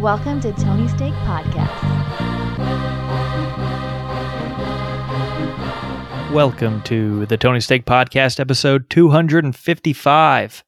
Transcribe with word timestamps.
Welcome 0.00 0.40
to 0.42 0.52
Tony 0.52 0.86
Steak 0.86 1.12
Podcast. 1.24 1.74
Welcome 6.32 6.82
to 6.82 7.26
the 7.26 7.36
Tony 7.36 7.58
Steak 7.58 7.84
Podcast, 7.84 8.38
episode 8.38 8.88
255. 8.90 10.64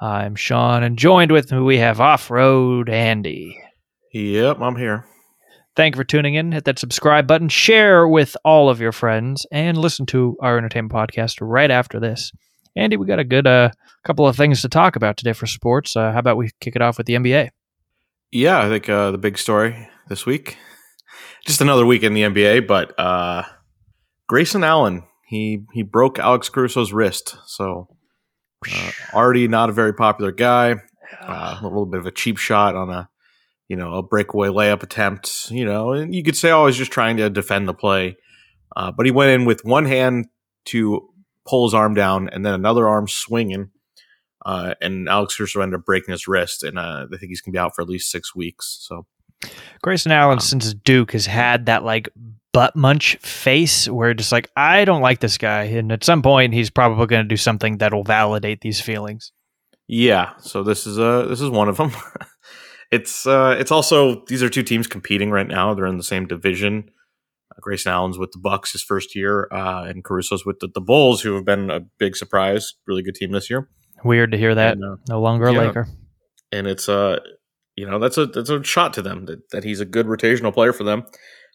I'm 0.00 0.34
Sean, 0.34 0.82
and 0.82 0.98
joined 0.98 1.30
with 1.30 1.52
me 1.52 1.60
we 1.60 1.78
have 1.78 2.00
Off 2.00 2.28
Road 2.28 2.88
Andy. 2.88 3.56
Yep, 4.12 4.58
I'm 4.60 4.74
here. 4.74 5.06
Thank 5.76 5.94
you 5.94 6.00
for 6.00 6.04
tuning 6.04 6.34
in. 6.34 6.50
Hit 6.50 6.64
that 6.64 6.80
subscribe 6.80 7.28
button, 7.28 7.48
share 7.48 8.08
with 8.08 8.36
all 8.44 8.68
of 8.68 8.80
your 8.80 8.90
friends, 8.90 9.46
and 9.52 9.78
listen 9.78 10.06
to 10.06 10.36
our 10.40 10.58
entertainment 10.58 10.92
podcast 10.92 11.38
right 11.40 11.70
after 11.70 12.00
this. 12.00 12.32
Andy, 12.74 12.96
we 12.96 13.06
got 13.06 13.20
a 13.20 13.24
good 13.24 13.46
uh, 13.46 13.70
couple 14.04 14.26
of 14.26 14.36
things 14.36 14.60
to 14.62 14.68
talk 14.68 14.96
about 14.96 15.16
today 15.16 15.34
for 15.34 15.46
sports. 15.46 15.94
Uh, 15.94 16.10
how 16.10 16.18
about 16.18 16.36
we 16.36 16.50
kick 16.58 16.74
it 16.74 16.82
off 16.82 16.98
with 16.98 17.06
the 17.06 17.14
NBA? 17.14 17.50
Yeah, 18.32 18.60
I 18.60 18.68
think 18.70 18.88
uh, 18.88 19.10
the 19.10 19.18
big 19.18 19.36
story 19.36 19.88
this 20.08 20.24
week, 20.24 20.56
just 21.46 21.60
another 21.60 21.84
week 21.84 22.02
in 22.02 22.14
the 22.14 22.22
NBA, 22.22 22.66
but 22.66 22.98
uh, 22.98 23.42
Grayson 24.26 24.64
Allen 24.64 25.02
he 25.32 25.64
he 25.72 25.82
broke 25.82 26.18
Alex 26.18 26.48
Caruso's 26.48 26.94
wrist, 26.94 27.36
so 27.46 27.88
uh, 28.70 28.90
already 29.12 29.48
not 29.48 29.68
a 29.68 29.72
very 29.72 29.92
popular 29.92 30.32
guy. 30.32 30.76
Uh, 31.20 31.58
a 31.60 31.64
little 31.64 31.84
bit 31.84 32.00
of 32.00 32.06
a 32.06 32.10
cheap 32.10 32.38
shot 32.38 32.74
on 32.74 32.88
a 32.88 33.10
you 33.68 33.76
know 33.76 33.94
a 33.94 34.02
breakaway 34.02 34.48
layup 34.48 34.82
attempt. 34.82 35.50
You 35.50 35.66
know, 35.66 35.92
and 35.92 36.14
you 36.14 36.22
could 36.22 36.36
say, 36.36 36.50
oh, 36.50 36.66
he's 36.66 36.76
just 36.76 36.90
trying 36.90 37.18
to 37.18 37.28
defend 37.28 37.68
the 37.68 37.74
play, 37.74 38.16
uh, 38.76 38.92
but 38.92 39.04
he 39.04 39.12
went 39.12 39.30
in 39.30 39.44
with 39.44 39.62
one 39.62 39.84
hand 39.84 40.26
to 40.66 41.08
pull 41.46 41.66
his 41.66 41.74
arm 41.74 41.94
down, 41.94 42.30
and 42.30 42.46
then 42.46 42.54
another 42.54 42.88
arm 42.88 43.08
swinging. 43.08 43.70
Uh, 44.44 44.74
and 44.80 45.08
Alex 45.08 45.36
Caruso 45.36 45.60
ended 45.60 45.80
up 45.80 45.86
breaking 45.86 46.12
his 46.12 46.26
wrist, 46.26 46.62
and 46.62 46.78
uh, 46.78 47.06
I 47.12 47.16
think 47.16 47.30
he's 47.30 47.40
gonna 47.40 47.52
be 47.52 47.58
out 47.58 47.74
for 47.74 47.82
at 47.82 47.88
least 47.88 48.10
six 48.10 48.34
weeks. 48.34 48.78
So 48.80 49.06
Grayson 49.82 50.12
Allen, 50.12 50.34
Um, 50.34 50.40
since 50.40 50.74
Duke, 50.74 51.12
has 51.12 51.26
had 51.26 51.66
that 51.66 51.84
like 51.84 52.08
butt 52.52 52.76
munch 52.76 53.16
face 53.16 53.88
where 53.88 54.14
just 54.14 54.32
like, 54.32 54.50
I 54.56 54.84
don't 54.84 55.00
like 55.00 55.20
this 55.20 55.38
guy. 55.38 55.64
And 55.64 55.90
at 55.90 56.04
some 56.04 56.22
point, 56.22 56.52
he's 56.52 56.70
probably 56.70 57.06
going 57.06 57.24
to 57.24 57.28
do 57.28 57.36
something 57.36 57.78
that'll 57.78 58.04
validate 58.04 58.60
these 58.60 58.80
feelings. 58.80 59.32
Yeah, 59.88 60.34
so 60.38 60.62
this 60.62 60.86
is 60.86 60.98
uh 60.98 61.26
this 61.26 61.40
is 61.40 61.50
one 61.50 61.68
of 61.68 61.76
them. 61.76 61.92
it's 62.92 63.26
uh 63.26 63.56
it's 63.58 63.70
also 63.70 64.24
these 64.26 64.42
are 64.42 64.48
two 64.48 64.62
teams 64.62 64.86
competing 64.86 65.30
right 65.30 65.46
now. 65.46 65.74
They're 65.74 65.86
in 65.86 65.98
the 65.98 66.02
same 66.04 66.26
division. 66.26 66.90
Uh, 67.50 67.60
Grayson 67.60 67.92
Allen's 67.92 68.16
with 68.16 68.30
the 68.32 68.38
Bucks 68.38 68.72
his 68.72 68.82
first 68.82 69.14
year, 69.14 69.48
uh, 69.52 69.84
and 69.84 70.04
Caruso's 70.04 70.46
with 70.46 70.60
the, 70.60 70.68
the 70.72 70.80
Bulls, 70.80 71.20
who 71.20 71.34
have 71.34 71.44
been 71.44 71.70
a 71.70 71.80
big 71.98 72.16
surprise, 72.16 72.74
really 72.86 73.02
good 73.02 73.16
team 73.16 73.32
this 73.32 73.50
year. 73.50 73.68
Weird 74.04 74.32
to 74.32 74.38
hear 74.38 74.54
that. 74.54 74.72
And, 74.74 74.84
uh, 74.84 74.96
No 75.08 75.20
longer 75.20 75.46
a 75.46 75.52
yeah. 75.52 75.60
Laker. 75.60 75.88
and 76.50 76.66
it's 76.66 76.88
uh 76.88 77.18
you 77.76 77.86
know 77.88 77.98
that's 77.98 78.18
a 78.18 78.26
that's 78.26 78.50
a 78.50 78.62
shot 78.62 78.92
to 78.94 79.02
them 79.02 79.26
that, 79.26 79.50
that 79.50 79.64
he's 79.64 79.80
a 79.80 79.84
good 79.84 80.06
rotational 80.06 80.52
player 80.52 80.72
for 80.72 80.84
them. 80.84 81.04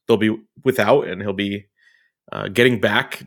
They'll 0.07 0.17
be 0.17 0.35
without, 0.63 1.07
and 1.07 1.21
he'll 1.21 1.33
be 1.33 1.65
uh, 2.31 2.47
getting 2.47 2.79
back 2.79 3.23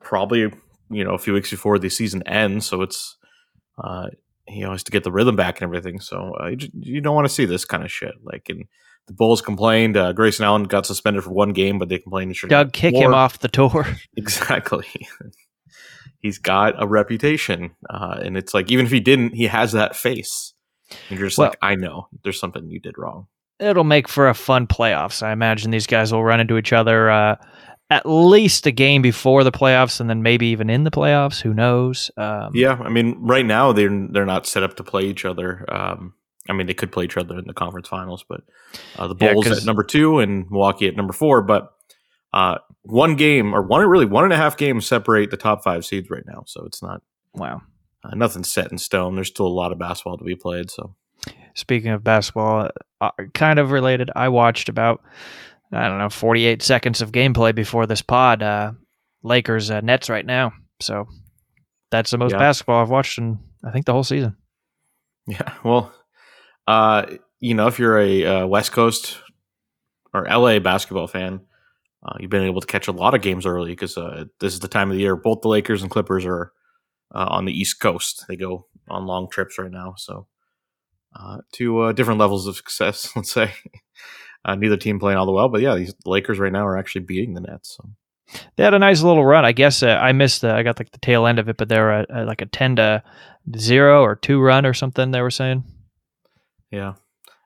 probably 0.00 0.52
you 0.90 1.04
know 1.04 1.12
a 1.12 1.18
few 1.18 1.32
weeks 1.32 1.50
before 1.50 1.78
the 1.78 1.88
season 1.88 2.22
ends. 2.26 2.66
So 2.66 2.82
it's 2.82 3.16
uh, 3.82 4.08
he 4.46 4.60
has 4.60 4.82
to 4.84 4.92
get 4.92 5.04
the 5.04 5.12
rhythm 5.12 5.36
back 5.36 5.60
and 5.60 5.64
everything. 5.64 6.00
So 6.00 6.34
uh, 6.40 6.48
you, 6.48 6.68
you 6.74 7.00
don't 7.00 7.14
want 7.14 7.26
to 7.26 7.32
see 7.32 7.44
this 7.44 7.64
kind 7.64 7.84
of 7.84 7.90
shit. 7.90 8.14
Like 8.22 8.48
and 8.48 8.64
the 9.06 9.14
Bulls 9.14 9.40
complained. 9.40 9.96
Uh, 9.96 10.12
Grayson 10.12 10.44
Allen 10.44 10.64
got 10.64 10.86
suspended 10.86 11.24
for 11.24 11.30
one 11.30 11.52
game, 11.52 11.78
but 11.78 11.88
they 11.88 11.98
complained 11.98 12.30
he 12.30 12.34
should 12.34 12.50
Doug, 12.50 12.72
kick 12.72 12.94
him 12.94 13.14
off 13.14 13.38
the 13.38 13.48
tour. 13.48 13.86
Exactly. 14.16 14.86
He's 16.20 16.38
got 16.38 16.74
a 16.82 16.86
reputation, 16.86 17.70
uh, 17.88 18.18
and 18.22 18.36
it's 18.36 18.52
like 18.54 18.70
even 18.72 18.86
if 18.86 18.92
he 18.92 19.00
didn't, 19.00 19.34
he 19.34 19.46
has 19.46 19.72
that 19.72 19.94
face. 19.96 20.54
And 21.10 21.18
you're 21.18 21.28
just 21.28 21.38
Well- 21.38 21.48
like, 21.50 21.58
I 21.62 21.74
know 21.76 22.08
there's 22.24 22.40
something 22.40 22.68
you 22.68 22.80
did 22.80 22.96
wrong. 22.98 23.26
It'll 23.60 23.84
make 23.84 24.08
for 24.08 24.28
a 24.28 24.34
fun 24.34 24.66
playoffs. 24.66 25.22
I 25.22 25.32
imagine 25.32 25.70
these 25.72 25.86
guys 25.88 26.12
will 26.12 26.22
run 26.24 26.38
into 26.40 26.56
each 26.58 26.72
other 26.72 27.10
uh, 27.10 27.36
at 27.90 28.04
least 28.06 28.66
a 28.66 28.70
game 28.70 29.02
before 29.02 29.42
the 29.44 29.50
playoffs, 29.52 30.00
and 30.00 30.08
then 30.08 30.22
maybe 30.22 30.46
even 30.48 30.70
in 30.70 30.84
the 30.84 30.90
playoffs. 30.90 31.40
Who 31.40 31.52
knows? 31.54 32.10
Um, 32.16 32.50
Yeah, 32.54 32.74
I 32.84 32.88
mean, 32.88 33.16
right 33.20 33.46
now 33.46 33.72
they're 33.72 34.06
they're 34.10 34.26
not 34.26 34.46
set 34.46 34.62
up 34.62 34.76
to 34.76 34.84
play 34.84 35.02
each 35.04 35.24
other. 35.24 35.64
Um, 35.74 36.14
I 36.48 36.52
mean, 36.52 36.66
they 36.66 36.74
could 36.74 36.92
play 36.92 37.04
each 37.04 37.16
other 37.16 37.38
in 37.38 37.44
the 37.46 37.52
conference 37.54 37.88
finals, 37.88 38.24
but 38.28 38.42
uh, 38.98 39.08
the 39.08 39.16
Yeah, 39.20 39.32
Bulls 39.34 39.46
'cause- 39.46 39.58
at 39.58 39.64
number 39.66 39.82
two 39.82 40.18
and 40.20 40.50
Milwaukee 40.50 40.86
at 40.88 40.96
number 40.96 41.12
four. 41.12 41.42
But 41.42 41.72
uh, 42.32 42.58
one 42.82 43.16
game 43.16 43.54
or 43.54 43.62
one 43.62 43.86
really 43.86 44.06
one 44.06 44.24
and 44.24 44.32
a 44.32 44.36
half 44.36 44.56
games 44.56 44.86
separate 44.86 45.30
the 45.30 45.36
top 45.36 45.62
five 45.64 45.84
seeds 45.84 46.10
right 46.10 46.24
now, 46.26 46.44
so 46.46 46.64
it's 46.66 46.82
not 46.82 47.02
Wow. 47.34 47.62
uh, 48.04 48.14
nothing 48.14 48.44
set 48.44 48.70
in 48.72 48.78
stone. 48.78 49.14
There's 49.14 49.28
still 49.28 49.46
a 49.46 49.48
lot 49.48 49.72
of 49.72 49.78
basketball 49.78 50.18
to 50.18 50.24
be 50.24 50.36
played. 50.36 50.70
So 50.70 50.94
Speaking 51.54 51.90
of 51.90 52.04
basketball, 52.04 52.68
uh, 53.00 53.10
kind 53.34 53.58
of 53.58 53.70
related, 53.72 54.10
I 54.14 54.28
watched 54.28 54.68
about 54.68 55.02
I 55.72 55.88
don't 55.88 55.98
know 55.98 56.08
48 56.08 56.62
seconds 56.62 57.02
of 57.02 57.12
gameplay 57.12 57.54
before 57.54 57.86
this 57.86 58.02
pod. 58.02 58.42
Uh, 58.42 58.72
Lakers 59.22 59.70
uh, 59.70 59.80
Nets 59.80 60.08
right 60.08 60.24
now, 60.24 60.52
so 60.80 61.06
that's 61.90 62.10
the 62.10 62.18
most 62.18 62.32
Yeah. 62.32 62.38
basketball 62.38 62.80
I've 62.82 62.90
watched 62.90 63.18
in 63.18 63.38
I 63.64 63.70
think 63.72 63.84
the 63.86 63.92
whole 63.92 64.04
season. 64.04 64.36
Yeah, 65.26 65.52
well, 65.62 65.92
uh, 66.66 67.04
you 67.38 67.52
know, 67.54 67.66
if 67.66 67.78
you're 67.78 67.98
a 67.98 68.24
uh, 68.24 68.46
West 68.46 68.72
Coast 68.72 69.18
or 70.14 70.24
LA 70.26 70.58
basketball 70.58 71.06
fan, 71.06 71.40
uh, 72.02 72.14
you've 72.20 72.30
been 72.30 72.44
able 72.44 72.60
to 72.60 72.66
catch 72.66 72.88
a 72.88 72.92
lot 72.92 73.14
of 73.14 73.22
games 73.22 73.46
early 73.46 73.72
because 73.72 73.96
uh, 73.96 74.24
this 74.40 74.54
is 74.54 74.60
the 74.60 74.68
time 74.68 74.90
of 74.90 74.96
the 74.96 75.02
year. 75.02 75.16
Both 75.16 75.40
the 75.42 75.48
Lakers 75.48 75.82
and 75.82 75.90
Clippers 75.90 76.24
are 76.24 76.52
uh, 77.14 77.26
on 77.30 77.44
the 77.44 77.52
East 77.52 77.80
Coast. 77.80 78.24
They 78.28 78.36
go 78.36 78.66
on 78.88 79.06
long 79.06 79.28
trips 79.28 79.58
right 79.58 79.70
now, 79.70 79.94
so 79.96 80.26
uh, 81.14 81.38
to 81.52 81.80
uh, 81.80 81.92
different 81.92 82.20
levels 82.20 82.46
of 82.46 82.56
success. 82.56 83.10
Let's 83.16 83.32
say 83.32 83.52
uh, 84.44 84.54
neither 84.54 84.76
team 84.76 84.98
playing 84.98 85.18
all 85.18 85.26
the 85.26 85.32
well, 85.32 85.48
but 85.48 85.60
yeah, 85.60 85.74
these 85.74 85.94
the 86.04 86.10
Lakers 86.10 86.38
right 86.38 86.52
now 86.52 86.66
are 86.66 86.76
actually 86.76 87.02
beating 87.02 87.34
the 87.34 87.40
Nets. 87.40 87.76
So. 87.76 87.90
They 88.56 88.64
had 88.64 88.74
a 88.74 88.78
nice 88.78 89.02
little 89.02 89.24
run. 89.24 89.46
I 89.46 89.52
guess 89.52 89.82
uh, 89.82 89.98
I 90.00 90.12
missed. 90.12 90.44
I 90.44 90.62
got 90.62 90.78
like 90.78 90.90
the 90.90 90.98
tail 90.98 91.26
end 91.26 91.38
of 91.38 91.48
it, 91.48 91.56
but 91.56 91.68
they 91.70 91.78
were 91.78 91.92
at, 91.92 92.10
at 92.10 92.26
like 92.26 92.42
a 92.42 92.46
10 92.46 92.76
to 92.76 93.02
zero 93.56 94.02
or 94.02 94.16
two 94.16 94.38
run 94.38 94.66
or 94.66 94.74
something. 94.74 95.10
They 95.10 95.22
were 95.22 95.30
saying. 95.30 95.64
Yeah, 96.70 96.94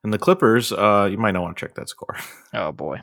and 0.03 0.13
the 0.13 0.19
Clippers, 0.19 0.73
uh, 0.73 1.09
you 1.11 1.19
might 1.19 1.31
not 1.31 1.43
want 1.43 1.57
to 1.57 1.61
check 1.65 1.75
that 1.77 1.89
score. 1.89 2.17
Oh 2.55 2.71
boy, 2.71 3.01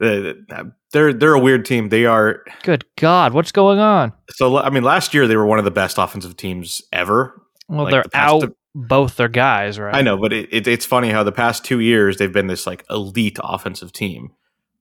They're 0.00 1.12
they're 1.12 1.34
a 1.34 1.38
weird 1.40 1.64
team. 1.64 1.88
They 1.90 2.06
are 2.06 2.42
good 2.62 2.84
God, 2.96 3.32
what's 3.32 3.52
going 3.52 3.78
on? 3.78 4.12
So 4.30 4.58
I 4.58 4.70
mean, 4.70 4.82
last 4.82 5.14
year 5.14 5.26
they 5.26 5.36
were 5.36 5.46
one 5.46 5.58
of 5.58 5.64
the 5.64 5.70
best 5.70 5.98
offensive 5.98 6.36
teams 6.36 6.82
ever. 6.92 7.40
Well, 7.68 7.84
Like 7.84 7.92
they're 7.92 8.04
the 8.10 8.16
out 8.16 8.40
two- 8.42 8.56
both 8.74 9.16
their 9.16 9.28
guys, 9.28 9.78
right? 9.78 9.94
I 9.94 10.02
know, 10.02 10.16
but 10.16 10.32
it, 10.32 10.48
it, 10.52 10.66
it's 10.66 10.86
funny 10.86 11.10
how 11.10 11.22
the 11.22 11.32
past 11.32 11.64
two 11.64 11.80
years 11.80 12.16
they've 12.16 12.32
been 12.32 12.46
this 12.46 12.66
like 12.66 12.84
elite 12.90 13.38
offensive 13.42 13.92
team. 13.92 14.32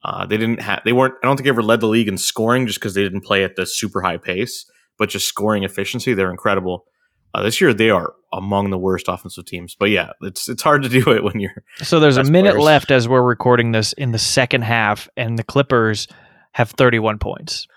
Uh, 0.03 0.25
they 0.25 0.37
didn't 0.37 0.61
have, 0.61 0.81
they 0.85 0.93
weren't. 0.93 1.15
I 1.21 1.27
don't 1.27 1.35
think 1.35 1.43
they 1.45 1.49
ever 1.49 1.61
led 1.63 1.81
the 1.81 1.87
league 1.87 2.07
in 2.07 2.17
scoring 2.17 2.65
just 2.67 2.79
because 2.79 2.93
they 2.93 3.03
didn't 3.03 3.21
play 3.25 3.43
at 3.43 3.55
the 3.55 3.65
super 3.65 4.01
high 4.01 4.17
pace, 4.17 4.65
but 4.97 5.09
just 5.09 5.27
scoring 5.27 5.63
efficiency, 5.63 6.13
they're 6.13 6.31
incredible. 6.31 6.85
Uh, 7.33 7.43
this 7.43 7.59
year 7.59 7.73
they 7.73 7.89
are 7.89 8.13
among 8.31 8.69
the 8.69 8.77
worst 8.77 9.07
offensive 9.07 9.45
teams. 9.45 9.75
But 9.75 9.89
yeah, 9.89 10.11
it's 10.21 10.47
it's 10.49 10.61
hard 10.63 10.83
to 10.83 10.89
do 10.89 11.11
it 11.11 11.23
when 11.23 11.39
you're 11.39 11.63
So 11.81 11.99
there's 11.99 12.17
a 12.17 12.23
minute 12.23 12.51
players. 12.51 12.63
left 12.65 12.91
as 12.91 13.07
we're 13.07 13.21
recording 13.21 13.71
this 13.71 13.93
in 13.93 14.11
the 14.11 14.19
second 14.19 14.63
half, 14.63 15.07
and 15.17 15.37
the 15.37 15.43
Clippers 15.43 16.07
have 16.53 16.71
31 16.71 17.19
points. 17.19 17.67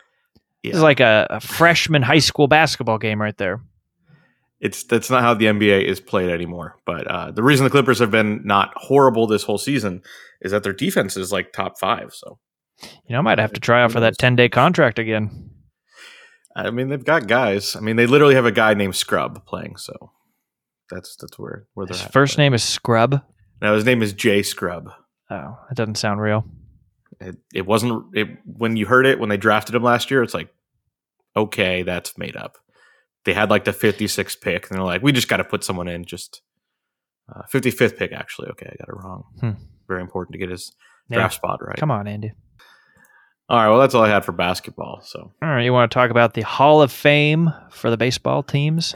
yeah, 0.62 0.70
It's 0.70 0.80
like 0.80 1.00
a, 1.00 1.26
a 1.30 1.40
freshman 1.40 2.02
high 2.02 2.18
school 2.20 2.48
basketball 2.48 2.98
game 2.98 3.20
right 3.20 3.36
there. 3.38 3.60
it's 4.60 4.84
that's 4.84 5.10
not 5.10 5.22
how 5.22 5.34
the 5.34 5.46
NBA 5.46 5.84
is 5.84 6.00
played 6.00 6.30
anymore. 6.30 6.76
But 6.86 7.06
uh, 7.06 7.30
the 7.32 7.42
reason 7.42 7.64
the 7.64 7.70
Clippers 7.70 7.98
have 7.98 8.10
been 8.10 8.42
not 8.44 8.72
horrible 8.76 9.26
this 9.26 9.42
whole 9.44 9.58
season 9.58 10.02
is 10.40 10.52
that 10.52 10.62
their 10.62 10.72
defense 10.72 11.16
is 11.16 11.32
like 11.32 11.52
top 11.52 11.78
five. 11.78 12.12
So 12.14 12.38
You 12.82 13.12
know, 13.14 13.18
I 13.18 13.22
might 13.22 13.38
have 13.38 13.52
to 13.54 13.60
try 13.60 13.82
out 13.82 13.92
for 13.92 14.00
that 14.00 14.18
10 14.18 14.36
day 14.36 14.48
contract 14.48 14.98
again. 14.98 15.50
I 16.54 16.70
mean, 16.70 16.88
they've 16.90 17.04
got 17.04 17.26
guys. 17.28 17.76
I 17.76 17.80
mean, 17.80 17.96
they 17.96 18.06
literally 18.06 18.34
have 18.34 18.44
a 18.44 18.52
guy 18.52 18.74
named 18.74 18.94
Scrubb 18.94 19.46
playing. 19.46 19.76
So 19.78 20.10
that's 20.92 21.16
that's 21.16 21.38
where 21.38 21.66
where 21.74 21.86
His 21.86 22.02
at. 22.02 22.12
first 22.12 22.36
But- 22.36 22.42
name 22.42 22.54
is 22.54 22.62
Scrubb. 22.62 23.22
Now 23.60 23.74
his 23.74 23.84
name 23.84 24.02
is 24.02 24.12
Jay 24.12 24.42
Scrubb. 24.42 24.90
Oh, 25.30 25.58
that 25.68 25.76
doesn't 25.76 25.94
sound 25.96 26.20
real. 26.20 26.44
It, 27.20 27.36
it 27.54 27.66
wasn't 27.66 28.04
it, 28.16 28.28
when 28.44 28.76
you 28.76 28.86
heard 28.86 29.06
it 29.06 29.20
when 29.20 29.28
they 29.28 29.36
drafted 29.36 29.74
him 29.74 29.82
last 29.82 30.10
year. 30.10 30.22
It's 30.22 30.34
like, 30.34 30.48
okay, 31.36 31.82
that's 31.84 32.18
made 32.18 32.36
up. 32.36 32.56
They 33.24 33.32
had 33.34 33.50
like 33.50 33.64
the 33.64 33.70
56th 33.72 34.40
pick, 34.40 34.68
and 34.68 34.76
they're 34.76 34.84
like, 34.84 35.02
we 35.02 35.12
just 35.12 35.28
got 35.28 35.36
to 35.36 35.44
put 35.44 35.62
someone 35.62 35.86
in. 35.86 36.04
Just 36.04 36.42
uh, 37.34 37.42
55th 37.52 37.96
pick, 37.96 38.12
actually. 38.12 38.48
Okay, 38.48 38.66
I 38.66 38.74
got 38.84 38.88
it 38.88 38.96
wrong. 38.96 39.24
Hmm. 39.40 39.50
Very 39.86 40.00
important 40.00 40.32
to 40.32 40.38
get 40.38 40.50
his 40.50 40.72
Yeah. 41.08 41.18
draft 41.18 41.34
spot 41.34 41.60
right. 41.62 41.76
Come 41.76 41.92
on, 41.92 42.08
Andy. 42.08 42.32
All 43.48 43.58
right, 43.58 43.68
well, 43.68 43.78
that's 43.78 43.94
all 43.94 44.02
I 44.02 44.08
had 44.08 44.24
for 44.24 44.32
basketball. 44.32 45.00
So 45.04 45.32
All 45.40 45.48
right, 45.48 45.62
you 45.64 45.72
want 45.72 45.90
to 45.90 45.94
talk 45.94 46.10
about 46.10 46.34
the 46.34 46.42
Hall 46.42 46.82
of 46.82 46.90
Fame 46.90 47.52
for 47.70 47.90
the 47.90 47.96
baseball 47.96 48.42
teams? 48.42 48.94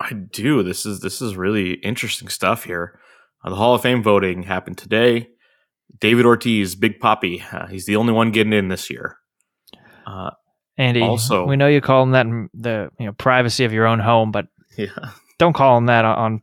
I 0.00 0.12
do. 0.12 0.62
This 0.62 0.84
is 0.86 1.00
this 1.00 1.22
is 1.22 1.36
really 1.36 1.74
interesting 1.74 2.28
stuff 2.28 2.64
here. 2.64 2.98
Uh, 3.44 3.50
the 3.50 3.56
Hall 3.56 3.74
of 3.74 3.82
Fame 3.82 4.02
voting 4.02 4.42
happened 4.42 4.78
today. 4.78 5.28
David 6.00 6.26
Ortiz, 6.26 6.74
Big 6.74 6.98
Papi, 6.98 7.42
uh, 7.54 7.66
he's 7.66 7.86
the 7.86 7.96
only 7.96 8.12
one 8.12 8.30
getting 8.32 8.52
in 8.52 8.68
this 8.68 8.90
year. 8.90 9.16
Uh, 10.06 10.30
Andy, 10.76 11.02
Also- 11.02 11.46
we 11.46 11.56
know 11.56 11.68
you 11.68 11.80
call 11.80 12.02
him 12.02 12.10
that 12.12 12.26
in 12.26 12.48
the 12.52 12.90
you 12.98 13.06
know 13.06 13.12
privacy 13.12 13.64
of 13.64 13.72
your 13.72 13.86
own 13.86 14.00
home, 14.00 14.32
but 14.32 14.46
yeah, 14.76 14.88
don't 15.38 15.52
call 15.52 15.78
him 15.78 15.86
that 15.86 16.04
on 16.04 16.42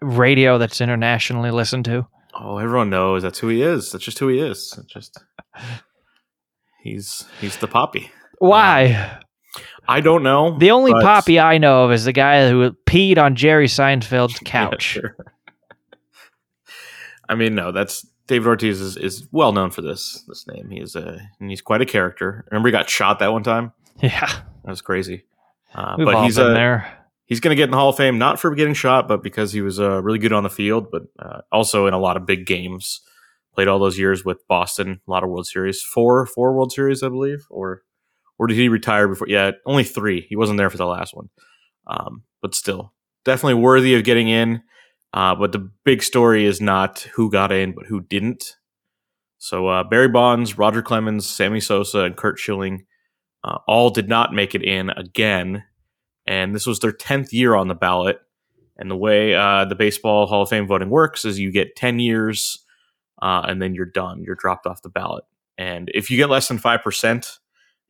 radio 0.00 0.56
that's 0.58 0.80
internationally 0.80 1.50
listened 1.50 1.84
to. 1.86 2.06
Oh, 2.38 2.58
everyone 2.58 2.90
knows 2.90 3.22
that's 3.22 3.40
who 3.40 3.48
he 3.48 3.60
is. 3.62 3.90
That's 3.90 4.04
just 4.04 4.18
who 4.18 4.28
he 4.28 4.38
is. 4.38 4.72
It's 4.78 4.92
just 4.92 5.18
he's 6.82 7.24
he's 7.40 7.56
the 7.56 7.66
poppy. 7.68 8.10
Why? 8.38 9.20
I 9.90 10.00
don't 10.00 10.22
know. 10.22 10.56
The 10.58 10.70
only 10.70 10.92
but- 10.92 11.02
poppy 11.02 11.38
I 11.40 11.58
know 11.58 11.84
of 11.84 11.92
is 11.92 12.04
the 12.04 12.12
guy 12.12 12.48
who 12.48 12.70
peed 12.86 13.18
on 13.18 13.34
Jerry 13.36 13.66
Seinfeld's 13.66 14.34
Yeah, 14.42 14.50
couch. 14.50 14.82
sure. 14.82 15.16
I 17.28 17.34
mean, 17.34 17.54
no, 17.54 17.72
that's 17.72 18.06
David 18.26 18.46
Ortiz 18.48 18.80
is, 18.80 18.96
is 18.96 19.26
well 19.32 19.52
known 19.52 19.70
for 19.70 19.82
this 19.82 20.22
this 20.28 20.46
name. 20.46 20.70
He 20.70 20.80
is 20.80 20.96
a 20.96 21.20
and 21.40 21.50
he's 21.50 21.62
quite 21.62 21.80
a 21.80 21.86
character. 21.86 22.44
Remember, 22.50 22.68
he 22.68 22.72
got 22.72 22.88
shot 22.90 23.18
that 23.20 23.32
one 23.32 23.42
time. 23.42 23.72
yeah, 24.02 24.26
That 24.64 24.70
was 24.70 24.82
crazy. 24.82 25.24
Uh, 25.74 25.94
we've 25.98 26.06
but 26.06 26.14
all 26.14 26.24
he's 26.24 26.36
been 26.36 26.50
a, 26.50 26.54
there. 26.54 26.98
he's 27.26 27.38
going 27.40 27.50
to 27.52 27.56
get 27.56 27.64
in 27.64 27.70
the 27.70 27.76
Hall 27.76 27.90
of 27.90 27.96
Fame 27.96 28.18
not 28.18 28.40
for 28.40 28.52
getting 28.54 28.74
shot, 28.74 29.06
but 29.06 29.22
because 29.22 29.52
he 29.52 29.60
was 29.60 29.78
uh, 29.78 30.02
really 30.02 30.18
good 30.18 30.32
on 30.32 30.42
the 30.42 30.50
field, 30.50 30.90
but 30.90 31.02
uh, 31.18 31.42
also 31.52 31.86
in 31.86 31.94
a 31.94 31.98
lot 31.98 32.16
of 32.16 32.26
big 32.26 32.46
games. 32.46 33.00
Played 33.54 33.66
all 33.68 33.80
those 33.80 33.98
years 33.98 34.24
with 34.24 34.46
Boston, 34.46 35.00
a 35.06 35.10
lot 35.10 35.24
of 35.24 35.28
World 35.30 35.46
Series, 35.46 35.82
four 35.82 36.24
four 36.26 36.52
World 36.54 36.72
Series, 36.72 37.02
I 37.02 37.08
believe, 37.08 37.46
or 37.50 37.82
or 38.40 38.46
did 38.46 38.56
he 38.56 38.68
retire 38.68 39.06
before? 39.06 39.28
Yeah, 39.28 39.52
only 39.66 39.84
three. 39.84 40.26
He 40.28 40.36
wasn't 40.36 40.58
there 40.58 40.70
for 40.70 40.76
the 40.76 40.86
last 40.86 41.14
one, 41.14 41.28
um, 41.86 42.22
but 42.42 42.54
still, 42.54 42.92
definitely 43.24 43.62
worthy 43.62 43.94
of 43.94 44.04
getting 44.04 44.28
in. 44.28 44.62
Uh, 45.12 45.34
but 45.34 45.52
the 45.52 45.70
big 45.84 46.02
story 46.02 46.44
is 46.44 46.60
not 46.60 47.00
who 47.14 47.30
got 47.30 47.52
in, 47.52 47.72
but 47.72 47.86
who 47.86 48.00
didn't. 48.00 48.56
So 49.38 49.66
uh, 49.68 49.84
Barry 49.84 50.08
Bonds, 50.08 50.56
Roger 50.56 50.82
Clemens, 50.82 51.28
Sammy 51.28 51.60
Sosa, 51.60 52.00
and 52.00 52.16
Curt 52.16 52.38
Schilling 52.38 52.86
uh, 53.44 53.58
all 53.66 53.90
did 53.90 54.08
not 54.08 54.32
make 54.32 54.54
it 54.54 54.62
in 54.62 54.90
again 54.90 55.64
and 56.30 56.54
this 56.54 56.64
was 56.64 56.78
their 56.78 56.92
10th 56.92 57.32
year 57.32 57.56
on 57.56 57.66
the 57.66 57.74
ballot. 57.74 58.20
And 58.76 58.88
the 58.88 58.96
way 58.96 59.34
uh, 59.34 59.64
the 59.64 59.74
Baseball 59.74 60.26
Hall 60.26 60.42
of 60.42 60.48
Fame 60.48 60.66
voting 60.66 60.88
works 60.88 61.24
is 61.24 61.40
you 61.40 61.50
get 61.50 61.74
10 61.74 61.98
years 61.98 62.64
uh, 63.20 63.42
and 63.46 63.60
then 63.60 63.74
you're 63.74 63.84
done. 63.84 64.22
You're 64.24 64.36
dropped 64.36 64.64
off 64.64 64.80
the 64.80 64.88
ballot. 64.88 65.24
And 65.58 65.90
if 65.92 66.08
you 66.08 66.16
get 66.16 66.30
less 66.30 66.46
than 66.46 66.58
5%, 66.58 67.38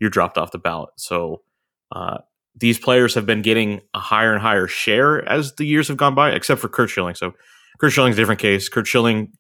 you're 0.01 0.11
dropped 0.11 0.39
off 0.39 0.51
the 0.51 0.59
ballot. 0.59 0.91
So 0.97 1.43
uh, 1.93 2.19
these 2.57 2.79
players 2.79 3.15
have 3.15 3.27
been 3.27 3.43
getting 3.43 3.81
a 3.95 4.01
higher 4.01 4.33
and 4.33 4.43
higher 4.43 4.67
share 4.67 5.27
as 5.29 5.55
the 5.55 5.65
years 5.65 5.89
have 5.89 5.97
gone 5.97 6.15
by, 6.15 6.31
except 6.31 6.61
for 6.61 6.69
Curt 6.69 6.91
Schilling. 6.91 7.15
So 7.15 7.35
Curt 7.79 7.93
Schilling's 7.93 8.17
a 8.17 8.21
different 8.21 8.41
case. 8.41 8.69
Curt 8.69 8.87
Schilling 8.87 9.33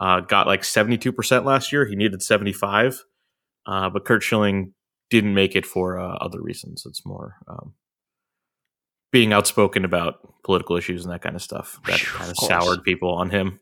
uh, 0.00 0.20
got 0.20 0.46
like 0.46 0.62
72% 0.62 1.44
last 1.44 1.72
year. 1.72 1.86
He 1.86 1.96
needed 1.96 2.22
75. 2.22 3.04
Uh, 3.66 3.88
but 3.88 4.04
Curt 4.04 4.22
Schilling 4.22 4.74
didn't 5.10 5.34
make 5.34 5.56
it 5.56 5.64
for 5.64 5.98
uh, 5.98 6.16
other 6.16 6.42
reasons. 6.42 6.84
It's 6.86 7.06
more 7.06 7.36
um, 7.48 7.74
being 9.10 9.32
outspoken 9.32 9.84
about 9.84 10.42
political 10.42 10.76
issues 10.76 11.04
and 11.04 11.12
that 11.12 11.22
kind 11.22 11.36
of 11.36 11.42
stuff 11.42 11.80
that 11.86 12.00
kind 12.00 12.30
of 12.30 12.36
of 12.36 12.36
soured 12.36 12.82
people 12.82 13.14
on 13.14 13.30
him. 13.30 13.60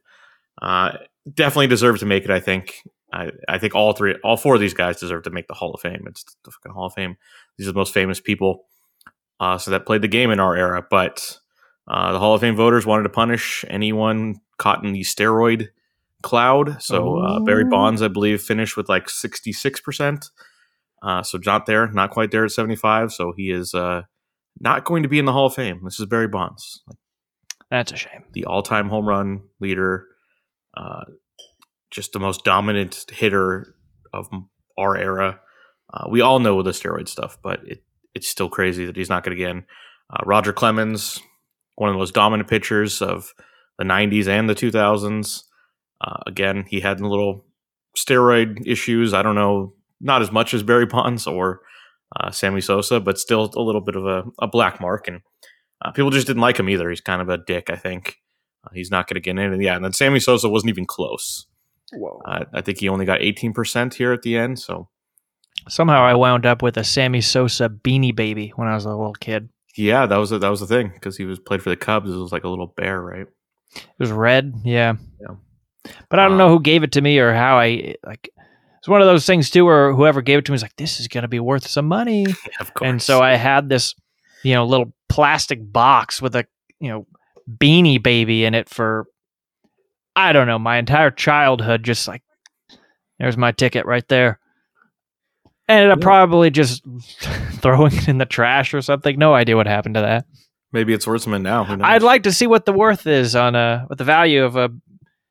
Uh, 0.61 0.93
definitely 1.33 1.67
deserved 1.69 2.01
to 2.01 2.07
make 2.07 2.25
it. 2.25 2.31
I 2.31 2.41
think. 2.41 2.83
I, 3.13 3.31
I 3.49 3.59
think 3.59 3.75
all 3.75 3.93
three, 3.93 4.15
all 4.25 4.37
four 4.37 4.55
of 4.55 4.61
these 4.61 4.75
guys 4.75 4.99
deserve 5.01 5.25
to 5.25 5.31
make 5.31 5.47
the 5.49 5.55
Hall 5.55 5.75
of 5.75 5.81
Fame. 5.81 6.05
It's 6.09 6.25
the 6.45 6.51
fucking 6.51 6.73
Hall 6.73 6.87
of 6.87 6.95
Fame. 6.95 7.17
These 7.59 7.69
are 7.69 7.73
the 7.73 7.79
most 7.79 7.93
famous 7.93 8.21
people, 8.21 8.65
uh, 9.39 9.59
so 9.59 9.71
that 9.71 9.85
played 9.87 10.03
the 10.03 10.09
game 10.09 10.31
in 10.31 10.41
our 10.41 10.57
era. 10.57 10.85
But 10.91 11.39
uh, 11.89 12.13
the 12.13 12.19
Hall 12.19 12.35
of 12.35 12.41
Fame 12.41 12.57
voters 12.57 12.87
wanted 12.87 13.03
to 13.05 13.09
punish 13.11 13.65
anyone 13.69 14.37
caught 14.59 14.85
in 14.85 14.93
the 14.93 15.03
steroid 15.03 15.69
cloud. 16.23 16.81
So 16.83 17.19
uh, 17.19 17.41
Barry 17.41 17.65
Oh. 17.67 17.71
Bonds, 17.71 18.01
I 18.01 18.09
believe, 18.09 18.41
finished 18.41 18.77
with 18.77 18.89
like 18.89 19.11
sixty 19.11 19.53
six 19.53 19.81
percent. 19.81 20.31
Uh, 21.03 21.23
so 21.23 21.39
not 21.45 21.67
there, 21.67 21.89
not 21.91 22.11
quite 22.11 22.31
there 22.31 22.45
at 22.45 22.53
seventy 22.53 22.77
five. 22.77 23.13
So 23.13 23.33
he 23.37 23.51
is 23.51 23.75
uh, 23.75 24.03
not 24.61 24.85
going 24.85 25.03
to 25.03 25.09
be 25.09 25.19
in 25.19 25.25
the 25.25 25.33
Hall 25.33 25.47
of 25.47 25.55
Fame. 25.55 25.81
This 25.85 25.99
is 26.01 26.07
Barry 26.07 26.29
Bonds, 26.29 26.83
That's 27.71 27.91
a 27.93 27.97
shame. 27.97 28.23
the 28.33 28.45
all 28.45 28.63
time 28.63 28.89
home 28.89 29.07
run 29.09 29.43
leader, 29.61 30.07
uh, 30.77 31.05
just 31.93 32.13
the 32.13 32.19
most 32.19 32.45
dominant 32.45 33.05
hitter 33.13 33.77
of 34.13 34.27
our 34.79 34.97
era. 34.97 35.39
Uh, 35.93 36.07
we 36.09 36.21
all 36.21 36.41
know 36.41 36.63
the 36.63 36.71
steroid 36.71 37.07
stuff, 37.07 37.39
but 37.43 37.61
it, 37.65 37.85
it's 38.15 38.27
still 38.27 38.49
crazy 38.49 38.87
that 38.87 38.97
he's 38.97 39.11
not 39.11 39.23
going 39.23 39.37
to 39.37 39.41
get 39.41 39.51
in. 39.51 39.65
Uh, 40.11 40.23
Roger 40.25 40.53
Clemens, 40.53 41.21
one 41.77 41.89
of 41.89 41.95
the 41.95 41.99
most 41.99 42.15
dominant 42.15 42.49
pitchers 42.49 43.03
of 43.03 43.33
the 43.79 43.85
90s 43.85 44.27
and 44.27 44.49
the 44.49 44.55
2000s. 44.55 45.43
Uh, 46.01 46.19
again, 46.27 46.65
he 46.67 46.81
had 46.81 46.99
a 46.99 47.07
little 47.07 47.45
steroid 47.97 48.67
issues. 48.67 49.15
I 49.15 49.23
don't 49.23 49.35
know, 49.35 49.75
not 50.01 50.23
as 50.23 50.33
much 50.33 50.55
as 50.55 50.63
Barry 50.63 50.87
Bonds 50.87 51.27
or 51.27 51.61
uh, 52.19 52.31
Sammy 52.31 52.61
Sosa, 52.61 53.01
but 53.01 53.19
still 53.19 53.51
a 53.55 53.63
little 53.63 53.81
bit 53.81 53.97
of 53.97 54.07
a, 54.07 54.25
a 54.41 54.47
black 54.47 54.81
mark. 54.81 55.09
And 55.09 55.21
uh, 55.85 55.93
people 55.93 56.11
just 56.11 56.27
didn't 56.27 56.43
like 56.43 56.59
him 56.59 56.69
either. 56.69 56.89
He's 56.89 57.01
kind 57.01 57.21
of 57.21 57.29
a 57.29 57.39
dick, 57.39 57.69
I 57.71 57.77
think. 57.77 58.17
Uh, 58.65 58.71
he's 58.75 58.91
not 58.91 59.09
going 59.09 59.15
to 59.15 59.21
get 59.21 59.39
in. 59.39 59.53
And 59.53 59.63
yeah, 59.63 59.77
and 59.77 59.85
then 59.85 59.93
Sammy 59.93 60.21
Sosa 60.21 60.49
wasn't 60.49 60.71
even 60.71 60.87
close. 60.87 61.47
Whoa. 61.93 62.21
Uh, 62.25 62.45
I 62.53 62.61
think 62.63 62.79
he 62.79 62.89
only 62.89 63.05
got 63.05 63.21
18% 63.21 63.95
here 63.95 64.13
at 64.13 64.23
the 64.23 64.37
end. 64.37 64.59
So 64.59 64.89
Somehow 65.69 66.03
I 66.03 66.15
wound 66.15 66.45
up 66.47 66.63
with 66.63 66.77
a 66.77 66.85
Sammy 66.85 67.21
Sosa 67.21 67.69
beanie 67.69 68.15
baby 68.15 68.53
when 68.57 68.67
I 68.69 68.75
was 68.75 68.85
a 68.85 68.89
little 68.91 69.13
kid. 69.15 69.49
yeah, 69.77 70.07
that 70.07 70.17
was 70.17 70.33
a, 70.33 70.39
that 70.39 70.49
was 70.49 70.61
the 70.61 70.67
thing 70.67 70.91
because 70.93 71.17
he 71.17 71.25
was 71.25 71.39
played 71.39 71.63
for 71.63 71.71
the 71.71 71.77
Cubs. 71.77 72.11
It 72.11 72.17
was 72.17 72.33
like 72.33 72.45
a 72.45 72.49
little 72.49 72.67
bear, 72.77 73.01
right? 73.01 73.27
It 73.77 73.85
was 73.99 74.11
red, 74.11 74.53
yeah. 74.65 74.95
Yeah. 75.21 75.37
But 76.09 76.19
I 76.19 76.25
don't 76.25 76.35
Uh, 76.35 76.39
know 76.45 76.49
who 76.49 76.61
gave 76.61 76.83
it 76.83 76.93
to 76.93 77.01
me 77.01 77.19
or 77.19 77.33
how 77.33 77.59
I 77.59 77.95
like. 78.05 78.31
It's 78.79 78.89
one 78.89 79.01
of 79.01 79.07
those 79.07 79.25
things 79.25 79.49
too, 79.51 79.65
where 79.65 79.93
whoever 79.95 80.21
gave 80.23 80.39
it 80.41 80.45
to 80.47 80.53
me 80.53 80.55
was 80.55 80.63
like, 80.63 80.75
"This 80.77 80.99
is 81.01 81.07
gonna 81.09 81.29
be 81.29 81.39
worth 81.41 81.67
some 81.69 81.87
money," 81.87 82.27
of 82.61 82.75
course. 82.75 82.89
and 82.89 83.01
so 83.03 83.21
I 83.21 83.35
had 83.37 83.69
this, 83.69 83.95
you 84.43 84.55
know, 84.55 84.65
little 84.67 84.93
plastic 85.09 85.61
box 85.73 86.21
with 86.21 86.35
a 86.37 86.45
you 86.81 86.89
know 86.91 87.07
beanie 87.49 88.03
baby 88.03 88.45
in 88.45 88.55
it 88.55 88.69
for, 88.69 89.07
I 90.15 90.33
don't 90.33 90.47
know, 90.47 90.59
my 90.59 90.77
entire 90.79 91.11
childhood. 91.11 91.83
Just 91.83 92.07
like, 92.09 92.23
there's 93.19 93.37
my 93.37 93.53
ticket 93.53 93.87
right 93.87 94.07
there. 94.09 94.39
Ended 95.69 95.91
up 95.91 95.99
Yeah. 95.99 96.05
probably 96.05 96.51
just 96.51 96.83
throwing 97.61 97.95
it 97.97 98.09
in 98.09 98.19
the 98.19 98.27
trash 98.27 98.75
or 98.75 98.81
something. 98.83 99.19
No 99.19 99.33
idea 99.35 99.57
what 99.57 99.67
happened 99.67 99.95
to 99.95 100.01
that. 100.03 100.25
maybe 100.73 100.93
it's 100.93 101.07
worth 101.07 101.23
something 101.23 101.43
now. 101.43 101.65
Who 101.65 101.77
knows? 101.77 101.85
I'd 101.87 102.03
like 102.03 102.25
to 102.25 102.33
see 102.33 102.47
what 102.47 102.67
the 102.67 102.73
worth 102.73 103.07
is 103.07 103.37
on 103.37 103.55
a 103.55 103.85
what 103.87 103.99
the 103.99 104.05
value 104.05 104.45
of 104.45 104.57
a 104.57 104.71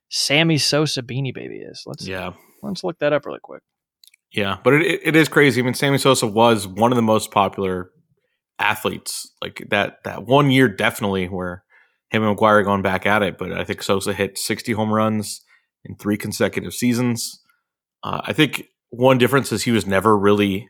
Sammy 0.09 0.57
Sosa 0.57 1.01
beanie 1.01 1.33
baby 1.33 1.57
is. 1.57 1.83
Let's 1.85 2.07
yeah. 2.07 2.31
let's 2.63 2.83
look 2.83 2.99
that 2.99 3.13
up 3.13 3.25
really 3.25 3.39
quick. 3.41 3.61
Yeah, 4.31 4.57
but 4.63 4.73
it, 4.75 4.81
it, 4.83 5.01
it 5.03 5.15
is 5.15 5.27
crazy. 5.27 5.61
I 5.61 5.63
mean, 5.65 5.73
Sammy 5.73 5.97
Sosa 5.97 6.25
was 6.25 6.65
one 6.67 6.91
of 6.91 6.95
the 6.95 7.01
most 7.01 7.31
popular 7.31 7.89
athletes. 8.59 9.31
Like 9.41 9.67
that 9.69 9.97
that 10.05 10.25
one 10.25 10.49
year, 10.51 10.67
definitely 10.69 11.25
where 11.27 11.63
him 12.11 12.23
and 12.23 12.37
McGwire 12.37 12.63
going 12.63 12.81
back 12.81 13.05
at 13.05 13.23
it. 13.23 13.37
But 13.37 13.53
I 13.53 13.63
think 13.63 13.81
Sosa 13.81 14.13
hit 14.13 14.37
60 14.37 14.73
home 14.73 14.93
runs 14.93 15.41
in 15.85 15.95
three 15.95 16.17
consecutive 16.17 16.73
seasons. 16.73 17.41
Uh, 18.03 18.21
I 18.23 18.33
think 18.33 18.67
one 18.89 19.17
difference 19.17 19.51
is 19.51 19.63
he 19.63 19.71
was 19.71 19.87
never 19.87 20.17
really 20.17 20.69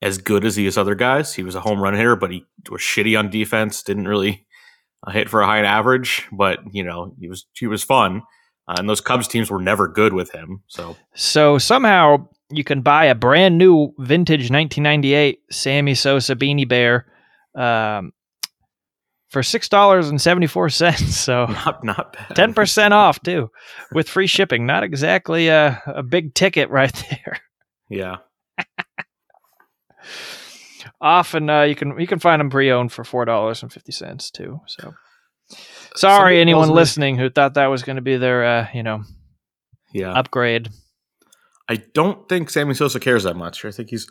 as 0.00 0.18
good 0.18 0.44
as 0.44 0.54
these 0.54 0.78
other 0.78 0.94
guys. 0.94 1.34
He 1.34 1.42
was 1.42 1.54
a 1.54 1.60
home 1.60 1.80
run 1.80 1.94
hitter, 1.94 2.16
but 2.16 2.30
he 2.30 2.46
was 2.70 2.80
shitty 2.80 3.18
on 3.18 3.30
defense. 3.30 3.82
Didn't 3.82 4.08
really 4.08 4.46
uh, 5.06 5.10
hit 5.10 5.28
for 5.28 5.40
a 5.40 5.46
high 5.46 5.64
average, 5.64 6.26
but 6.32 6.60
you 6.70 6.84
know 6.84 7.14
he 7.18 7.28
was 7.28 7.46
he 7.54 7.66
was 7.66 7.82
fun. 7.82 8.22
Uh, 8.68 8.76
and 8.78 8.88
those 8.88 9.00
Cubs 9.00 9.28
teams 9.28 9.50
were 9.50 9.62
never 9.62 9.88
good 9.88 10.12
with 10.12 10.32
him. 10.32 10.62
So 10.66 10.96
So 11.14 11.58
somehow 11.58 12.28
you 12.50 12.62
can 12.62 12.82
buy 12.82 13.06
a 13.06 13.14
brand 13.14 13.58
new 13.58 13.92
vintage 13.98 14.50
1998 14.50 15.40
Sammy 15.50 15.94
Sosa 15.94 16.36
beanie 16.36 16.68
bear 16.68 17.06
um, 17.56 18.12
for 19.36 19.42
six 19.42 19.68
dollars 19.68 20.08
and 20.08 20.18
seventy 20.18 20.46
four 20.46 20.70
cents. 20.70 21.14
So 21.18 21.44
not 21.66 21.84
not 21.84 22.12
bad. 22.14 22.34
ten 22.34 22.54
percent 22.54 22.94
off 22.94 23.20
too, 23.22 23.50
with 23.92 24.08
free 24.08 24.26
shipping. 24.26 24.64
Not 24.64 24.82
exactly 24.82 25.48
a, 25.48 25.82
a 25.86 26.02
big 26.02 26.32
ticket 26.32 26.70
right 26.70 26.90
there. 27.10 27.38
Yeah. 27.90 28.16
Often 31.02 31.50
uh, 31.50 31.62
you 31.64 31.74
can 31.74 32.00
you 32.00 32.06
can 32.06 32.18
find 32.18 32.40
them 32.40 32.48
pre 32.48 32.70
owned 32.72 32.92
for 32.92 33.04
four 33.04 33.26
dollars 33.26 33.62
and 33.62 33.70
fifty 33.70 33.92
cents 33.92 34.30
too. 34.30 34.60
So 34.66 34.94
sorry 35.96 36.18
Somebody 36.18 36.40
anyone 36.40 36.70
listening 36.70 37.18
who 37.18 37.28
thought 37.28 37.54
that 37.54 37.66
was 37.66 37.82
going 37.82 37.96
to 37.96 38.02
be 38.02 38.16
their 38.16 38.42
uh, 38.44 38.66
you 38.72 38.82
know 38.82 39.02
Yeah. 39.92 40.12
upgrade. 40.12 40.70
I 41.68 41.76
don't 41.92 42.26
think 42.28 42.48
Sammy 42.48 42.72
Sosa 42.72 42.98
cares 43.00 43.24
that 43.24 43.36
much. 43.36 43.64
I 43.66 43.70
think 43.70 43.90
he's 43.90 44.06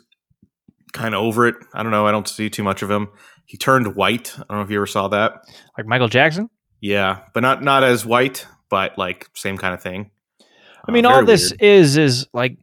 kind 0.92 1.14
of 1.14 1.22
over 1.22 1.48
it. 1.48 1.56
I 1.74 1.82
don't 1.82 1.90
know. 1.90 2.06
I 2.06 2.12
don't 2.12 2.28
see 2.28 2.48
too 2.50 2.62
much 2.62 2.82
of 2.82 2.90
him. 2.90 3.08
He 3.46 3.56
turned 3.56 3.94
white. 3.96 4.34
I 4.36 4.42
don't 4.48 4.58
know 4.58 4.62
if 4.62 4.70
you 4.70 4.76
ever 4.78 4.86
saw 4.86 5.08
that. 5.08 5.44
Like 5.78 5.86
Michael 5.86 6.08
Jackson. 6.08 6.50
Yeah, 6.80 7.20
but 7.32 7.40
not 7.40 7.62
not 7.62 7.82
as 7.84 8.04
white, 8.04 8.46
but 8.68 8.98
like 8.98 9.28
same 9.34 9.56
kind 9.56 9.72
of 9.72 9.82
thing. 9.82 10.10
I 10.86 10.92
mean, 10.92 11.06
Uh, 11.06 11.10
all 11.10 11.24
this 11.24 11.50
weird. 11.50 11.62
is 11.62 11.96
is 11.96 12.26
like, 12.32 12.58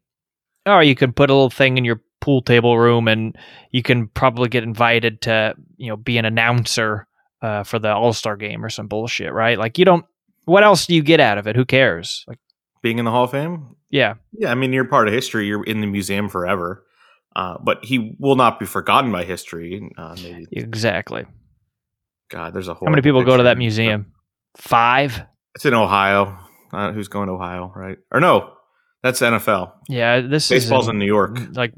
oh, 0.65 0.79
you 0.79 0.95
can 0.95 1.11
put 1.13 1.29
a 1.29 1.33
little 1.33 1.49
thing 1.49 1.77
in 1.77 1.85
your 1.85 2.01
pool 2.21 2.41
table 2.41 2.77
room, 2.77 3.07
and 3.07 3.35
you 3.71 3.81
can 3.81 4.07
probably 4.07 4.47
get 4.49 4.63
invited 4.63 5.21
to, 5.21 5.55
you 5.77 5.89
know, 5.89 5.97
be 5.97 6.17
an 6.17 6.25
announcer 6.25 7.07
uh, 7.41 7.63
for 7.63 7.79
the 7.79 7.93
All 7.93 8.13
Star 8.13 8.37
game 8.37 8.63
or 8.63 8.69
some 8.69 8.87
bullshit, 8.87 9.33
right? 9.33 9.57
Like, 9.57 9.77
you 9.77 9.85
don't. 9.85 10.05
What 10.45 10.63
else 10.63 10.85
do 10.85 10.95
you 10.95 11.01
get 11.03 11.19
out 11.19 11.37
of 11.37 11.47
it? 11.47 11.55
Who 11.55 11.65
cares? 11.65 12.23
Like, 12.27 12.39
being 12.81 12.99
in 12.99 13.05
the 13.05 13.11
Hall 13.11 13.23
of 13.25 13.31
Fame. 13.31 13.75
yeah, 13.89 14.15
Yeah, 14.33 14.51
I 14.51 14.55
mean, 14.55 14.73
you're 14.73 14.83
part 14.85 15.07
of 15.07 15.13
history. 15.13 15.47
You're 15.47 15.63
in 15.63 15.79
the 15.81 15.87
museum 15.87 16.27
forever. 16.29 16.85
Uh, 17.35 17.57
but 17.63 17.83
he 17.83 18.15
will 18.19 18.35
not 18.35 18.59
be 18.59 18.65
forgotten 18.65 19.11
by 19.11 19.23
history. 19.23 19.89
Uh, 19.97 20.15
maybe 20.21 20.45
exactly. 20.51 21.25
God, 22.29 22.53
there's 22.53 22.67
a 22.67 22.73
whole. 22.73 22.87
How 22.87 22.91
many 22.91 23.01
people 23.01 23.23
go 23.23 23.37
to 23.37 23.43
that 23.43 23.57
museum? 23.57 24.13
five. 24.57 25.21
It's 25.55 25.65
in 25.65 25.73
Ohio. 25.73 26.37
Uh, 26.71 26.91
who's 26.91 27.07
going 27.07 27.27
to 27.27 27.33
Ohio, 27.33 27.71
right? 27.75 27.97
Or 28.11 28.19
no, 28.19 28.53
that's 29.03 29.21
NFL. 29.21 29.73
Yeah, 29.87 30.21
this 30.21 30.49
Baseball's 30.49 30.85
is 30.85 30.89
in 30.89 30.97
New 30.99 31.05
York, 31.05 31.37
like 31.53 31.73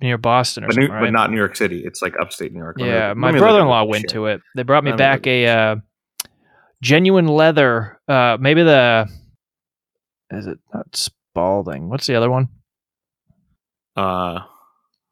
near 0.00 0.18
Boston 0.18 0.64
or 0.64 0.68
but, 0.68 0.76
New, 0.76 0.82
something, 0.82 0.94
right? 0.94 1.06
but 1.06 1.10
not 1.10 1.30
New 1.30 1.36
York 1.36 1.56
City. 1.56 1.82
It's 1.84 2.00
like 2.00 2.14
upstate 2.20 2.52
New 2.52 2.60
York. 2.60 2.76
Me- 2.76 2.86
Yeah, 2.86 3.14
my 3.14 3.32
brother-in-law 3.32 3.84
went 3.84 4.02
shit. 4.02 4.10
to 4.10 4.26
it. 4.26 4.40
They 4.54 4.62
brought 4.62 4.84
me 4.84 4.92
back 4.92 5.26
a 5.26 5.46
uh, 5.46 5.76
genuine 6.80 7.26
leather. 7.26 8.00
Uh, 8.06 8.36
maybe 8.40 8.62
the 8.62 9.08
is 10.30 10.46
it 10.46 10.58
not 10.72 10.94
Spalding? 10.94 11.88
What's 11.88 12.06
the 12.06 12.14
other 12.14 12.30
one? 12.30 12.48
Uh, 13.96 14.40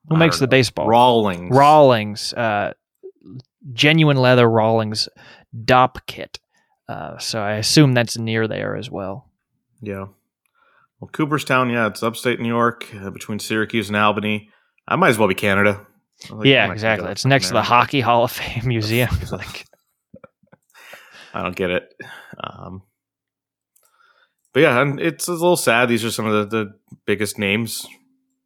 Who 0.08 0.16
I 0.16 0.18
makes 0.18 0.38
the 0.38 0.46
know. 0.46 0.50
baseball? 0.50 0.86
Rawlings. 0.88 1.54
Rawlings, 1.56 2.32
uh, 2.34 2.72
genuine 3.72 4.16
leather 4.16 4.48
Rawlings 4.48 5.08
Dopp 5.54 5.98
kit. 6.06 6.38
Uh, 6.88 7.18
so 7.18 7.40
I 7.40 7.52
assume 7.54 7.92
that's 7.92 8.16
near 8.16 8.48
there 8.48 8.74
as 8.76 8.90
well. 8.90 9.30
Yeah. 9.82 10.06
Well, 11.00 11.10
Cooperstown, 11.12 11.70
yeah, 11.70 11.86
it's 11.86 12.02
upstate 12.02 12.40
New 12.40 12.48
York, 12.48 12.86
uh, 12.94 13.10
between 13.10 13.38
Syracuse 13.38 13.88
and 13.88 13.96
Albany. 13.96 14.50
I 14.88 14.96
might 14.96 15.10
as 15.10 15.18
well 15.18 15.28
be 15.28 15.34
Canada. 15.34 15.86
Like- 16.30 16.46
yeah, 16.46 16.72
exactly. 16.72 17.10
It's 17.12 17.24
next 17.24 17.48
to 17.48 17.52
the. 17.54 17.62
Hockey 17.62 18.00
Hall 18.00 18.24
of 18.24 18.32
Fame 18.32 18.62
Museum. 18.66 19.08
fuck 19.08 19.22
is 19.22 19.30
that? 19.30 19.36
like, 19.38 19.66
I 21.34 21.42
don't 21.42 21.54
get 21.54 21.70
it. 21.70 21.94
Um, 22.42 22.82
but 24.52 24.60
yeah, 24.60 24.80
and 24.80 24.98
it's 24.98 25.28
a 25.28 25.32
little 25.32 25.56
sad. 25.56 25.88
These 25.88 26.04
are 26.04 26.10
some 26.10 26.26
of 26.26 26.50
the, 26.50 26.56
the 26.64 26.72
biggest 27.06 27.38
names 27.38 27.86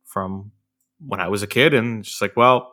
from 0.05 0.51
when 1.07 1.21
I 1.21 1.29
was 1.29 1.43
a 1.43 1.47
kid, 1.47 1.75
and 1.75 2.05
just 2.05 2.21
like, 2.21 2.37
well, 2.37 2.73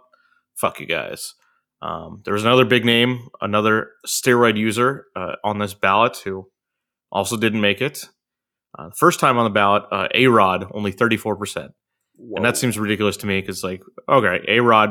fuck 0.55 0.79
you 0.79 0.85
guys. 0.85 1.33
Um, 1.81 2.21
there 2.25 2.33
was 2.33 2.43
another 2.43 2.65
big 2.65 2.85
name, 2.85 3.29
another 3.41 3.91
steroid 4.05 4.57
user 4.57 5.05
uh, 5.15 5.35
on 5.43 5.59
this 5.59 5.73
ballot 5.73 6.17
who 6.17 6.49
also 7.11 7.37
didn't 7.37 7.61
make 7.61 7.81
it. 7.81 8.05
Uh, 8.77 8.89
first 8.95 9.19
time 9.19 9.37
on 9.37 9.45
the 9.45 9.49
ballot, 9.49 9.83
uh, 9.91 10.07
A 10.13 10.27
Rod, 10.27 10.65
only 10.73 10.91
34%. 10.91 11.69
And 12.35 12.43
that 12.43 12.57
seems 12.57 12.77
ridiculous 12.77 13.15
to 13.17 13.27
me 13.27 13.39
because, 13.39 13.63
like, 13.63 13.81
okay, 14.09 14.43
A 14.49 14.59
Rod, 14.59 14.89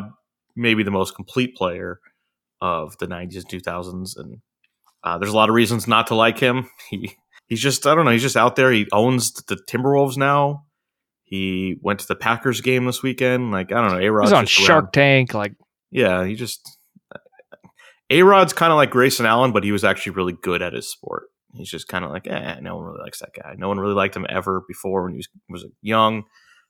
maybe 0.57 0.83
the 0.83 0.91
most 0.91 1.15
complete 1.15 1.55
player 1.55 2.01
of 2.63 2.97
the 2.99 3.07
90s 3.07 3.37
and 3.37 3.49
2000s. 3.49 4.17
And 4.17 4.39
uh, 5.05 5.19
there's 5.19 5.33
a 5.33 5.37
lot 5.37 5.51
of 5.51 5.55
reasons 5.55 5.87
not 5.87 6.07
to 6.09 6.15
like 6.15 6.39
him. 6.39 6.69
He 6.91 7.17
He's 7.49 7.61
just, 7.61 7.87
I 7.87 7.95
don't 7.95 8.05
know, 8.05 8.11
he's 8.11 8.23
just 8.23 8.37
out 8.37 8.57
there. 8.57 8.71
He 8.71 8.87
owns 8.93 9.33
the 9.33 9.57
Timberwolves 9.57 10.19
now. 10.19 10.67
He 11.29 11.77
went 11.83 12.01
to 12.01 12.07
the 12.07 12.17
Packers 12.17 12.63
game 12.63 12.87
this 12.87 13.03
weekend. 13.03 13.51
Like, 13.51 13.71
I 13.71 13.83
don't 13.83 13.93
know. 13.93 13.99
A 13.99 14.03
he 14.03 14.09
Rod's 14.09 14.31
was 14.31 14.39
on 14.39 14.47
Shark 14.47 14.93
Tank. 14.93 15.35
Like, 15.35 15.53
yeah, 15.91 16.25
he 16.25 16.35
just 16.35 16.79
A 18.11 18.23
Rod's 18.23 18.55
kind 18.55 18.73
of 18.73 18.77
like 18.77 18.91
Grayson 18.91 19.27
Allen, 19.27 19.53
but 19.53 19.65
he 19.65 19.73
was 19.73 19.85
actually 19.85 20.13
really 20.13 20.33
good 20.33 20.63
at 20.63 20.73
his 20.73 20.91
sport. 20.91 21.25
He's 21.55 21.71
just 21.71 21.89
kind 21.89 22.05
of 22.05 22.11
like, 22.11 22.27
eh, 22.27 22.61
no 22.61 22.77
one 22.77 22.87
really 22.87 23.03
likes 23.03 23.21
that 23.21 23.35
guy. 23.35 23.55
No 23.59 23.69
one 23.69 23.79
really 23.79 23.95
liked 23.95 24.17
him 24.17 24.27
ever 24.29 24.63
before 24.67 25.03
when 25.03 25.13
he 25.13 25.19
was, 25.19 25.29
was 25.49 25.67
young. 25.83 26.25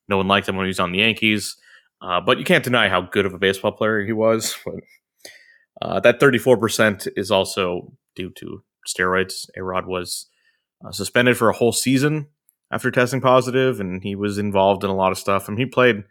No 0.08 0.16
one 0.16 0.28
liked 0.28 0.48
him 0.48 0.56
when 0.56 0.66
he 0.66 0.70
was 0.70 0.80
on 0.80 0.92
the 0.92 0.98
Yankees. 0.98 1.56
Uh, 2.00 2.20
but 2.20 2.38
you 2.38 2.44
can't 2.44 2.64
deny 2.64 2.88
how 2.88 3.00
good 3.00 3.26
of 3.26 3.34
a 3.34 3.38
baseball 3.38 3.72
player 3.72 4.04
he 4.04 4.12
was. 4.12 4.56
But 5.80 5.90
uh, 5.90 6.00
that 6.00 6.18
34% 6.18 7.06
is 7.16 7.30
also 7.30 7.92
due 8.16 8.30
to 8.30 8.64
steroids. 8.84 9.46
A 9.56 9.62
Rod 9.62 9.86
was 9.86 10.26
uh, 10.84 10.90
suspended 10.90 11.36
for 11.36 11.48
a 11.48 11.52
whole 11.52 11.70
season 11.70 12.26
after 12.70 12.90
testing 12.90 13.20
positive, 13.20 13.80
and 13.80 14.02
he 14.02 14.14
was 14.14 14.38
involved 14.38 14.84
in 14.84 14.90
a 14.90 14.96
lot 14.96 15.12
of 15.12 15.18
stuff. 15.18 15.48
And 15.48 15.58
he 15.58 15.66
played 15.66 16.04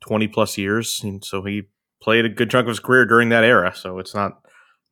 20 0.00 0.28
plus 0.28 0.56
years, 0.58 1.00
and 1.02 1.24
so 1.24 1.42
he 1.42 1.64
played 2.00 2.24
a 2.24 2.28
good 2.28 2.50
chunk 2.50 2.64
of 2.64 2.70
his 2.70 2.80
career 2.80 3.04
during 3.04 3.28
that 3.30 3.44
era. 3.44 3.72
So 3.74 3.98
it's 3.98 4.14
not 4.14 4.40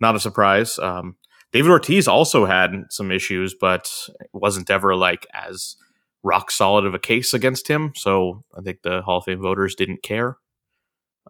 not 0.00 0.16
a 0.16 0.20
surprise. 0.20 0.78
Um, 0.78 1.16
David 1.52 1.70
Ortiz 1.70 2.08
also 2.08 2.46
had 2.46 2.72
some 2.90 3.12
issues, 3.12 3.54
but 3.54 3.90
it 4.20 4.28
wasn't 4.32 4.70
ever 4.70 4.96
like 4.96 5.26
as 5.32 5.76
rock 6.24 6.50
solid 6.50 6.84
of 6.84 6.94
a 6.94 6.98
case 6.98 7.32
against 7.32 7.68
him. 7.68 7.92
So 7.94 8.42
I 8.58 8.60
think 8.62 8.82
the 8.82 9.02
Hall 9.02 9.18
of 9.18 9.24
Fame 9.24 9.40
voters 9.40 9.74
didn't 9.74 10.02
care. 10.02 10.38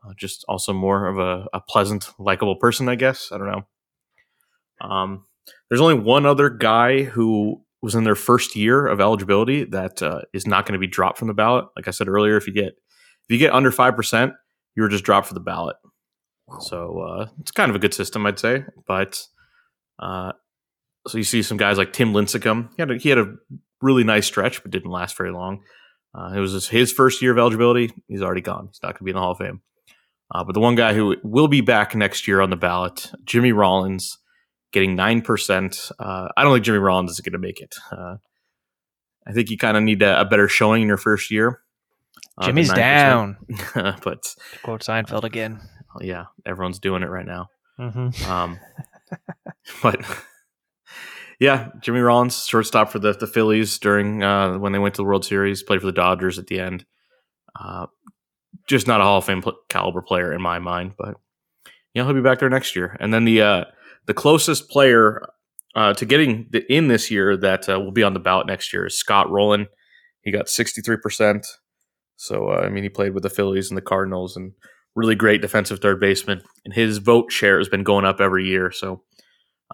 Uh, 0.03 0.13
just 0.17 0.45
also 0.49 0.73
more 0.73 1.07
of 1.07 1.19
a, 1.19 1.47
a 1.53 1.61
pleasant, 1.61 2.09
likable 2.19 2.57
person, 2.57 2.89
I 2.89 2.95
guess. 2.95 3.31
I 3.31 3.39
don't 3.39 3.51
know. 3.51 3.67
Um, 4.81 5.27
there's 5.69 5.81
only 5.81 5.95
one 5.95 6.27
other 6.27 6.49
guy 6.49 7.03
who 7.03 7.64
was 7.85 7.95
in 7.95 8.05
their 8.05 8.15
first 8.15 8.57
year 8.57 8.87
of 8.87 9.01
eligibility 9.01 9.65
that 9.65 10.03
uh, 10.03 10.23
is 10.33 10.47
not 10.47 10.65
going 10.67 10.73
to 10.73 10.79
be 10.79 10.87
dropped 10.87 11.19
from 11.19 11.29
the 11.29 11.35
ballot. 11.35 11.67
Like 11.77 11.87
I 11.87 11.91
said 11.91 12.09
earlier, 12.09 12.37
if 12.37 12.47
you 12.47 12.53
get 12.53 12.69
if 12.69 13.29
you 13.29 13.39
get 13.39 13.53
under 13.53 13.71
five 13.71 13.95
percent, 13.95 14.33
you're 14.75 14.89
just 14.89 15.05
dropped 15.05 15.29
for 15.29 15.35
the 15.35 15.41
ballot. 15.41 15.77
So 16.61 16.99
uh, 17.01 17.29
it's 17.41 17.51
kind 17.51 17.71
of 17.71 17.77
a 17.77 17.79
good 17.79 17.95
system, 17.95 18.27
I'd 18.27 18.39
say. 18.39 18.65
But 18.87 19.23
uh, 19.99 20.33
so 21.07 21.19
you 21.19 21.25
see 21.25 21.43
some 21.43 21.59
guys 21.59 21.79
like 21.79 21.93
Tim 21.93 22.13
Lincecum. 22.13 22.71
He 22.77 22.83
had 22.83 22.91
a, 22.91 22.97
he 22.97 23.09
had 23.11 23.19
a 23.19 23.35
really 23.81 24.05
nice 24.05 24.27
stretch, 24.27 24.63
but 24.63 24.71
didn't 24.71 24.91
last 24.91 25.17
very 25.17 25.31
long. 25.31 25.63
Uh, 26.15 26.33
it 26.35 26.41
was 26.41 26.53
his, 26.53 26.69
his 26.69 26.93
first 26.93 27.21
year 27.21 27.33
of 27.33 27.39
eligibility. 27.39 27.93
He's 28.09 28.23
already 28.23 28.41
gone. 28.41 28.69
He's 28.69 28.81
not 28.83 28.93
going 28.93 28.99
to 28.99 29.05
be 29.05 29.11
in 29.11 29.17
the 29.17 29.21
Hall 29.21 29.33
of 29.33 29.39
Fame. 29.39 29.61
Uh, 30.35 30.45
but 30.45 30.55
the 30.55 30.61
one 30.61 30.75
guy 30.75 30.95
who 30.95 31.17
will 31.23 31.49
be 31.49 31.61
back 31.61 31.95
next 31.95 32.27
year 32.27 32.41
on 32.41 32.51
the 32.51 32.57
ballot, 32.57 33.11
Jimmy 33.25 33.53
Rollins, 33.53 34.19
getting 34.75 34.95
nine 34.95 35.23
percent. 35.23 35.91
Uh, 35.99 36.29
I 36.37 36.43
don't 36.43 36.53
think 36.53 36.67
Jimmy 36.67 36.79
Rollins 36.79 37.13
is 37.13 37.21
going 37.21 37.33
to 37.33 37.39
make 37.39 37.61
it. 37.61 37.75
Uh, 37.91 38.17
I 39.27 39.33
think 39.33 39.49
you 39.49 39.57
kind 39.57 39.77
of 39.77 39.83
need 39.83 40.03
a, 40.03 40.21
a 40.21 40.25
better 40.27 40.49
showing 40.49 40.83
in 40.83 40.89
your 40.89 40.99
first 40.99 41.31
year. 41.31 41.61
uh, 42.37 42.45
Jimmy's 42.45 42.71
down. 42.73 43.39
but 43.75 44.35
quote 44.63 44.83
Seinfeld 44.83 45.25
again. 45.25 45.61
yeah, 46.03 46.27
everyone's 46.45 46.79
doing 46.79 47.03
it 47.03 47.09
right 47.09 47.25
now. 47.25 47.49
Mm-hmm. 47.81 48.31
Um, 48.31 48.61
but 49.83 50.05
yeah, 51.41 51.71
Jimmy 51.81 52.01
Rollins, 52.01 52.47
shortstop 52.47 52.91
for 52.91 52.99
the, 52.99 53.13
the 53.13 53.27
Phillies 53.27 53.79
during 53.79 54.23
uh, 54.23 54.59
when 54.59 54.73
they 54.73 54.79
went 54.79 54.95
to 54.97 55.03
the 55.03 55.07
World 55.07 55.25
Series, 55.25 55.63
played 55.63 55.81
for 55.81 55.87
the 55.87 55.93
Dodgers 55.93 56.39
at 56.39 56.49
the 56.49 56.61
end. 56.61 56.85
Uh, 57.59 57.87
just 58.69 58.87
not 58.87 59.01
a 59.01 59.05
Hall 59.05 59.19
of 59.19 59.25
Fame 59.25 59.43
pl- 59.43 59.59
caliber 59.69 60.03
player 60.03 60.33
in 60.33 60.43
my 60.43 60.59
mind, 60.59 60.95
but 60.99 61.17
you 61.93 62.03
know 62.03 62.07
he'll 62.07 62.15
be 62.15 62.21
back 62.21 62.41
there 62.41 62.51
next 62.51 62.77
year. 62.77 62.97
And 63.01 63.13
then 63.13 63.25
the 63.25 63.43
uh, 63.43 63.65
the 64.07 64.15
closest 64.15 64.69
player 64.69 65.23
uh, 65.75 65.95
to 65.95 66.07
getting 66.07 66.47
the, 66.51 66.65
in 66.73 66.89
this 66.89 67.11
year 67.11 67.37
that 67.37 67.69
uh, 67.69 67.81
will 67.81 67.93
be 67.93 68.03
on 68.03 68.15
the 68.15 68.21
ballot 68.21 68.47
next 68.47 68.73
year 68.73 68.87
is 68.87 68.99
Scott 68.99 69.31
Rolen. 69.31 69.67
He 70.23 70.31
got 70.31 70.49
sixty 70.49 70.81
three 70.81 70.97
percent. 70.97 71.47
So 72.17 72.51
uh, 72.51 72.63
I 72.65 72.69
mean, 72.69 72.85
he 72.85 72.89
played 72.89 73.15
with 73.15 73.23
the 73.23 73.31
Phillies 73.31 73.71
and 73.71 73.77
the 73.77 73.83
Cardinals, 73.83 74.37
and 74.37 74.53
really 74.95 75.15
great 75.15 75.43
defensive 75.43 75.81
third 75.81 76.01
baseman. 76.01 76.43
And 76.65 76.73
his 76.73 76.99
vote 76.99 77.33
share 77.33 77.59
has 77.59 77.69
been 77.69 77.83
going 77.83 78.05
up 78.05 78.21
every 78.21 78.47
year. 78.47 78.71
So 78.71 79.03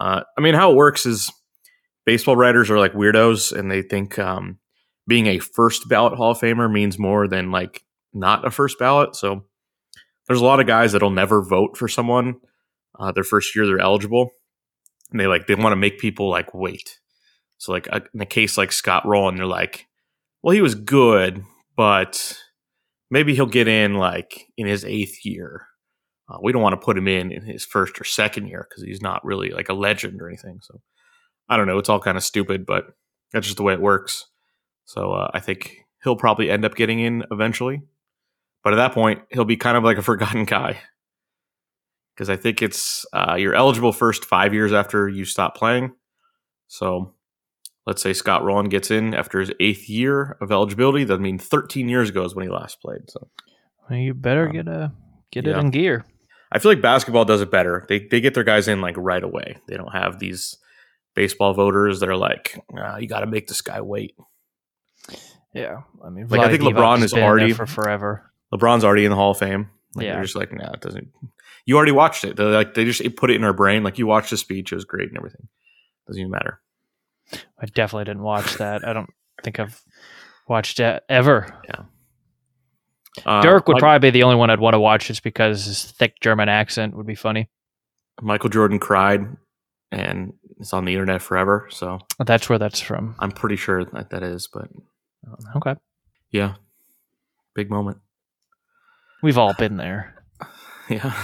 uh, 0.01 0.23
I 0.37 0.41
mean, 0.41 0.55
how 0.55 0.73
it 0.73 0.77
works 0.77 1.07
is 1.07 1.31
baseball 2.07 2.37
writers 2.37 2.71
are 2.71 2.79
like 2.79 2.95
weirdos, 2.95 3.57
and 3.57 3.71
they 3.71 3.83
think 3.83 4.19
um, 4.19 4.59
being 5.07 5.27
a 5.27 5.39
first 5.39 5.89
ballot 5.89 6.15
Hall 6.15 6.33
of 6.33 6.39
Famer 6.41 6.73
means 6.73 6.99
more 6.99 7.29
than 7.29 7.51
like 7.51 7.85
not 8.15 8.47
a 8.47 8.51
first 8.51 8.79
ballot. 8.79 9.15
So 9.15 9.45
there's 10.27 10.41
a 10.41 10.45
lot 10.45 10.61
of 10.61 10.67
guys 10.67 10.93
that'll 10.93 11.11
never 11.11 11.43
vote 11.43 11.77
for 11.77 11.89
someone 11.89 12.37
uh, 13.01 13.13
their 13.13 13.25
first 13.25 13.57
year 13.57 13.67
they're 13.67 13.81
eligible, 13.81 14.31
and 15.11 15.19
they 15.19 15.27
like 15.27 15.47
they 15.47 15.55
want 15.55 15.73
to 15.73 15.77
make 15.77 15.99
people 15.99 16.31
like 16.31 16.55
wait. 16.55 17.01
So 17.59 17.73
like 17.73 17.89
uh, 17.91 18.01
in 18.15 18.21
a 18.21 18.27
case 18.27 18.59
like 18.59 18.73
Scott 18.73 19.07
Rolen, 19.07 19.37
they're 19.37 19.47
like, 19.47 19.87
well, 20.43 20.55
he 20.55 20.61
was 20.61 20.75
good, 20.75 21.43
but 21.77 22.37
maybe 23.11 23.35
he'll 23.35 23.47
get 23.47 23.69
in 23.69 23.95
like 23.95 24.47
in 24.57 24.67
his 24.67 24.85
eighth 24.85 25.25
year. 25.25 25.67
Uh, 26.29 26.39
we 26.43 26.53
don't 26.53 26.63
want 26.63 26.75
to 26.75 26.85
put 26.85 26.97
him 26.97 27.09
in 27.09 27.33
in 27.33 27.43
his 27.43 27.65
first 27.65 28.01
or 28.01 28.05
second 28.05 28.47
year 28.47 28.67
because 28.69 28.85
he's 28.85 29.03
not 29.03 29.25
really 29.25 29.51
like 29.51 29.69
a 29.69 29.75
legend 29.75 30.21
or 30.21 30.29
anything. 30.29 30.61
So 30.63 30.81
I 31.49 31.57
don't 31.57 31.67
know. 31.67 31.79
It's 31.79 31.89
all 31.89 32.01
kind 32.01 32.17
of 32.17 32.23
stupid, 32.23 32.65
but 32.67 32.85
that's 33.33 33.47
just 33.47 33.57
the 33.57 33.63
way 33.63 33.73
it 33.73 33.81
works. 33.81 34.27
So 34.85 35.13
uh, 35.13 35.31
I 35.35 35.41
think 35.41 35.79
he'll 36.03 36.17
probably 36.17 36.51
end 36.51 36.65
up 36.65 36.75
getting 36.75 37.01
in 37.01 37.25
eventually. 37.31 37.83
But 38.63 38.75
at 38.75 38.77
that 38.77 38.93
point, 38.93 39.23
he'll 39.31 39.45
be 39.45 39.57
kind 39.57 39.77
of 39.77 39.85
like 39.85 39.99
a 39.99 40.03
forgotten 40.11 40.45
guy. 40.45 40.81
Because 42.21 42.29
I 42.29 42.37
think 42.37 42.61
it's 42.61 43.07
uh, 43.15 43.37
you're 43.39 43.55
eligible 43.55 43.95
first 43.95 44.27
five 44.27 44.53
years 44.53 44.75
after 44.75 45.09
you 45.09 45.25
stop 45.25 45.57
playing. 45.57 45.93
So 46.69 47.15
let's 47.87 48.03
say 48.03 48.13
Scott 48.13 48.45
Rolen 48.45 48.69
gets 48.69 48.91
in 48.91 49.15
after 49.15 49.41
his 49.41 49.51
eighth 49.59 49.89
year 49.89 50.37
of 50.43 50.53
eligibility. 50.53 51.05
That 51.05 51.19
means 51.19 51.47
13 51.47 51.89
years 51.89 52.11
ago 52.11 52.23
is 52.25 52.35
when 52.35 52.45
he 52.45 52.53
last 52.53 52.79
played. 52.83 53.09
So 53.09 53.31
Well, 53.89 53.99
you 53.99 54.13
better 54.13 54.49
Um, 54.49 54.53
get 54.53 54.69
a 54.69 54.93
get 55.33 55.47
yeah. 55.47 55.57
it 55.57 55.61
in 55.61 55.71
gear. 55.71 56.05
I 56.53 56.59
feel 56.59 56.71
like 56.71 56.83
basketball 56.83 57.25
does 57.25 57.41
it 57.41 57.51
better. 57.51 57.87
They 57.89 58.01
they 58.11 58.21
get 58.21 58.35
their 58.35 58.45
guys 58.45 58.69
in 58.69 58.83
like 58.83 58.97
right 58.99 59.25
away. 59.25 59.57
They 59.67 59.79
don't 59.79 59.95
have 59.95 60.19
these 60.19 60.59
baseball 61.15 61.55
voters 61.55 62.01
that 62.01 62.11
are 62.11 62.19
like, 62.19 62.63
ah, 62.79 62.99
you 62.99 63.09
got 63.09 63.21
to 63.21 63.27
make 63.29 63.47
this 63.47 63.63
guy 63.63 63.81
wait. 63.81 64.15
Yeah, 65.55 65.79
I 66.05 66.11
mean, 66.11 66.27
Like, 66.29 66.43
I 66.43 66.51
think 66.51 66.65
LeBron 66.65 67.03
is 67.03 67.13
been 67.13 67.21
in 67.21 67.23
there 67.23 67.31
already- 67.31 67.53
for 67.55 67.65
forever. 67.65 68.31
LeBron's 68.53 68.85
already 68.85 69.07
in 69.07 69.11
the 69.11 69.17
Hall 69.17 69.31
of 69.31 69.39
Fame. 69.39 69.71
Like, 69.95 70.05
Yeah. 70.07 70.15
they're 70.15 70.23
just 70.23 70.37
like, 70.37 70.53
nah, 70.53 70.73
it 70.73 70.81
doesn't. 70.81 71.09
You 71.67 71.77
already 71.77 71.93
watched 71.93 72.25
it. 72.25 72.37
They're 72.37 72.47
like 72.49 72.75
they 72.75 72.85
just 72.85 73.03
put 73.17 73.31
it 73.31 73.37
in 73.37 73.45
our 73.45 73.53
brain. 73.53 73.83
Like 73.83 73.99
you 73.99 74.07
watched 74.07 74.31
the 74.31 74.37
speech, 74.37 74.73
it 74.73 74.77
was 74.77 74.85
great 74.85 75.09
and 75.09 75.17
everything. 75.17 75.49
Doesn't 76.07 76.21
even 76.21 76.31
matter. 76.31 76.61
I 77.33 77.67
definitely 77.67 78.05
didn't 78.07 78.23
watch 78.23 78.55
that. 78.57 78.87
I 78.87 78.93
don't 78.93 79.11
think 79.45 79.61
I've 79.61 79.81
watched 80.49 80.81
it 80.81 81.05
ever. 81.09 81.47
Uh, 83.27 83.43
Dirk 83.43 83.67
would 83.69 83.75
Mi- 83.75 83.81
probably 83.81 84.11
be 84.11 84.19
the 84.19 84.23
only 84.23 84.37
one 84.37 84.51
I'd 84.51 84.61
want 84.61 84.75
to 84.75 84.81
watch 84.81 85.07
just 85.09 85.23
because 85.23 85.65
his 85.65 85.85
thick 85.85 86.15
German 86.21 86.49
accent 86.49 86.97
would 86.97 87.07
be 87.07 87.15
funny. 87.15 87.49
Michael 88.23 88.51
Jordan 88.51 88.79
cried, 88.79 89.37
and 89.91 90.33
it's 90.59 90.73
on 90.73 90.85
the 90.85 90.93
internet 90.93 91.21
forever. 91.23 91.67
So 91.71 91.99
That's 92.25 92.49
where 92.49 92.59
that's 92.59 92.81
from. 92.81 93.17
I'm 93.19 93.33
pretty 93.33 93.57
sure 93.57 93.85
that 93.85 94.11
that 94.11 94.23
is. 94.23 94.49
But 94.53 94.69
Okay. 95.57 95.75
yeah, 96.31 96.55
big 97.55 97.71
moment. 97.71 97.99
We've 99.23 99.39
all 99.39 99.55
been 99.55 99.77
there. 99.77 100.15
Yeah. 100.89 101.15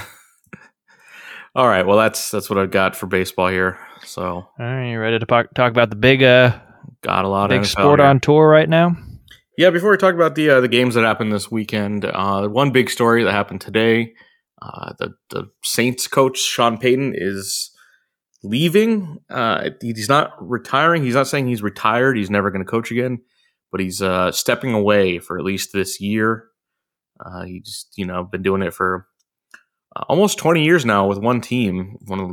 All 1.57 1.67
right. 1.67 1.85
Well, 1.85 1.97
that's 1.97 2.31
that's 2.31 2.49
what 2.49 2.57
I've 2.57 2.71
got 2.71 2.95
for 2.95 3.07
baseball 3.07 3.49
here. 3.49 3.79
So 4.05 4.25
All 4.25 4.49
right, 4.59 4.93
you 4.93 4.99
ready 5.01 5.19
to 5.19 5.27
talk, 5.27 5.53
talk 5.55 5.73
about 5.73 5.91
the 5.91 5.97
big 5.97 6.23
uh 6.23 6.57
got 7.03 7.25
a 7.25 7.29
lot 7.29 7.51
big 7.51 7.63
of 7.63 7.67
NFL 7.67 7.71
sport 7.71 7.99
here. 7.99 8.07
on 8.09 8.21
tour 8.21 8.49
right 8.49 8.69
now? 8.69 8.97
Yeah, 9.59 9.71
before 9.71 9.91
we 9.91 9.97
talk 9.97 10.15
about 10.15 10.35
the 10.37 10.51
uh, 10.51 10.61
the 10.61 10.69
games 10.69 10.95
that 10.95 11.03
happened 11.03 11.33
this 11.33 11.51
weekend, 11.51 12.05
uh, 12.05 12.47
one 12.47 12.71
big 12.71 12.91
story 12.91 13.25
that 13.25 13.33
happened 13.33 13.61
today: 13.61 14.13
uh, 14.63 14.93
the 14.99 15.15
the 15.31 15.51
Saints 15.65 16.07
coach 16.07 16.39
Sean 16.39 16.77
Payton 16.79 17.15
is 17.17 17.73
leaving. 18.45 19.19
Uh, 19.31 19.71
he's 19.81 20.09
not 20.09 20.31
retiring. 20.39 21.03
He's 21.03 21.15
not 21.15 21.27
saying 21.27 21.49
he's 21.49 21.63
retired. 21.63 22.17
He's 22.17 22.31
never 22.31 22.51
going 22.51 22.65
to 22.65 22.71
coach 22.71 22.91
again, 22.91 23.23
but 23.73 23.81
he's 23.81 24.03
uh, 24.03 24.31
stepping 24.31 24.75
away 24.75 25.19
for 25.19 25.39
at 25.39 25.45
least 25.45 25.73
this 25.73 26.01
year. 26.01 26.45
Uh, 27.25 27.45
just, 27.65 27.93
you 27.97 28.05
know 28.05 28.25
been 28.25 28.43
doing 28.43 28.63
it 28.63 28.75
for 28.75 29.07
uh, 29.95 30.05
almost 30.09 30.39
twenty 30.39 30.65
years 30.65 30.85
now 30.85 31.07
with 31.07 31.19
one 31.19 31.41
team, 31.41 31.97
one 32.07 32.21
of 32.21 32.31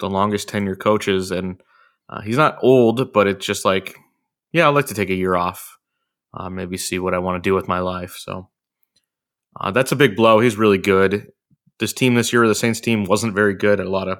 the 0.00 0.08
longest 0.08 0.48
tenure 0.48 0.76
coaches, 0.76 1.30
and 1.30 1.60
uh, 2.08 2.20
he's 2.20 2.36
not 2.36 2.58
old, 2.62 3.12
but 3.12 3.26
it's 3.26 3.44
just 3.44 3.64
like, 3.64 3.96
yeah, 4.52 4.66
I'd 4.66 4.74
like 4.74 4.86
to 4.86 4.94
take 4.94 5.10
a 5.10 5.14
year 5.14 5.34
off 5.34 5.78
uh, 6.34 6.50
maybe 6.50 6.76
see 6.76 6.98
what 6.98 7.14
I 7.14 7.18
want 7.18 7.42
to 7.42 7.48
do 7.48 7.54
with 7.54 7.68
my 7.68 7.80
life. 7.80 8.16
So 8.18 8.48
uh, 9.58 9.70
that's 9.70 9.92
a 9.92 9.96
big 9.96 10.16
blow. 10.16 10.40
He's 10.40 10.56
really 10.56 10.78
good. 10.78 11.28
This 11.78 11.92
team 11.92 12.14
this 12.14 12.32
year, 12.32 12.46
the 12.46 12.54
Saints 12.54 12.80
team, 12.80 13.04
wasn't 13.04 13.34
very 13.34 13.54
good. 13.54 13.80
A 13.80 13.88
lot 13.88 14.08
of 14.08 14.18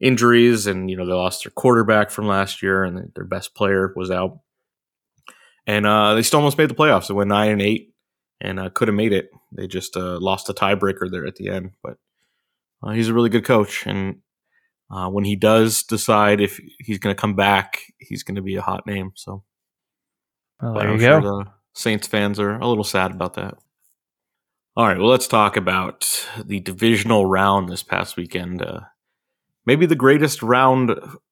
injuries, 0.00 0.66
and 0.66 0.88
you 0.88 0.96
know 0.96 1.06
they 1.06 1.12
lost 1.12 1.44
their 1.44 1.50
quarterback 1.50 2.10
from 2.10 2.26
last 2.26 2.62
year, 2.62 2.84
and 2.84 3.12
their 3.14 3.24
best 3.24 3.54
player 3.54 3.92
was 3.96 4.10
out. 4.10 4.38
And 5.66 5.84
uh, 5.84 6.14
they 6.14 6.22
still 6.22 6.38
almost 6.38 6.58
made 6.58 6.70
the 6.70 6.74
playoffs. 6.74 7.08
They 7.08 7.14
went 7.14 7.28
nine 7.28 7.50
and 7.50 7.62
eight, 7.62 7.92
and 8.40 8.60
uh, 8.60 8.70
could 8.70 8.88
have 8.88 8.94
made 8.94 9.12
it. 9.12 9.30
They 9.52 9.66
just 9.66 9.96
uh, 9.96 10.18
lost 10.20 10.48
a 10.48 10.54
tiebreaker 10.54 11.10
there 11.10 11.26
at 11.26 11.36
the 11.36 11.48
end. 11.48 11.72
But 11.82 11.98
uh, 12.82 12.90
he's 12.90 13.08
a 13.08 13.14
really 13.14 13.30
good 13.30 13.44
coach, 13.44 13.86
and 13.86 14.20
uh, 14.90 15.08
when 15.08 15.24
he 15.24 15.36
does 15.36 15.82
decide 15.82 16.40
if 16.40 16.60
he's 16.78 16.98
going 16.98 17.14
to 17.14 17.20
come 17.20 17.34
back, 17.34 17.82
he's 17.98 18.22
going 18.22 18.36
to 18.36 18.42
be 18.42 18.56
a 18.56 18.62
hot 18.62 18.86
name. 18.86 19.12
So. 19.14 19.44
Well, 20.60 20.74
there 20.74 20.86
you 20.86 20.92
I'm 20.94 20.98
go. 20.98 21.06
sure 21.06 21.20
the 21.20 21.44
Saints 21.74 22.06
fans 22.06 22.40
are 22.40 22.56
a 22.56 22.66
little 22.66 22.84
sad 22.84 23.10
about 23.10 23.34
that. 23.34 23.54
All 24.76 24.86
right, 24.86 24.98
well, 24.98 25.08
let's 25.08 25.26
talk 25.26 25.56
about 25.56 26.28
the 26.44 26.60
divisional 26.60 27.24
round 27.24 27.68
this 27.68 27.82
past 27.82 28.16
weekend. 28.16 28.62
Uh, 28.62 28.80
maybe 29.64 29.86
the 29.86 29.96
greatest 29.96 30.42
round 30.42 30.90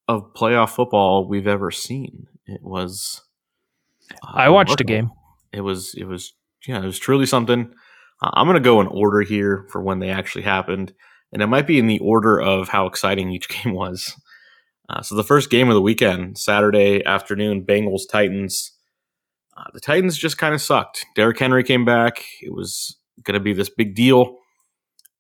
of 0.09 0.35
playoff 0.35 0.71
football 0.71 1.29
we've 1.29 1.47
ever 1.47 1.71
seen. 1.71 2.27
It 2.47 2.63
was. 2.63 3.23
uh, 4.23 4.33
I 4.33 4.49
watched 4.49 4.81
a 4.81 4.85
game. 4.85 5.11
It 5.53 5.61
was. 5.61 5.95
It 5.95 6.05
was. 6.05 6.33
Yeah, 6.67 6.83
it 6.83 6.87
was 6.87 6.99
truly 6.99 7.27
something. 7.27 7.73
Uh, 8.23 8.31
I'm 8.35 8.47
going 8.47 8.55
to 8.55 8.61
go 8.61 8.81
in 8.81 8.87
order 8.87 9.21
here 9.21 9.67
for 9.71 9.83
when 9.83 9.99
they 9.99 10.11
actually 10.11 10.43
happened, 10.43 10.93
and 11.33 11.43
it 11.43 11.47
might 11.47 11.67
be 11.67 11.79
in 11.79 11.87
the 11.87 11.99
order 11.99 12.41
of 12.41 12.69
how 12.69 12.87
exciting 12.87 13.31
each 13.31 13.49
game 13.65 13.75
was. 13.75 14.15
Uh, 14.89 15.03
so 15.03 15.15
the 15.15 15.25
first 15.25 15.51
game 15.51 15.69
of 15.69 15.75
the 15.75 15.81
weekend, 15.81 16.39
Saturday 16.39 17.05
afternoon, 17.05 17.65
Bengals 17.65 18.03
Titans. 18.11 18.73
Uh, 19.57 19.65
the 19.73 19.81
Titans 19.81 20.19
just 20.19 20.37
kind 20.37 20.55
of 20.55 20.61
sucked. 20.61 21.07
Derrick 21.15 21.39
Henry 21.39 21.63
came 21.63 21.85
back. 21.85 22.25
It 22.43 22.53
was 22.53 22.99
going 23.23 23.35
to 23.35 23.41
be 23.41 23.53
this 23.53 23.71
big 23.71 23.95
deal, 23.95 24.37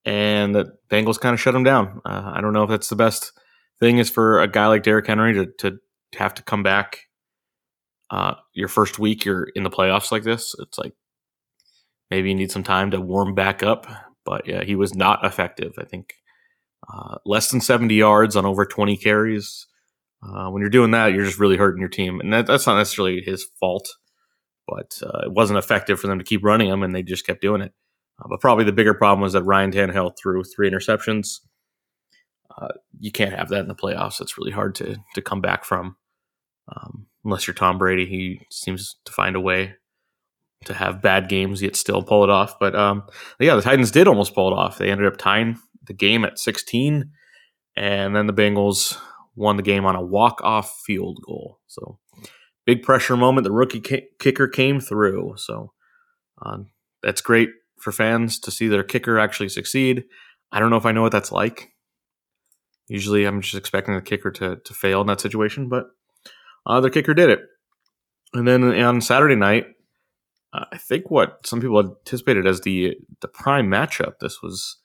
and 0.04 0.54
the 0.54 0.72
Bengals 0.90 1.20
kind 1.20 1.34
of 1.34 1.40
shut 1.40 1.54
him 1.54 1.64
down. 1.64 2.00
Uh, 2.04 2.32
I 2.34 2.40
don't 2.40 2.52
know 2.52 2.64
if 2.64 2.70
that's 2.70 2.88
the 2.88 2.96
best 2.96 3.32
thing 3.80 3.98
is 3.98 4.10
for 4.10 4.40
a 4.40 4.48
guy 4.48 4.66
like 4.66 4.82
Derrick 4.82 5.06
Henry 5.06 5.34
to 5.34 5.46
to 5.58 5.78
have 6.16 6.34
to 6.34 6.42
come 6.42 6.62
back. 6.62 7.00
Uh, 8.10 8.34
your 8.52 8.68
first 8.68 8.98
week, 8.98 9.24
you're 9.24 9.48
in 9.54 9.62
the 9.62 9.70
playoffs 9.70 10.12
like 10.12 10.22
this. 10.24 10.54
It's 10.58 10.78
like 10.78 10.92
maybe 12.10 12.28
you 12.28 12.34
need 12.34 12.50
some 12.50 12.64
time 12.64 12.90
to 12.90 13.00
warm 13.00 13.34
back 13.34 13.62
up. 13.62 13.86
But 14.24 14.46
yeah, 14.46 14.64
he 14.64 14.74
was 14.74 14.94
not 14.94 15.24
effective. 15.24 15.74
I 15.78 15.84
think 15.84 16.14
uh, 16.92 17.16
less 17.26 17.50
than 17.50 17.60
70 17.60 17.94
yards 17.94 18.36
on 18.36 18.46
over 18.46 18.64
20 18.64 18.96
carries. 18.96 19.66
Uh, 20.22 20.48
when 20.48 20.60
you're 20.60 20.70
doing 20.70 20.92
that, 20.92 21.12
you're 21.12 21.26
just 21.26 21.38
really 21.38 21.56
hurting 21.58 21.80
your 21.80 21.88
team, 21.90 22.18
and 22.18 22.32
that, 22.32 22.46
that's 22.46 22.66
not 22.66 22.78
necessarily 22.78 23.20
his 23.20 23.46
fault 23.60 23.90
but 24.66 25.00
uh, 25.02 25.20
it 25.24 25.32
wasn't 25.32 25.58
effective 25.58 26.00
for 26.00 26.06
them 26.06 26.18
to 26.18 26.24
keep 26.24 26.44
running 26.44 26.70
them, 26.70 26.82
and 26.82 26.94
they 26.94 27.02
just 27.02 27.26
kept 27.26 27.42
doing 27.42 27.60
it. 27.60 27.72
Uh, 28.18 28.28
but 28.28 28.40
probably 28.40 28.64
the 28.64 28.72
bigger 28.72 28.94
problem 28.94 29.20
was 29.20 29.32
that 29.32 29.42
Ryan 29.42 29.72
Tannehill 29.72 30.16
threw 30.16 30.42
three 30.44 30.70
interceptions. 30.70 31.40
Uh, 32.56 32.68
you 32.98 33.10
can't 33.10 33.34
have 33.34 33.48
that 33.48 33.60
in 33.60 33.68
the 33.68 33.74
playoffs. 33.74 34.20
It's 34.20 34.38
really 34.38 34.52
hard 34.52 34.74
to 34.76 34.96
to 35.14 35.22
come 35.22 35.40
back 35.40 35.64
from, 35.64 35.96
um, 36.74 37.06
unless 37.24 37.46
you're 37.46 37.54
Tom 37.54 37.78
Brady. 37.78 38.06
He 38.06 38.40
seems 38.50 38.96
to 39.04 39.12
find 39.12 39.36
a 39.36 39.40
way 39.40 39.74
to 40.66 40.74
have 40.74 41.02
bad 41.02 41.28
games 41.28 41.62
yet 41.62 41.76
still 41.76 42.02
pull 42.02 42.24
it 42.24 42.30
off. 42.30 42.58
But 42.58 42.74
um, 42.74 43.04
yeah, 43.38 43.56
the 43.56 43.62
Titans 43.62 43.90
did 43.90 44.08
almost 44.08 44.34
pull 44.34 44.48
it 44.48 44.56
off. 44.56 44.78
They 44.78 44.90
ended 44.90 45.06
up 45.06 45.16
tying 45.16 45.58
the 45.86 45.92
game 45.92 46.24
at 46.24 46.38
16, 46.38 47.10
and 47.76 48.16
then 48.16 48.26
the 48.26 48.32
Bengals 48.32 48.98
won 49.36 49.56
the 49.56 49.62
game 49.62 49.84
on 49.84 49.96
a 49.96 50.02
walk 50.02 50.40
off 50.42 50.80
field 50.86 51.18
goal. 51.26 51.58
So 51.66 51.98
big 52.66 52.82
pressure 52.82 53.16
moment. 53.16 53.44
The 53.44 53.52
rookie 53.52 53.80
ki- 53.80 54.08
kicker 54.18 54.48
came 54.48 54.80
through. 54.80 55.34
So 55.36 55.72
um, 56.42 56.70
that's 57.02 57.20
great 57.20 57.50
for 57.78 57.92
fans 57.92 58.38
to 58.40 58.50
see 58.50 58.68
their 58.68 58.82
kicker 58.82 59.18
actually 59.18 59.48
succeed. 59.48 60.04
I 60.52 60.60
don't 60.60 60.70
know 60.70 60.76
if 60.76 60.86
I 60.86 60.92
know 60.92 61.02
what 61.02 61.12
that's 61.12 61.32
like. 61.32 61.70
Usually, 62.88 63.24
I'm 63.24 63.40
just 63.40 63.54
expecting 63.54 63.94
the 63.94 64.02
kicker 64.02 64.30
to 64.30 64.56
to 64.56 64.74
fail 64.74 65.00
in 65.00 65.06
that 65.06 65.20
situation, 65.20 65.68
but 65.68 65.86
uh, 66.66 66.80
the 66.80 66.90
kicker 66.90 67.14
did 67.14 67.30
it. 67.30 67.40
And 68.34 68.46
then 68.46 68.64
on 68.64 69.00
Saturday 69.00 69.36
night, 69.36 69.66
uh, 70.54 70.64
I 70.72 70.78
think 70.78 71.10
what 71.10 71.46
some 71.46 71.60
people 71.60 71.80
anticipated 71.80 72.46
as 72.46 72.60
the 72.60 72.94
the 73.20 73.28
prime 73.28 73.66
matchup. 73.68 74.18
This 74.20 74.40
was 74.42 74.78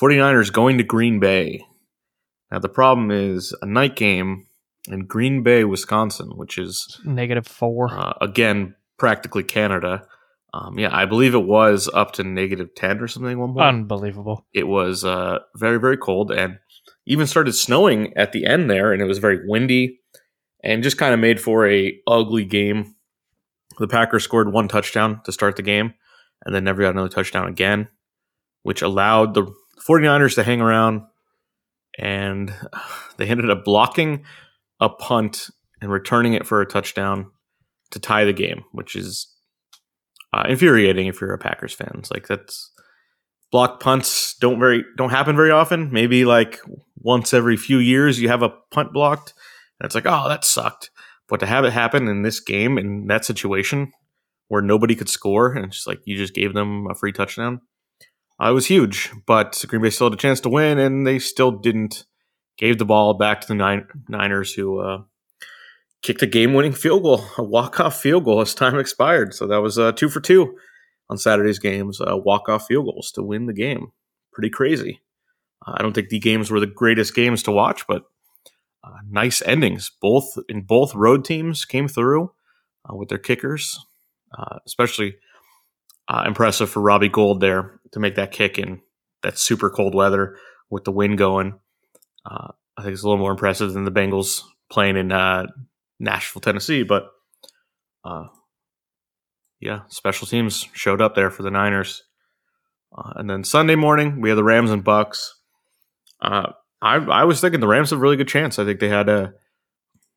49ers 0.00 0.52
going 0.52 0.78
to 0.78 0.84
Green 0.84 1.20
Bay. 1.20 1.64
Now 2.50 2.58
the 2.58 2.68
problem 2.68 3.10
is 3.10 3.54
a 3.62 3.66
night 3.66 3.96
game 3.96 4.46
in 4.88 5.06
Green 5.06 5.42
Bay, 5.42 5.64
Wisconsin, 5.64 6.30
which 6.36 6.58
is 6.58 7.00
Negative 7.04 7.46
four. 7.46 7.88
uh, 7.92 8.14
again 8.20 8.74
practically 8.98 9.42
Canada. 9.42 10.06
Um, 10.54 10.78
yeah, 10.78 10.94
I 10.94 11.06
believe 11.06 11.34
it 11.34 11.46
was 11.46 11.88
up 11.94 12.12
to 12.12 12.24
negative 12.24 12.74
ten 12.74 12.98
or 13.00 13.08
something. 13.08 13.38
One 13.38 13.54
point, 13.54 13.66
Unbelievable. 13.66 14.46
it 14.52 14.68
was 14.68 15.04
uh, 15.04 15.38
very 15.56 15.78
very 15.80 15.96
cold 15.96 16.30
and 16.30 16.58
even 17.06 17.26
started 17.26 17.52
snowing 17.54 18.12
at 18.16 18.32
the 18.32 18.44
end 18.46 18.70
there, 18.70 18.92
and 18.92 19.00
it 19.02 19.06
was 19.06 19.18
very 19.18 19.40
windy 19.48 20.00
and 20.62 20.82
just 20.82 20.98
kind 20.98 21.14
of 21.14 21.20
made 21.20 21.40
for 21.40 21.66
a 21.66 21.94
ugly 22.06 22.44
game. 22.44 22.94
The 23.78 23.88
Packers 23.88 24.24
scored 24.24 24.52
one 24.52 24.68
touchdown 24.68 25.20
to 25.24 25.32
start 25.32 25.56
the 25.56 25.62
game, 25.62 25.94
and 26.44 26.54
then 26.54 26.64
never 26.64 26.82
got 26.82 26.90
another 26.90 27.08
touchdown 27.08 27.48
again, 27.48 27.88
which 28.62 28.82
allowed 28.82 29.34
the 29.34 29.52
49ers 29.86 30.34
to 30.36 30.42
hang 30.42 30.60
around, 30.60 31.02
and 31.98 32.54
they 33.16 33.28
ended 33.28 33.50
up 33.50 33.64
blocking 33.64 34.24
a 34.80 34.88
punt 34.88 35.48
and 35.80 35.90
returning 35.90 36.34
it 36.34 36.46
for 36.46 36.60
a 36.60 36.66
touchdown 36.66 37.30
to 37.90 38.00
tie 38.00 38.24
the 38.24 38.32
game, 38.32 38.64
which 38.72 38.96
is 38.96 39.32
uh, 40.32 40.44
infuriating 40.48 41.06
if 41.06 41.20
you're 41.20 41.32
a 41.32 41.38
Packers 41.38 41.74
fan. 41.74 41.92
It's 41.98 42.10
like 42.10 42.26
that's 42.26 42.70
block 43.50 43.80
punts 43.80 44.34
don't 44.40 44.58
very 44.58 44.84
don't 44.96 45.10
happen 45.10 45.36
very 45.36 45.50
often. 45.50 45.92
Maybe 45.92 46.24
like 46.24 46.60
once 46.96 47.34
every 47.34 47.56
few 47.56 47.78
years 47.78 48.20
you 48.20 48.28
have 48.28 48.42
a 48.42 48.54
punt 48.70 48.92
blocked, 48.92 49.34
and 49.78 49.86
it's 49.86 49.94
like 49.94 50.06
oh 50.06 50.28
that 50.28 50.44
sucked. 50.44 50.90
But 51.32 51.40
to 51.40 51.46
have 51.46 51.64
it 51.64 51.72
happen 51.72 52.08
in 52.08 52.20
this 52.20 52.40
game 52.40 52.76
in 52.76 53.06
that 53.06 53.24
situation 53.24 53.90
where 54.48 54.60
nobody 54.60 54.94
could 54.94 55.08
score 55.08 55.50
and 55.50 55.64
it's 55.64 55.76
just 55.76 55.86
like 55.86 56.00
you 56.04 56.14
just 56.14 56.34
gave 56.34 56.52
them 56.52 56.86
a 56.90 56.94
free 56.94 57.10
touchdown, 57.10 57.62
uh, 58.38 58.50
it 58.50 58.52
was 58.52 58.66
huge. 58.66 59.10
But 59.26 59.64
Green 59.66 59.80
Bay 59.80 59.88
still 59.88 60.08
had 60.08 60.12
a 60.12 60.20
chance 60.20 60.40
to 60.40 60.50
win, 60.50 60.78
and 60.78 61.06
they 61.06 61.18
still 61.18 61.50
didn't. 61.50 62.04
Gave 62.58 62.76
the 62.76 62.84
ball 62.84 63.14
back 63.14 63.40
to 63.40 63.48
the 63.48 63.54
Nin- 63.54 63.88
Niners, 64.10 64.52
who 64.52 64.80
uh, 64.80 64.98
kicked 66.02 66.20
a 66.20 66.26
game-winning 66.26 66.74
field 66.74 67.02
goal, 67.02 67.24
a 67.38 67.42
walk-off 67.42 67.98
field 67.98 68.26
goal 68.26 68.42
as 68.42 68.52
time 68.52 68.78
expired. 68.78 69.32
So 69.32 69.46
that 69.46 69.62
was 69.62 69.78
uh, 69.78 69.92
two 69.92 70.10
for 70.10 70.20
two 70.20 70.54
on 71.08 71.16
Saturday's 71.16 71.58
games, 71.58 71.98
uh, 71.98 72.14
walk-off 72.14 72.66
field 72.66 72.84
goals 72.84 73.10
to 73.12 73.22
win 73.22 73.46
the 73.46 73.54
game. 73.54 73.92
Pretty 74.34 74.50
crazy. 74.50 75.00
Uh, 75.66 75.76
I 75.78 75.82
don't 75.82 75.94
think 75.94 76.10
the 76.10 76.18
games 76.18 76.50
were 76.50 76.60
the 76.60 76.66
greatest 76.66 77.14
games 77.14 77.42
to 77.44 77.52
watch, 77.52 77.86
but 77.88 78.02
uh, 78.84 78.98
nice 79.08 79.42
endings. 79.42 79.90
Both 80.00 80.38
in 80.48 80.62
both 80.62 80.94
road 80.94 81.24
teams 81.24 81.64
came 81.64 81.88
through 81.88 82.32
uh, 82.88 82.96
with 82.96 83.08
their 83.08 83.18
kickers, 83.18 83.84
uh, 84.36 84.58
especially 84.66 85.16
uh, 86.08 86.24
impressive 86.26 86.70
for 86.70 86.80
Robbie 86.80 87.08
Gould 87.08 87.40
there 87.40 87.80
to 87.92 88.00
make 88.00 88.16
that 88.16 88.32
kick 88.32 88.58
in 88.58 88.80
that 89.22 89.38
super 89.38 89.70
cold 89.70 89.94
weather 89.94 90.36
with 90.68 90.84
the 90.84 90.92
wind 90.92 91.18
going. 91.18 91.58
Uh, 92.24 92.48
I 92.76 92.82
think 92.82 92.94
it's 92.94 93.02
a 93.02 93.06
little 93.06 93.22
more 93.22 93.30
impressive 93.30 93.72
than 93.72 93.84
the 93.84 93.92
Bengals 93.92 94.42
playing 94.70 94.96
in 94.96 95.12
uh, 95.12 95.46
Nashville, 96.00 96.40
Tennessee. 96.40 96.82
But 96.82 97.10
yeah, 99.60 99.82
special 99.86 100.26
teams 100.26 100.66
showed 100.72 101.00
up 101.00 101.14
there 101.14 101.30
for 101.30 101.44
the 101.44 101.50
Niners. 101.50 102.02
And 103.14 103.30
then 103.30 103.44
Sunday 103.44 103.76
morning, 103.76 104.20
we 104.20 104.28
have 104.28 104.36
the 104.36 104.44
Rams 104.44 104.72
and 104.72 104.82
Bucks. 104.82 105.38
Uh, 106.20 106.52
I 106.82 106.96
I 106.96 107.24
was 107.24 107.40
thinking 107.40 107.60
the 107.60 107.68
Rams 107.68 107.90
have 107.90 107.98
a 107.98 108.02
really 108.02 108.16
good 108.16 108.28
chance. 108.28 108.58
I 108.58 108.64
think 108.64 108.80
they 108.80 108.88
had 108.88 109.08
a 109.08 109.32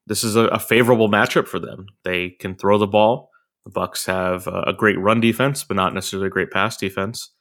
this 0.08 0.24
is 0.24 0.36
a, 0.36 0.46
a 0.48 0.60
favorable 0.60 1.10
matchup 1.10 1.48
for 1.48 1.60
them. 1.60 1.86
They 2.04 2.32
can 2.32 2.56
throw 2.56 2.78
the 2.78 2.88
ball. 2.88 3.30
The 3.66 3.72
Bucks 3.72 4.06
have 4.08 4.46
a, 4.48 4.64
a 4.68 4.74
great 4.74 5.00
run 5.00 5.20
defense, 5.22 5.64
but 5.64 5.78
not 5.78 5.94
necessarily 5.94 6.28
a 6.28 6.32
great 6.32 6.52
pass 6.52 6.76
defense. 6.78 7.32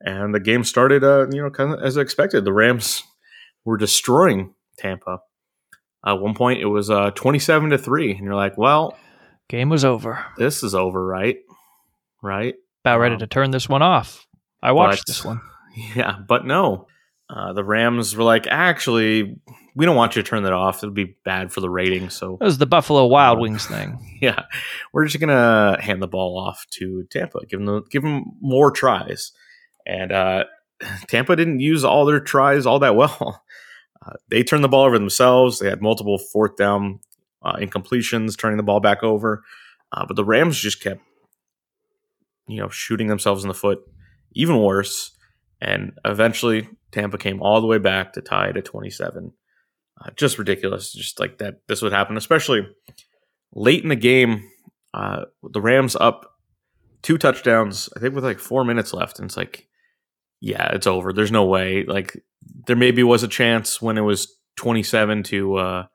And 0.00 0.34
the 0.34 0.40
game 0.40 0.64
started, 0.64 1.02
uh, 1.02 1.26
you 1.30 1.40
know, 1.42 1.50
kind 1.50 1.72
of 1.72 1.80
as 1.82 1.96
expected. 1.96 2.44
The 2.44 2.52
Rams 2.52 3.02
were 3.64 3.76
destroying 3.76 4.54
Tampa. 4.78 5.20
At 6.06 6.20
one 6.20 6.34
point, 6.34 6.60
it 6.60 6.66
was 6.66 6.90
uh, 6.90 7.10
twenty-seven 7.12 7.70
to 7.70 7.78
three, 7.78 8.10
and 8.14 8.22
you're 8.24 8.34
like, 8.34 8.58
"Well, 8.58 8.96
Game 9.48 9.70
was 9.70 9.84
over. 9.84 10.24
this 10.36 10.62
is 10.62 10.74
over, 10.74 11.04
right? 11.04 11.38
Right? 12.22 12.54
About 12.84 12.98
ready 13.00 13.14
Um, 13.14 13.20
to 13.20 13.26
turn 13.26 13.50
this 13.50 13.68
one 13.68 13.82
off. 13.82 14.26
I 14.62 14.72
watched 14.72 15.04
but- 15.06 15.06
this 15.06 15.24
one. 15.24 15.40
Yeah, 15.96 16.18
but 16.28 16.44
no. 16.46 16.86
Uh, 17.34 17.52
the 17.52 17.64
Rams 17.64 18.14
were 18.14 18.22
like, 18.22 18.46
actually, 18.46 19.36
we 19.74 19.84
don't 19.84 19.96
want 19.96 20.14
you 20.14 20.22
to 20.22 20.28
turn 20.28 20.44
that 20.44 20.52
off. 20.52 20.78
It'll 20.84 20.94
be 20.94 21.16
bad 21.24 21.52
for 21.52 21.60
the 21.60 21.68
rating. 21.68 22.08
So, 22.10 22.34
It 22.40 22.44
was 22.44 22.58
the 22.58 22.66
Buffalo 22.66 23.06
Wild 23.06 23.38
Uh, 23.38 23.40
Wings 23.40 23.66
thing. 23.66 23.98
yeah, 24.22 24.44
we're 24.92 25.04
just 25.04 25.18
gonna 25.18 25.76
hand 25.80 26.00
the 26.00 26.06
ball 26.06 26.38
off 26.38 26.64
to 26.74 27.02
Tampa, 27.10 27.44
give 27.46 27.58
them 27.64 27.84
give 27.90 28.02
them 28.02 28.24
more 28.40 28.70
tries. 28.70 29.32
And 29.84 30.12
uh, 30.12 30.44
Tampa 31.08 31.34
didn't 31.34 31.58
use 31.58 31.84
all 31.84 32.04
their 32.06 32.20
tries 32.20 32.66
all 32.66 32.78
that 32.80 32.96
well. 32.96 33.42
Uh, 34.06 34.12
they 34.28 34.42
turned 34.42 34.62
the 34.62 34.68
ball 34.68 34.84
over 34.84 34.98
themselves. 34.98 35.58
They 35.58 35.66
had 35.70 35.80
multiple 35.80 36.18
fourth 36.18 36.56
down 36.56 37.00
uh, 37.42 37.54
incompletions, 37.56 38.36
turning 38.36 38.58
the 38.58 38.62
ball 38.62 38.78
back 38.78 39.02
over. 39.02 39.42
Uh, 39.92 40.04
but 40.06 40.14
the 40.14 40.24
Rams 40.26 40.58
just 40.58 40.82
kept, 40.82 41.00
you 42.46 42.60
know, 42.60 42.68
shooting 42.68 43.06
themselves 43.06 43.44
in 43.44 43.48
the 43.48 43.54
foot. 43.54 43.78
Even 44.34 44.60
worse. 44.60 45.16
And 45.58 45.92
eventually, 46.04 46.68
Tampa 46.94 47.18
came 47.18 47.42
all 47.42 47.60
the 47.60 47.66
way 47.66 47.78
back 47.78 48.12
to 48.12 48.20
tie 48.20 48.48
at 48.48 48.64
27. 48.64 49.32
Uh, 50.00 50.10
just 50.16 50.38
ridiculous. 50.38 50.92
Just 50.92 51.18
like 51.18 51.38
that, 51.38 51.60
this 51.66 51.82
would 51.82 51.92
happen, 51.92 52.16
especially 52.16 52.66
late 53.52 53.82
in 53.82 53.88
the 53.88 53.96
game. 53.96 54.48
Uh, 54.94 55.24
the 55.42 55.60
Rams 55.60 55.96
up 55.96 56.36
two 57.02 57.18
touchdowns, 57.18 57.88
I 57.96 58.00
think, 58.00 58.14
with 58.14 58.24
like 58.24 58.38
four 58.38 58.64
minutes 58.64 58.94
left. 58.94 59.18
And 59.18 59.26
it's 59.26 59.36
like, 59.36 59.66
yeah, 60.40 60.72
it's 60.72 60.86
over. 60.86 61.12
There's 61.12 61.32
no 61.32 61.44
way. 61.44 61.84
Like, 61.84 62.16
there 62.66 62.76
maybe 62.76 63.02
was 63.02 63.22
a 63.22 63.28
chance 63.28 63.82
when 63.82 63.98
it 63.98 64.02
was 64.02 64.32
27 64.56 65.24
to 65.24 65.56
uh, 65.56 65.86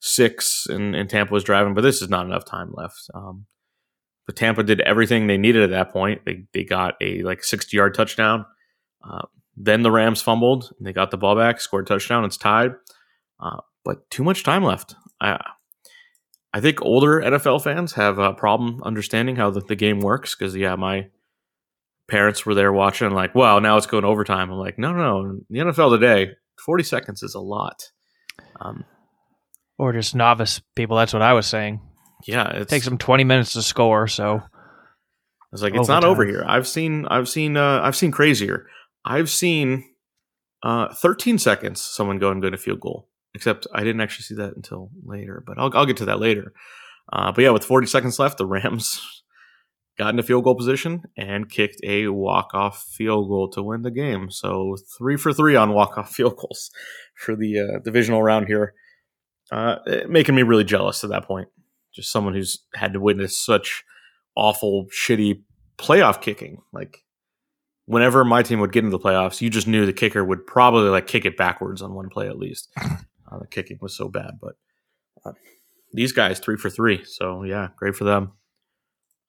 six 0.00 0.66
and, 0.66 0.94
and 0.94 1.10
Tampa 1.10 1.32
was 1.32 1.44
driving, 1.44 1.74
but 1.74 1.82
this 1.82 2.00
is 2.00 2.08
not 2.08 2.24
enough 2.24 2.44
time 2.46 2.72
left. 2.72 3.10
Um, 3.14 3.46
but 4.26 4.36
Tampa 4.36 4.62
did 4.62 4.80
everything 4.80 5.26
they 5.26 5.38
needed 5.38 5.62
at 5.62 5.70
that 5.70 5.92
point. 5.92 6.22
They, 6.24 6.44
they 6.52 6.64
got 6.64 6.94
a 7.02 7.22
like 7.22 7.44
60 7.44 7.76
yard 7.76 7.94
touchdown. 7.94 8.46
Uh, 9.02 9.22
then 9.60 9.82
the 9.82 9.90
Rams 9.90 10.22
fumbled 10.22 10.72
and 10.78 10.86
they 10.86 10.92
got 10.92 11.10
the 11.10 11.16
ball 11.16 11.34
back, 11.36 11.60
scored 11.60 11.84
a 11.86 11.88
touchdown. 11.88 12.24
It's 12.24 12.36
tied. 12.36 12.72
Uh, 13.40 13.58
but 13.84 14.08
too 14.10 14.22
much 14.24 14.44
time 14.44 14.62
left. 14.62 14.94
I, 15.20 15.38
I 16.52 16.60
think 16.60 16.80
older 16.82 17.20
NFL 17.20 17.62
fans 17.62 17.92
have 17.94 18.18
a 18.18 18.32
problem 18.32 18.82
understanding 18.84 19.36
how 19.36 19.50
the, 19.50 19.60
the 19.60 19.76
game 19.76 20.00
works 20.00 20.34
because, 20.34 20.54
yeah, 20.56 20.76
my 20.76 21.08
parents 22.08 22.46
were 22.46 22.54
there 22.54 22.72
watching, 22.72 23.10
like, 23.10 23.34
well, 23.34 23.60
now 23.60 23.76
it's 23.76 23.86
going 23.86 24.04
overtime. 24.04 24.50
I'm 24.50 24.58
like, 24.58 24.78
no, 24.78 24.92
no, 24.92 25.22
no. 25.22 25.40
The 25.50 25.58
NFL 25.58 25.98
today, 25.98 26.32
40 26.64 26.84
seconds 26.84 27.22
is 27.22 27.34
a 27.34 27.40
lot. 27.40 27.90
Um, 28.60 28.84
Or 29.76 29.92
just 29.92 30.14
novice 30.14 30.60
people. 30.74 30.96
That's 30.96 31.12
what 31.12 31.22
I 31.22 31.32
was 31.32 31.46
saying. 31.46 31.80
yeah, 32.26 32.48
It 32.50 32.68
takes 32.68 32.84
them 32.84 32.98
20 32.98 33.24
minutes 33.24 33.52
to 33.54 33.62
score. 33.62 34.08
So 34.08 34.42
It's 35.52 35.62
like 35.62 35.74
it's 35.74 35.88
not 35.88 36.04
over 36.04 36.24
here. 36.24 36.44
I've 36.46 36.66
seen 36.66 37.06
I've 37.06 37.28
seen 37.28 37.56
uh, 37.56 37.80
I've 37.82 37.96
seen 37.96 38.10
crazier. 38.10 38.66
I've 39.04 39.30
seen 39.30 39.84
uh, 40.62 40.92
13 40.94 41.38
seconds 41.38 41.80
someone 41.80 42.18
go 42.18 42.30
and 42.30 42.42
get 42.42 42.54
a 42.54 42.58
field 42.58 42.80
goal. 42.80 43.08
Except 43.34 43.66
I 43.74 43.84
didn't 43.84 44.00
actually 44.00 44.24
see 44.24 44.34
that 44.36 44.56
until 44.56 44.90
later, 45.04 45.44
but 45.46 45.58
I'll 45.58 45.70
I'll 45.74 45.86
get 45.86 45.98
to 45.98 46.06
that 46.06 46.18
later. 46.18 46.52
Uh, 47.12 47.30
but 47.30 47.42
yeah, 47.42 47.50
with 47.50 47.64
40 47.64 47.86
seconds 47.86 48.18
left, 48.18 48.38
the 48.38 48.46
Rams 48.46 49.22
got 49.98 50.10
into 50.10 50.22
field 50.22 50.44
goal 50.44 50.54
position 50.54 51.02
and 51.16 51.50
kicked 51.50 51.80
a 51.82 52.08
walk 52.08 52.50
off 52.54 52.84
field 52.84 53.28
goal 53.28 53.48
to 53.50 53.62
win 53.62 53.82
the 53.82 53.90
game. 53.90 54.30
So 54.30 54.76
three 54.96 55.16
for 55.16 55.32
three 55.32 55.56
on 55.56 55.72
walk 55.72 55.98
off 55.98 56.10
field 56.14 56.36
goals 56.36 56.70
for 57.16 57.36
the 57.36 57.58
uh, 57.58 57.78
divisional 57.84 58.22
round 58.22 58.46
here, 58.46 58.74
uh, 59.52 59.76
making 60.08 60.34
me 60.34 60.42
really 60.42 60.64
jealous 60.64 61.04
at 61.04 61.10
that 61.10 61.26
point. 61.26 61.48
Just 61.94 62.12
someone 62.12 62.34
who's 62.34 62.64
had 62.74 62.92
to 62.92 63.00
witness 63.00 63.36
such 63.36 63.84
awful, 64.36 64.86
shitty 64.86 65.42
playoff 65.78 66.20
kicking. 66.20 66.62
Like 66.72 66.98
whenever 67.88 68.22
my 68.22 68.42
team 68.42 68.60
would 68.60 68.70
get 68.70 68.84
into 68.84 68.96
the 68.96 69.02
playoffs, 69.02 69.40
you 69.40 69.48
just 69.48 69.66
knew 69.66 69.86
the 69.86 69.92
kicker 69.94 70.22
would 70.22 70.46
probably 70.46 70.90
like 70.90 71.06
kick 71.06 71.24
it 71.24 71.38
backwards 71.38 71.80
on 71.80 71.94
one 71.94 72.10
play 72.10 72.28
at 72.28 72.38
least. 72.38 72.70
Uh, 73.30 73.40
the 73.40 73.46
kicking 73.46 73.76
was 73.82 73.94
so 73.94 74.08
bad, 74.08 74.38
but 74.40 74.54
uh, 75.22 75.32
these 75.92 76.12
guys 76.12 76.38
three 76.38 76.56
for 76.56 76.70
three. 76.70 77.04
So 77.04 77.42
yeah, 77.42 77.68
great 77.76 77.94
for 77.94 78.04
them. 78.04 78.32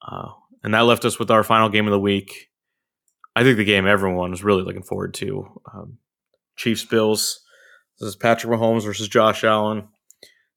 Uh, 0.00 0.30
and 0.62 0.72
that 0.72 0.86
left 0.86 1.04
us 1.04 1.18
with 1.18 1.30
our 1.30 1.44
final 1.44 1.68
game 1.68 1.86
of 1.86 1.90
the 1.90 2.00
week. 2.00 2.48
I 3.36 3.42
think 3.42 3.58
the 3.58 3.64
game 3.66 3.86
everyone 3.86 4.30
was 4.30 4.42
really 4.42 4.62
looking 4.62 4.84
forward 4.84 5.12
to. 5.16 5.60
Um, 5.70 5.98
Chiefs 6.56 6.86
Bills. 6.86 7.44
This 7.98 8.08
is 8.08 8.16
Patrick 8.16 8.50
Mahomes 8.50 8.86
versus 8.86 9.06
Josh 9.06 9.44
Allen. 9.44 9.88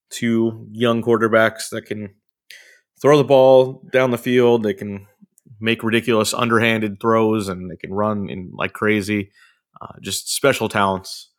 Two 0.10 0.66
young 0.72 1.04
quarterbacks 1.04 1.68
that 1.72 1.86
can 1.86 2.16
throw 3.02 3.18
the 3.18 3.26
ball 3.26 3.84
down 3.92 4.12
the 4.12 4.18
field. 4.18 4.64
They 4.64 4.74
can 4.74 5.08
make 5.64 5.82
ridiculous 5.82 6.34
underhanded 6.34 7.00
throws 7.00 7.48
and 7.48 7.72
they 7.72 7.78
can 7.78 7.94
run 7.94 8.30
in 8.30 8.52
like 8.54 8.74
crazy. 8.74 9.32
Uh, 9.82 9.94
just 10.02 10.34
special 10.36 10.68
talents. 10.68 11.30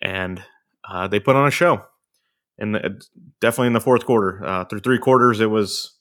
And 0.00 0.42
uh, 0.88 1.08
they 1.08 1.18
put 1.18 1.34
on 1.34 1.46
a 1.46 1.50
show. 1.50 1.82
And 2.56 3.02
definitely 3.40 3.68
in 3.68 3.72
the 3.72 3.80
fourth 3.80 4.06
quarter. 4.06 4.44
Uh, 4.44 4.64
through 4.64 4.80
three 4.80 4.98
quarters, 4.98 5.40
it 5.40 5.50
was 5.50 5.96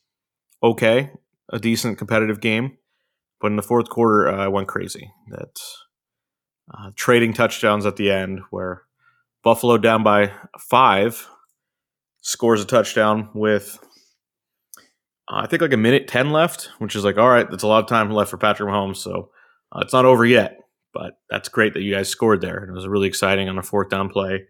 okay, 0.61 1.11
a 1.51 1.59
decent 1.59 1.97
competitive 1.97 2.41
game. 2.41 2.77
But 3.41 3.47
in 3.47 3.55
the 3.55 3.63
fourth 3.63 3.89
quarter, 3.89 4.27
uh, 4.27 4.45
I 4.45 4.47
went 4.47 4.67
crazy. 4.67 5.11
That 5.29 5.59
uh, 6.71 6.91
trading 6.95 7.33
touchdowns 7.33 7.85
at 7.85 7.95
the 7.95 8.11
end, 8.11 8.41
where 8.49 8.83
Buffalo 9.43 9.77
down 9.77 10.03
by 10.03 10.31
five 10.59 11.27
scores 12.21 12.61
a 12.61 12.65
touchdown 12.65 13.29
with 13.33 13.79
uh, 15.29 15.41
I 15.43 15.47
think 15.47 15.61
like 15.61 15.73
a 15.73 15.77
minute 15.77 16.07
ten 16.07 16.31
left, 16.31 16.69
which 16.79 16.95
is 16.95 17.03
like 17.03 17.17
all 17.17 17.29
right. 17.29 17.49
That's 17.49 17.63
a 17.63 17.67
lot 17.67 17.83
of 17.83 17.89
time 17.89 18.11
left 18.11 18.31
for 18.31 18.37
Patrick 18.37 18.69
Mahomes, 18.69 18.97
so 18.97 19.29
uh, 19.71 19.79
it's 19.81 19.93
not 19.93 20.05
over 20.05 20.25
yet. 20.25 20.57
But 20.93 21.19
that's 21.29 21.49
great 21.49 21.73
that 21.73 21.81
you 21.81 21.93
guys 21.93 22.09
scored 22.09 22.41
there, 22.41 22.57
and 22.57 22.69
it 22.69 22.73
was 22.73 22.87
really 22.87 23.07
exciting 23.07 23.49
on 23.49 23.57
a 23.57 23.63
fourth 23.63 23.89
down 23.89 24.09
play. 24.09 24.45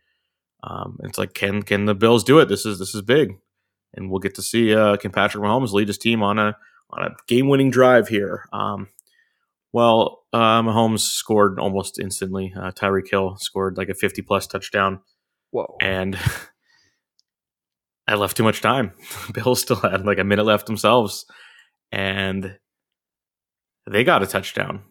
Um, 0.63 0.97
it's 1.03 1.17
like 1.17 1.33
can 1.33 1.63
can 1.63 1.85
the 1.85 1.95
Bills 1.95 2.23
do 2.23 2.39
it? 2.39 2.47
This 2.47 2.65
is 2.65 2.79
this 2.79 2.95
is 2.95 3.01
big, 3.01 3.37
and 3.93 4.09
we'll 4.09 4.19
get 4.19 4.35
to 4.35 4.41
see 4.41 4.73
uh, 4.73 4.97
can 4.97 5.11
Patrick 5.11 5.43
Mahomes 5.43 5.73
lead 5.73 5.87
his 5.87 5.97
team 5.97 6.23
on 6.23 6.39
a 6.39 6.55
on 6.91 7.03
a 7.03 7.15
game 7.27 7.47
winning 7.47 7.71
drive 7.71 8.07
here. 8.07 8.45
Um, 8.53 8.87
well, 9.73 10.23
uh, 10.31 10.61
Mahomes 10.61 11.01
scored 11.01 11.59
almost 11.59 11.99
instantly. 11.99 12.53
Uh, 12.55 12.71
Tyreek 12.71 13.09
Hill 13.09 13.35
scored 13.37 13.77
like 13.77 13.89
a 13.89 13.93
fifty 13.93 14.21
plus 14.21 14.47
touchdown 14.47 15.01
whoa. 15.51 15.75
and 15.81 16.17
I 18.07 18.15
left 18.15 18.37
too 18.37 18.43
much 18.43 18.61
time. 18.61 18.93
Bills 19.33 19.61
still 19.61 19.77
had 19.77 20.05
like 20.05 20.19
a 20.19 20.23
minute 20.23 20.45
left 20.45 20.65
themselves, 20.65 21.25
and 21.91 22.57
they 23.89 24.03
got 24.03 24.23
a 24.23 24.27
touchdown. 24.27 24.83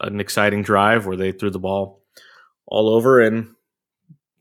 An 0.00 0.20
exciting 0.20 0.62
drive 0.62 1.06
where 1.06 1.16
they 1.16 1.32
threw 1.32 1.50
the 1.50 1.58
ball 1.58 2.02
all 2.66 2.88
over 2.88 3.20
and 3.20 3.54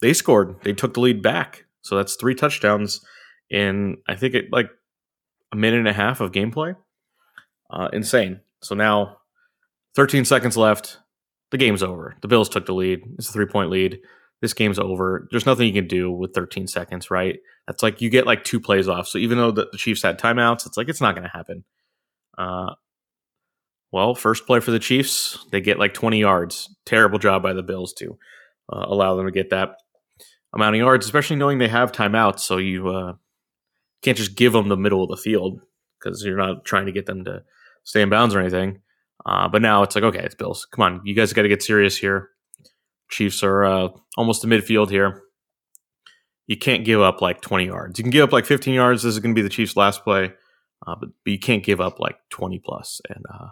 they 0.01 0.13
scored. 0.13 0.55
They 0.63 0.73
took 0.73 0.93
the 0.93 1.01
lead 1.01 1.21
back. 1.21 1.65
So 1.81 1.97
that's 1.97 2.15
three 2.15 2.35
touchdowns 2.35 3.03
in 3.49 3.97
I 4.07 4.15
think 4.15 4.35
it 4.35 4.45
like 4.51 4.69
a 5.51 5.55
minute 5.55 5.79
and 5.79 5.87
a 5.87 5.93
half 5.93 6.21
of 6.21 6.31
gameplay. 6.31 6.75
Uh, 7.69 7.89
insane. 7.91 8.39
So 8.61 8.75
now 8.75 9.17
13 9.95 10.23
seconds 10.25 10.55
left. 10.55 10.99
The 11.51 11.57
game's 11.57 11.83
over. 11.83 12.15
The 12.21 12.27
Bills 12.27 12.47
took 12.47 12.65
the 12.65 12.73
lead. 12.73 13.01
It's 13.17 13.29
a 13.29 13.33
three 13.33 13.47
point 13.47 13.69
lead 13.69 13.99
this 14.41 14.53
game's 14.53 14.79
over. 14.79 15.27
There's 15.31 15.45
nothing 15.45 15.67
you 15.67 15.73
can 15.73 15.87
do 15.87 16.11
with 16.11 16.33
13 16.33 16.67
seconds, 16.67 17.11
right? 17.11 17.39
That's 17.67 17.83
like 17.83 18.01
you 18.01 18.09
get 18.09 18.25
like 18.25 18.43
two 18.43 18.59
plays 18.59 18.87
off. 18.87 19.07
So 19.07 19.17
even 19.17 19.37
though 19.37 19.51
the, 19.51 19.67
the 19.71 19.77
Chiefs 19.77 20.01
had 20.01 20.19
timeouts, 20.19 20.65
it's 20.65 20.77
like 20.77 20.89
it's 20.89 21.01
not 21.01 21.15
going 21.15 21.27
to 21.27 21.37
happen. 21.37 21.63
Uh, 22.37 22.73
well, 23.91 24.15
first 24.15 24.45
play 24.45 24.59
for 24.59 24.71
the 24.71 24.79
Chiefs, 24.79 25.45
they 25.51 25.61
get 25.61 25.79
like 25.79 25.93
20 25.93 26.19
yards. 26.19 26.73
Terrible 26.85 27.19
job 27.19 27.43
by 27.43 27.53
the 27.53 27.63
Bills 27.63 27.93
to 27.93 28.17
uh, 28.71 28.85
allow 28.87 29.15
them 29.15 29.25
to 29.25 29.31
get 29.31 29.49
that 29.49 29.75
amount 30.53 30.75
of 30.75 30.79
yards, 30.79 31.05
especially 31.05 31.35
knowing 31.35 31.57
they 31.57 31.67
have 31.67 31.91
timeouts. 31.91 32.39
So 32.39 32.57
you 32.57 32.89
uh, 32.89 33.13
can't 34.01 34.17
just 34.17 34.35
give 34.35 34.53
them 34.53 34.69
the 34.69 34.77
middle 34.77 35.03
of 35.03 35.09
the 35.09 35.17
field 35.17 35.59
because 35.99 36.23
you're 36.23 36.37
not 36.37 36.65
trying 36.65 36.85
to 36.85 36.91
get 36.91 37.07
them 37.07 37.25
to 37.25 37.43
stay 37.83 38.01
in 38.01 38.09
bounds 38.09 38.35
or 38.35 38.39
anything. 38.39 38.81
Uh, 39.25 39.49
but 39.49 39.61
now 39.61 39.83
it's 39.83 39.95
like, 39.95 40.03
okay, 40.03 40.23
it's 40.23 40.35
Bills. 40.35 40.65
Come 40.71 40.83
on, 40.83 41.01
you 41.03 41.13
guys 41.13 41.33
got 41.33 41.41
to 41.41 41.49
get 41.49 41.61
serious 41.61 41.97
here. 41.97 42.29
Chiefs 43.09 43.43
are 43.43 43.65
uh, 43.65 43.89
almost 44.17 44.41
to 44.41 44.47
midfield 44.47 44.89
here. 44.89 45.23
You 46.47 46.57
can't 46.57 46.85
give 46.85 47.01
up 47.01 47.21
like 47.21 47.41
20 47.41 47.65
yards. 47.65 47.99
You 47.99 48.03
can 48.03 48.11
give 48.11 48.23
up 48.23 48.33
like 48.33 48.45
15 48.45 48.73
yards. 48.73 49.03
This 49.03 49.13
is 49.13 49.19
going 49.19 49.35
to 49.35 49.39
be 49.39 49.43
the 49.43 49.49
Chiefs' 49.49 49.75
last 49.77 50.03
play, 50.03 50.33
uh, 50.85 50.95
but, 50.99 51.09
but 51.23 51.31
you 51.31 51.39
can't 51.39 51.63
give 51.63 51.79
up 51.79 51.99
like 51.99 52.17
20 52.31 52.59
plus. 52.63 53.01
And 53.09 53.23
uh, 53.31 53.49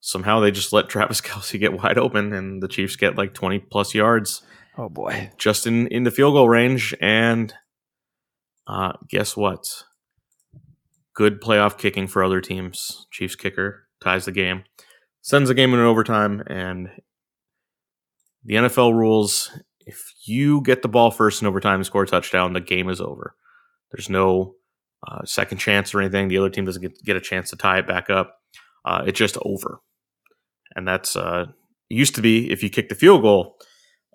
somehow 0.00 0.40
they 0.40 0.50
just 0.50 0.72
let 0.72 0.88
Travis 0.88 1.20
Kelce 1.20 1.58
get 1.58 1.72
wide 1.72 1.98
open, 1.98 2.32
and 2.32 2.62
the 2.62 2.68
Chiefs 2.68 2.96
get 2.96 3.16
like 3.16 3.34
20 3.34 3.60
plus 3.60 3.94
yards. 3.94 4.42
Oh 4.76 4.88
boy. 4.88 5.30
just 5.38 5.68
in 5.68 5.86
in 5.88 6.02
the 6.02 6.10
field 6.10 6.34
goal 6.34 6.48
range. 6.48 6.94
And 7.00 7.54
uh, 8.66 8.92
guess 9.08 9.36
what? 9.36 9.84
Good 11.14 11.40
playoff 11.40 11.78
kicking 11.78 12.08
for 12.08 12.24
other 12.24 12.40
teams. 12.40 13.06
Chiefs 13.12 13.36
kicker 13.36 13.86
ties 14.02 14.24
the 14.24 14.32
game, 14.32 14.64
sends 15.22 15.48
the 15.48 15.54
game 15.54 15.72
in 15.74 15.80
overtime, 15.80 16.42
and 16.48 16.90
the 18.44 18.54
NFL 18.54 18.94
rules: 18.94 19.50
if 19.86 20.12
you 20.24 20.60
get 20.62 20.82
the 20.82 20.88
ball 20.88 21.10
first 21.10 21.42
in 21.42 21.48
overtime 21.48 21.76
and 21.76 21.86
score 21.86 22.02
a 22.02 22.06
touchdown, 22.06 22.52
the 22.52 22.60
game 22.60 22.88
is 22.88 23.00
over. 23.00 23.34
There's 23.92 24.10
no 24.10 24.54
uh, 25.06 25.24
second 25.24 25.58
chance 25.58 25.94
or 25.94 26.00
anything. 26.00 26.28
The 26.28 26.38
other 26.38 26.50
team 26.50 26.64
doesn't 26.64 26.82
get, 26.82 27.02
get 27.04 27.16
a 27.16 27.20
chance 27.20 27.50
to 27.50 27.56
tie 27.56 27.78
it 27.78 27.86
back 27.86 28.10
up. 28.10 28.38
Uh, 28.84 29.04
it's 29.06 29.18
just 29.18 29.38
over, 29.42 29.80
and 30.74 30.86
that's 30.86 31.16
uh, 31.16 31.46
used 31.88 32.14
to 32.16 32.22
be 32.22 32.50
if 32.50 32.62
you 32.62 32.70
kick 32.70 32.88
the 32.88 32.94
field 32.94 33.22
goal, 33.22 33.56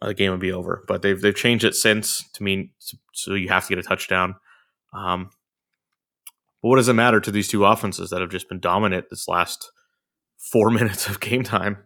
uh, 0.01 0.07
the 0.07 0.13
game 0.13 0.31
would 0.31 0.39
be 0.39 0.51
over. 0.51 0.83
But 0.87 1.01
they've 1.01 1.19
they've 1.19 1.35
changed 1.35 1.65
it 1.65 1.75
since 1.75 2.27
to 2.33 2.43
mean 2.43 2.71
so 3.13 3.33
you 3.33 3.49
have 3.49 3.63
to 3.67 3.75
get 3.75 3.83
a 3.83 3.87
touchdown. 3.87 4.35
Um, 4.93 5.29
but 6.61 6.69
what 6.69 6.75
does 6.75 6.89
it 6.89 6.93
matter 6.93 7.19
to 7.19 7.31
these 7.31 7.47
two 7.47 7.65
offenses 7.65 8.09
that 8.09 8.21
have 8.21 8.31
just 8.31 8.49
been 8.49 8.59
dominant 8.59 9.07
this 9.09 9.27
last 9.27 9.71
four 10.51 10.69
minutes 10.71 11.07
of 11.07 11.19
game 11.19 11.43
time? 11.43 11.77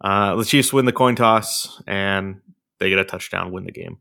Uh, 0.00 0.36
the 0.36 0.44
Chiefs 0.44 0.72
win 0.72 0.84
the 0.84 0.92
coin 0.92 1.16
toss 1.16 1.82
and 1.86 2.40
they 2.78 2.90
get 2.90 2.98
a 2.98 3.04
touchdown, 3.04 3.52
win 3.52 3.64
the 3.64 3.72
game. 3.72 3.98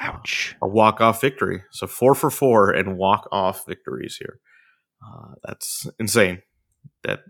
Ouch. 0.00 0.56
A 0.62 0.68
walk 0.68 1.00
off 1.00 1.20
victory. 1.20 1.64
So 1.70 1.86
four 1.86 2.14
for 2.14 2.30
four 2.30 2.70
and 2.70 2.96
walk 2.96 3.28
off 3.30 3.66
victories 3.66 4.16
here. 4.16 4.38
Uh, 5.04 5.34
that's 5.44 5.86
insane. 5.98 6.42
That 7.04 7.20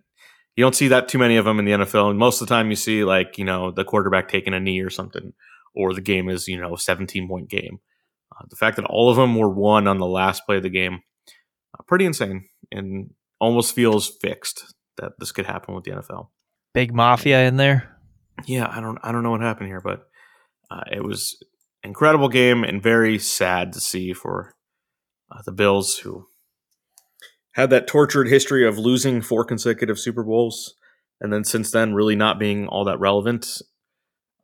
you 0.57 0.65
don't 0.65 0.75
see 0.75 0.89
that 0.89 1.09
too 1.09 1.19
many 1.19 1.37
of 1.37 1.45
them 1.45 1.59
in 1.59 1.65
the 1.65 1.73
NFL. 1.73 2.11
And 2.11 2.19
most 2.19 2.41
of 2.41 2.49
the 2.49 2.55
time, 2.55 2.71
you 2.71 2.77
see 2.77 3.05
like 3.05 3.39
you 3.39 3.45
know 3.45 3.71
the 3.71 3.85
quarterback 3.85 4.29
taking 4.29 4.55
a 4.55 4.61
knee 4.61 4.81
or 4.81 4.91
something, 4.91 5.33
or 5.75 5.95
the 5.95 6.01
game 6.01 6.29
is 6.29 6.47
you 6.47 6.61
know 6.61 6.75
a 6.75 6.79
17 6.79 7.29
point 7.29 7.49
game. 7.49 7.81
Uh, 8.31 8.45
the 8.49 8.57
fact 8.57 8.77
that 8.77 8.85
all 8.85 9.11
of 9.11 9.17
them 9.17 9.37
were 9.37 9.49
won 9.49 9.89
on 9.89 9.99
the 9.99 10.07
last 10.07 10.45
play 10.47 10.57
of 10.57 10.63
the 10.63 10.71
game, 10.71 11.01
uh, 11.79 11.83
pretty 11.87 12.05
insane, 12.05 12.47
and 12.71 13.13
almost 13.41 13.75
feels 13.75 14.09
fixed 14.21 14.75
that 14.99 15.13
this 15.19 15.33
could 15.33 15.47
happen 15.47 15.75
with 15.75 15.85
the 15.85 15.91
NFL. 15.91 16.29
Big 16.75 16.95
mafia 16.95 17.47
in 17.47 17.57
there. 17.57 17.99
Yeah, 18.47 18.67
I 18.71 18.81
don't 18.81 18.99
I 19.03 19.13
don't 19.13 19.23
know 19.23 19.31
what 19.31 19.41
happened 19.41 19.69
here, 19.69 19.81
but 19.81 20.09
uh, 20.71 20.83
it 20.91 21.05
was 21.05 21.37
incredible 21.83 22.29
game 22.29 22.65
and 22.65 22.83
very 22.83 23.19
sad 23.19 23.73
to 23.73 23.81
see 23.81 24.13
for 24.13 24.55
uh, 25.31 25.43
the 25.45 25.53
Bills 25.53 25.99
who 25.99 26.27
had 27.53 27.71
that 27.71 27.87
tortured 27.87 28.29
history 28.29 28.67
of 28.67 28.79
losing 28.79 29.21
four 29.21 29.45
consecutive 29.45 29.99
Super 29.99 30.23
Bowls 30.23 30.75
and 31.23 31.33
then 31.33 31.45
since 31.45 31.71
then 31.71 31.95
really 31.95 32.17
not 32.17 32.39
being 32.39 32.67
all 32.67 32.85
that 32.85 33.01
relevant. 33.01 33.63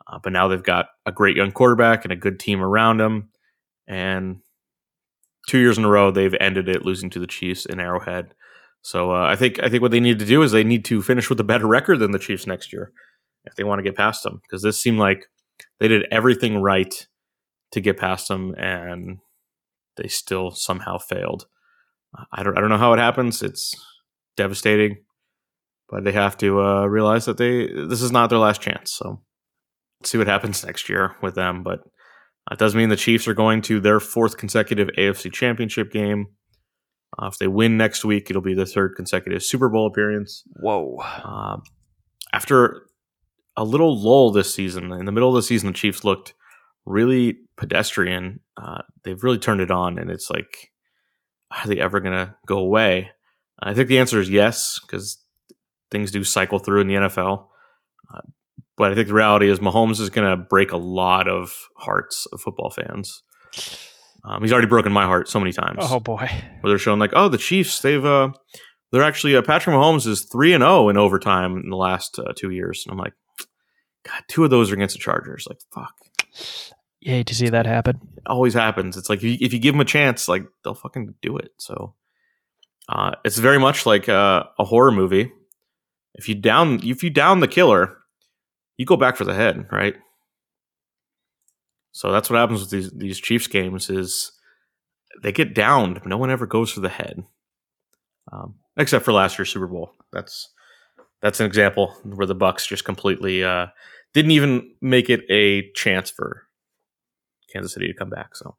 Uh, 0.06 0.18
but 0.22 0.32
now 0.32 0.48
they've 0.48 0.62
got 0.62 0.86
a 1.04 1.12
great 1.12 1.36
young 1.36 1.52
quarterback 1.52 2.04
and 2.04 2.12
a 2.12 2.16
good 2.16 2.38
team 2.40 2.62
around 2.62 2.98
them, 2.98 3.28
and 3.86 4.38
two 5.48 5.58
years 5.58 5.76
in 5.76 5.84
a 5.84 5.88
row 5.88 6.10
they've 6.10 6.36
ended 6.40 6.68
it 6.68 6.84
losing 6.84 7.10
to 7.10 7.18
the 7.18 7.26
Chiefs 7.26 7.66
in 7.66 7.78
Arrowhead. 7.80 8.32
So 8.82 9.12
uh, 9.12 9.26
I 9.26 9.36
think 9.36 9.62
I 9.62 9.68
think 9.68 9.82
what 9.82 9.90
they 9.90 10.00
need 10.00 10.18
to 10.18 10.24
do 10.24 10.42
is 10.42 10.52
they 10.52 10.64
need 10.64 10.84
to 10.86 11.02
finish 11.02 11.28
with 11.28 11.40
a 11.40 11.44
better 11.44 11.66
record 11.66 11.98
than 11.98 12.12
the 12.12 12.18
Chiefs 12.18 12.46
next 12.46 12.72
year 12.72 12.92
if 13.44 13.54
they 13.54 13.64
want 13.64 13.78
to 13.78 13.82
get 13.82 13.96
past 13.96 14.22
them 14.22 14.40
because 14.42 14.62
this 14.62 14.80
seemed 14.80 14.98
like 14.98 15.26
they 15.80 15.88
did 15.88 16.06
everything 16.10 16.60
right 16.60 17.06
to 17.72 17.80
get 17.80 17.98
past 17.98 18.28
them 18.28 18.54
and 18.56 19.18
they 19.96 20.08
still 20.08 20.50
somehow 20.50 20.98
failed. 20.98 21.46
I 22.32 22.42
don't 22.42 22.56
I 22.56 22.60
don't 22.60 22.70
know 22.70 22.78
how 22.78 22.92
it 22.92 22.98
happens. 22.98 23.42
It's 23.42 23.74
devastating, 24.36 25.04
but 25.88 26.04
they 26.04 26.12
have 26.12 26.38
to 26.38 26.62
uh, 26.62 26.86
realize 26.86 27.26
that 27.26 27.36
they 27.36 27.66
this 27.66 28.00
is 28.00 28.12
not 28.12 28.30
their 28.30 28.38
last 28.38 28.60
chance. 28.60 28.92
So 28.92 29.20
let's 30.00 30.10
see 30.10 30.18
what 30.18 30.26
happens 30.26 30.64
next 30.64 30.88
year 30.88 31.16
with 31.20 31.34
them. 31.34 31.62
But 31.62 31.80
it 32.50 32.58
does 32.58 32.74
mean 32.74 32.88
the 32.88 32.96
Chiefs 32.96 33.28
are 33.28 33.34
going 33.34 33.60
to 33.62 33.80
their 33.80 34.00
fourth 34.00 34.38
consecutive 34.38 34.88
AFC 34.96 35.32
Championship 35.32 35.92
game. 35.92 36.28
Uh, 37.20 37.26
if 37.26 37.38
they 37.38 37.48
win 37.48 37.76
next 37.76 38.04
week, 38.04 38.30
it'll 38.30 38.42
be 38.42 38.54
the 38.54 38.66
third 38.66 38.94
consecutive 38.96 39.42
Super 39.42 39.68
Bowl 39.68 39.86
appearance. 39.86 40.44
Whoa. 40.60 40.98
Uh, 41.00 41.56
after 42.32 42.86
a 43.56 43.64
little 43.64 44.00
lull 44.00 44.30
this 44.30 44.54
season, 44.54 44.92
in 44.92 45.04
the 45.04 45.12
middle 45.12 45.28
of 45.28 45.34
the 45.34 45.42
season, 45.42 45.68
the 45.68 45.72
Chiefs 45.72 46.04
looked 46.04 46.34
really 46.86 47.38
pedestrian. 47.56 48.40
Uh, 48.56 48.82
they've 49.04 49.22
really 49.22 49.38
turned 49.38 49.60
it 49.60 49.70
on, 49.70 49.98
and 49.98 50.10
it's 50.10 50.30
like, 50.30 50.70
are 51.50 51.66
they 51.66 51.80
ever 51.80 52.00
going 52.00 52.14
to 52.14 52.34
go 52.46 52.58
away? 52.58 53.10
I 53.60 53.74
think 53.74 53.88
the 53.88 53.98
answer 53.98 54.20
is 54.20 54.30
yes, 54.30 54.78
because 54.80 55.18
things 55.90 56.10
do 56.10 56.22
cycle 56.22 56.58
through 56.58 56.82
in 56.82 56.86
the 56.86 56.94
NFL. 56.94 57.46
Uh, 58.14 58.20
but 58.76 58.92
I 58.92 58.94
think 58.94 59.08
the 59.08 59.14
reality 59.14 59.50
is 59.50 59.58
Mahomes 59.58 60.00
is 60.00 60.10
going 60.10 60.28
to 60.28 60.36
break 60.36 60.70
a 60.70 60.76
lot 60.76 61.28
of 61.28 61.52
hearts 61.76 62.26
of 62.32 62.40
football 62.40 62.70
fans. 62.70 63.22
Um, 64.24 64.42
he's 64.42 64.52
already 64.52 64.66
broken 64.68 64.92
my 64.92 65.04
heart 65.04 65.28
so 65.28 65.38
many 65.38 65.52
times. 65.52 65.78
Oh 65.80 66.00
boy. 66.00 66.28
Where 66.60 66.70
they're 66.70 66.78
showing 66.78 66.98
like, 66.98 67.12
oh, 67.14 67.28
the 67.28 67.38
Chiefs, 67.38 67.80
they've 67.80 68.04
uh, 68.04 68.30
they're 68.92 69.02
actually 69.04 69.36
uh, 69.36 69.42
Patrick 69.42 69.74
Mahomes 69.74 70.06
is 70.06 70.24
three 70.24 70.52
and 70.54 70.62
zero 70.62 70.88
in 70.88 70.96
overtime 70.96 71.56
in 71.58 71.70
the 71.70 71.76
last 71.76 72.18
uh, 72.18 72.32
two 72.36 72.50
years, 72.50 72.84
and 72.86 72.92
I'm 72.92 72.98
like, 72.98 73.12
God, 74.06 74.22
two 74.28 74.44
of 74.44 74.50
those 74.50 74.70
are 74.70 74.74
against 74.74 74.94
the 74.94 75.00
Chargers. 75.00 75.46
Like, 75.48 75.58
fuck, 75.74 75.94
You 77.00 77.12
hate 77.12 77.26
to 77.28 77.34
see 77.34 77.48
that 77.48 77.66
happen. 77.66 78.00
it 78.16 78.22
always 78.26 78.54
happens. 78.54 78.96
It's 78.96 79.08
like 79.08 79.18
if 79.18 79.24
you, 79.24 79.36
if 79.40 79.52
you 79.52 79.58
give 79.58 79.74
them 79.74 79.80
a 79.80 79.84
chance, 79.84 80.28
like 80.28 80.44
they'll 80.64 80.74
fucking 80.74 81.14
do 81.22 81.36
it. 81.36 81.50
So, 81.58 81.94
uh, 82.88 83.12
it's 83.24 83.38
very 83.38 83.58
much 83.60 83.86
like 83.86 84.08
uh, 84.08 84.44
a 84.58 84.64
horror 84.64 84.90
movie. 84.92 85.30
If 86.14 86.28
you 86.28 86.34
down 86.34 86.80
if 86.82 87.02
you 87.04 87.10
down 87.10 87.40
the 87.40 87.48
killer, 87.48 87.96
you 88.76 88.84
go 88.86 88.96
back 88.96 89.16
for 89.16 89.24
the 89.24 89.34
head, 89.34 89.66
right? 89.70 89.94
So 91.98 92.12
that's 92.12 92.30
what 92.30 92.38
happens 92.38 92.60
with 92.60 92.70
these 92.70 92.92
these 92.92 93.18
Chiefs 93.18 93.48
games 93.48 93.90
is 93.90 94.30
they 95.20 95.32
get 95.32 95.52
downed. 95.52 96.00
No 96.04 96.16
one 96.16 96.30
ever 96.30 96.46
goes 96.46 96.70
for 96.70 96.78
the 96.78 96.88
head, 96.88 97.24
um, 98.30 98.54
except 98.76 99.04
for 99.04 99.12
last 99.12 99.36
year's 99.36 99.50
Super 99.50 99.66
Bowl. 99.66 99.90
That's 100.12 100.48
that's 101.22 101.40
an 101.40 101.46
example 101.46 101.96
where 102.04 102.28
the 102.28 102.36
Bucks 102.36 102.68
just 102.68 102.84
completely 102.84 103.42
uh, 103.42 103.66
didn't 104.14 104.30
even 104.30 104.70
make 104.80 105.10
it 105.10 105.22
a 105.28 105.72
chance 105.72 106.08
for 106.08 106.46
Kansas 107.52 107.72
City 107.72 107.88
to 107.88 107.94
come 107.94 108.10
back. 108.10 108.36
So 108.36 108.54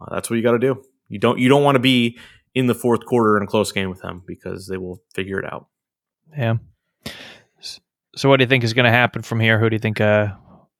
uh, 0.00 0.14
that's 0.14 0.30
what 0.30 0.36
you 0.36 0.42
got 0.44 0.52
to 0.52 0.60
do. 0.60 0.80
You 1.08 1.18
don't 1.18 1.40
you 1.40 1.48
don't 1.48 1.64
want 1.64 1.74
to 1.74 1.80
be 1.80 2.20
in 2.54 2.68
the 2.68 2.74
fourth 2.76 3.04
quarter 3.04 3.36
in 3.36 3.42
a 3.42 3.48
close 3.48 3.72
game 3.72 3.90
with 3.90 4.02
them 4.02 4.22
because 4.28 4.68
they 4.68 4.76
will 4.76 5.02
figure 5.12 5.40
it 5.40 5.52
out. 5.52 5.66
Yeah. 6.38 6.58
So 8.14 8.28
what 8.28 8.36
do 8.36 8.44
you 8.44 8.48
think 8.48 8.62
is 8.62 8.74
going 8.74 8.84
to 8.84 8.92
happen 8.92 9.22
from 9.22 9.40
here? 9.40 9.58
Who 9.58 9.68
do 9.70 9.74
you 9.74 9.80
think 9.80 10.00
uh, 10.00 10.34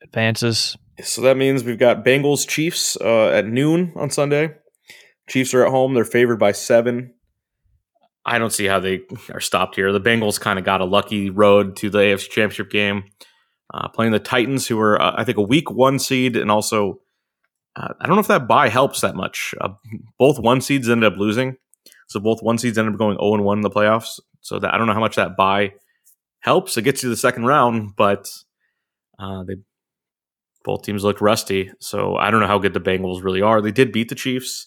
advances? 0.05 0.76
So 1.02 1.22
that 1.22 1.36
means 1.36 1.64
we've 1.64 1.78
got 1.78 2.04
Bengals 2.04 2.46
Chiefs 2.46 2.96
uh, 3.00 3.28
at 3.28 3.46
noon 3.46 3.92
on 3.96 4.10
Sunday. 4.10 4.54
Chiefs 5.28 5.54
are 5.54 5.64
at 5.64 5.70
home. 5.70 5.94
They're 5.94 6.04
favored 6.04 6.38
by 6.38 6.52
seven. 6.52 7.14
I 8.24 8.38
don't 8.38 8.52
see 8.52 8.66
how 8.66 8.80
they 8.80 9.00
are 9.32 9.40
stopped 9.40 9.76
here. 9.76 9.92
The 9.92 10.00
Bengals 10.00 10.40
kind 10.40 10.58
of 10.58 10.64
got 10.64 10.80
a 10.80 10.84
lucky 10.84 11.30
road 11.30 11.76
to 11.76 11.90
the 11.90 11.98
AFC 11.98 12.28
Championship 12.28 12.70
game, 12.70 13.04
uh, 13.72 13.88
playing 13.88 14.12
the 14.12 14.18
Titans, 14.18 14.66
who 14.66 14.78
are 14.78 15.00
uh, 15.00 15.14
I 15.16 15.24
think 15.24 15.38
a 15.38 15.42
week 15.42 15.70
one 15.70 15.98
seed, 15.98 16.36
and 16.36 16.50
also 16.50 17.00
uh, 17.76 17.94
I 18.00 18.06
don't 18.06 18.16
know 18.16 18.20
if 18.20 18.28
that 18.28 18.48
buy 18.48 18.68
helps 18.68 19.00
that 19.00 19.14
much. 19.14 19.54
Uh, 19.60 19.70
both 20.18 20.38
one 20.38 20.60
seeds 20.60 20.88
ended 20.88 21.12
up 21.12 21.18
losing, 21.18 21.56
so 22.08 22.20
both 22.20 22.42
one 22.42 22.58
seeds 22.58 22.76
ended 22.76 22.94
up 22.94 22.98
going 22.98 23.16
zero 23.16 23.34
and 23.34 23.44
one 23.44 23.58
in 23.58 23.62
the 23.62 23.70
playoffs. 23.70 24.20
So 24.42 24.58
that 24.58 24.74
I 24.74 24.78
don't 24.78 24.86
know 24.86 24.94
how 24.94 25.00
much 25.00 25.16
that 25.16 25.36
buy 25.36 25.72
helps. 26.40 26.76
It 26.76 26.82
gets 26.82 27.02
you 27.02 27.08
to 27.08 27.10
the 27.10 27.16
second 27.16 27.46
round, 27.46 27.90
but 27.96 28.28
uh, 29.18 29.44
they 29.44 29.56
both 30.64 30.83
teams 30.83 31.05
look 31.05 31.20
rusty. 31.20 31.70
So 31.81 32.16
I 32.16 32.31
don't 32.31 32.40
know 32.40 32.46
how 32.46 32.59
good 32.59 32.75
the 32.75 32.81
Bengals 32.81 33.23
really 33.23 33.42
are. 33.42 33.61
They 33.61 33.73
did 33.73 33.92
beat 33.92 34.09
the 34.09 34.14
Chiefs 34.14 34.66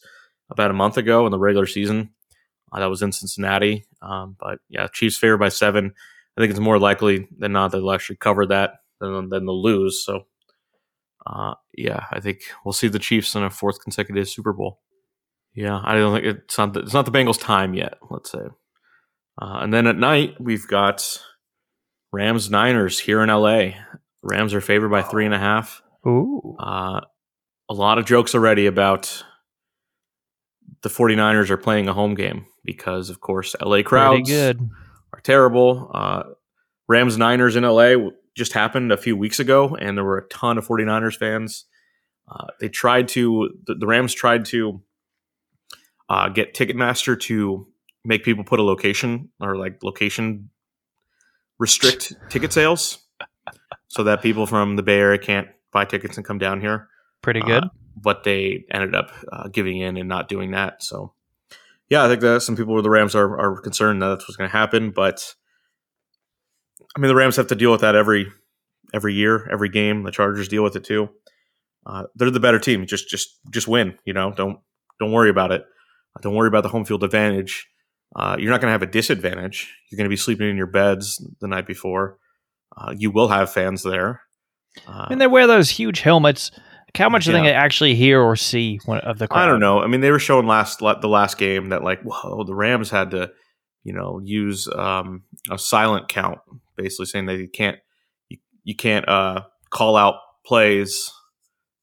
about 0.50 0.72
a 0.72 0.74
month 0.74 0.98
ago 0.98 1.26
in 1.26 1.32
the 1.32 1.40
regular 1.40 1.66
season. 1.66 2.10
Uh, 2.72 2.80
that 2.80 2.90
was 2.90 3.02
in 3.02 3.12
Cincinnati. 3.12 3.86
Um, 4.02 4.36
but 4.40 4.60
yeah, 4.70 4.88
Chiefs 4.88 5.18
favored 5.18 5.38
by 5.38 5.50
seven. 5.50 5.94
I 6.36 6.42
think 6.42 6.52
it's 6.52 6.60
more 6.60 6.80
likely 6.80 7.28
than 7.38 7.52
not 7.52 7.72
they'll 7.72 7.92
actually 7.92 8.16
cover 8.16 8.46
that 8.48 8.72
than, 9.00 9.30
than 9.30 9.46
they'll 9.46 9.62
lose. 9.62 10.04
So 10.04 10.26
uh, 11.26 11.54
yeah, 11.76 12.06
I 12.12 12.20
think 12.20 12.42
we'll 12.66 12.74
see 12.74 12.88
the 12.88 13.00
Chiefs 13.00 13.36
in 13.36 13.44
a 13.44 13.50
fourth 13.50 13.82
consecutive 13.82 14.28
Super 14.28 14.54
Bowl. 14.54 14.80
Yeah, 15.54 15.80
I 15.84 15.94
don't 15.94 16.14
think 16.14 16.26
it's 16.26 16.58
not 16.58 16.74
the, 16.74 16.80
it's 16.80 16.94
not 16.94 17.06
the 17.06 17.12
Bengals' 17.12 17.40
time 17.40 17.76
yet. 17.76 18.00
Let's 18.10 18.32
say. 18.32 18.40
Uh, 19.40 19.60
and 19.62 19.74
then 19.74 19.88
at 19.88 19.98
night 19.98 20.36
we've 20.40 20.68
got 20.68 21.22
Rams 22.12 22.50
Niners 22.50 23.00
here 23.00 23.22
in 23.22 23.30
LA. 23.30 23.72
Rams 24.24 24.54
are 24.54 24.62
favored 24.62 24.90
by 24.90 25.04
three 25.04 25.26
and 25.26 25.34
a 25.34 25.40
half. 25.40 25.83
Ooh. 26.06 26.56
Uh, 26.60 27.02
a 27.70 27.74
lot 27.74 27.98
of 27.98 28.06
jokes 28.06 28.36
already 28.36 28.66
about 28.66 29.24
the 30.82 30.90
49ers 30.90 31.50
are 31.50 31.58
playing 31.58 31.88
a 31.88 31.94
home 31.94 32.14
game 32.14 32.46
because, 32.64 33.10
of 33.10 33.22
course, 33.22 33.56
LA 33.62 33.82
crowds 33.84 34.30
good. 34.30 34.70
are 35.14 35.22
terrible. 35.22 35.90
Uh, 35.94 36.24
Rams 36.88 37.18
Niners 37.18 37.56
in 37.56 37.64
LA 37.64 38.10
just 38.36 38.54
happened 38.54 38.92
a 38.92 38.98
few 38.98 39.16
weeks 39.16 39.40
ago, 39.40 39.76
and 39.80 39.98
there 39.98 40.04
were 40.04 40.18
a 40.18 40.28
ton 40.28 40.58
of 40.58 40.68
49ers 40.68 41.16
fans. 41.16 41.66
Uh, 42.30 42.48
they 42.60 42.70
tried 42.70 43.08
to, 43.10 43.50
the, 43.66 43.76
the 43.76 43.88
Rams 43.88 44.14
tried 44.14 44.46
to 44.46 44.82
uh, 46.10 46.30
get 46.30 46.54
Ticketmaster 46.54 47.20
to 47.22 47.68
make 48.06 48.24
people 48.24 48.44
put 48.44 48.60
a 48.60 48.64
location 48.64 49.30
or 49.40 49.56
like 49.56 49.84
location 49.84 50.50
restrict 51.60 52.14
ticket 52.30 52.52
sales 52.52 53.00
so 53.88 54.04
that 54.04 54.22
people 54.22 54.46
from 54.46 54.76
the 54.76 54.84
Bay 54.84 54.98
Area 54.98 55.18
can't 55.18 55.48
buy 55.74 55.86
tickets 55.86 56.18
and 56.18 56.26
come 56.26 56.38
down 56.38 56.62
here. 56.62 56.88
Pretty 57.22 57.42
good. 57.42 57.64
Uh, 57.66 57.70
but 57.96 58.24
they 58.24 58.66
ended 58.72 58.96
up 58.96 59.12
uh, 59.32 59.48
giving 59.48 59.80
in 59.80 59.98
and 59.98 60.10
not 60.10 60.28
doing 60.28 60.52
that. 60.52 60.84
So, 60.84 61.14
yeah, 61.90 62.04
I 62.04 62.08
think 62.08 62.22
that 62.22 62.42
some 62.42 62.56
people 62.56 62.74
with 62.74 62.84
the 62.84 62.90
Rams 62.90 63.16
are, 63.16 63.40
are 63.40 63.62
concerned 63.62 64.02
that 64.02 64.08
that's 64.08 64.28
what's 64.28 64.38
going 64.38 64.50
to 64.50 64.58
happen. 64.58 64.92
But 64.92 65.36
I 66.96 67.00
mean, 67.00 67.10
the 67.10 67.16
Rams 67.16 67.36
have 67.36 67.48
to 67.48 67.56
deal 67.56 67.72
with 67.72 67.82
that 67.82 67.96
every 67.96 68.32
every 68.94 69.14
year, 69.14 69.48
every 69.52 69.70
game. 69.70 70.04
The 70.04 70.12
Chargers 70.12 70.48
deal 70.48 70.64
with 70.64 70.76
it 70.76 70.84
too. 70.84 71.10
Uh, 71.86 72.04
they're 72.16 72.32
the 72.32 72.40
better 72.40 72.60
team. 72.60 72.86
Just 72.86 73.10
just 73.10 73.40
just 73.52 73.68
win. 73.68 73.98
You 74.06 74.14
know, 74.14 74.32
don't 74.32 74.60
don't 75.00 75.12
worry 75.12 75.30
about 75.30 75.52
it. 75.52 75.66
Don't 76.22 76.36
worry 76.36 76.48
about 76.48 76.64
the 76.64 76.70
home 76.70 76.86
field 76.86 77.04
advantage. 77.04 77.68
Uh, 78.16 78.38
you're 78.40 78.52
not 78.52 78.62
going 78.62 78.70
to 78.70 78.74
have 78.74 78.84
a 78.84 78.92
disadvantage. 78.92 79.74
You're 79.90 79.98
going 79.98 80.06
to 80.06 80.10
be 80.10 80.18
sleeping 80.18 80.48
in 80.48 80.58
your 80.58 80.68
beds 80.68 81.26
the 81.42 81.48
night 81.48 81.66
before. 81.66 82.20
Uh, 82.78 82.94
you 82.96 83.10
will 83.10 83.30
have 83.30 83.52
fans 83.52 83.82
there. 83.82 84.22
Uh, 84.88 85.06
I 85.06 85.10
mean, 85.10 85.20
they 85.20 85.28
wear 85.28 85.48
those 85.48 85.70
huge 85.70 86.02
helmets. 86.02 86.52
How 86.96 87.10
much 87.10 87.26
do 87.26 87.32
they 87.32 87.52
actually 87.52 87.96
hear 87.96 88.22
or 88.22 88.36
see 88.36 88.80
when- 88.86 89.00
of 89.00 89.18
the 89.18 89.28
crowd? 89.28 89.44
I 89.44 89.46
don't 89.48 89.60
know. 89.60 89.80
I 89.82 89.88
mean, 89.88 90.02
they 90.02 90.12
were 90.12 90.20
showing 90.20 90.46
last 90.46 90.80
the 90.80 91.08
last 91.08 91.38
game 91.38 91.70
that 91.70 91.84
like, 91.84 92.02
whoa, 92.04 92.44
the 92.44 92.54
Rams 92.54 92.90
had 92.92 93.12
to, 93.12 93.32
you 93.84 93.94
know, 93.94 94.20
use 94.24 94.68
um, 94.76 95.24
a 95.50 95.58
silent 95.58 96.08
count, 96.08 96.40
basically 96.78 97.08
saying 97.08 97.26
that 97.26 97.38
you 97.38 97.48
can't 97.48 97.80
you, 98.30 98.38
you 98.64 98.76
can't 98.76 99.08
uh, 99.10 99.42
call 99.72 99.96
out 99.96 100.16
plays 100.46 101.12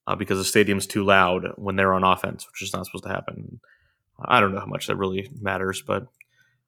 uh, 0.06 0.14
because 0.14 0.38
the 0.38 0.44
stadium's 0.44 0.86
too 0.86 1.04
loud 1.04 1.42
when 1.56 1.74
they're 1.74 1.92
on 1.92 2.04
offense, 2.04 2.46
which 2.46 2.62
is 2.62 2.72
not 2.72 2.86
supposed 2.86 3.04
to 3.04 3.10
happen. 3.10 3.60
I 4.24 4.38
don't 4.40 4.52
know 4.52 4.60
how 4.60 4.66
much 4.66 4.86
that 4.86 4.96
really 4.96 5.28
matters, 5.40 5.82
but 5.84 6.04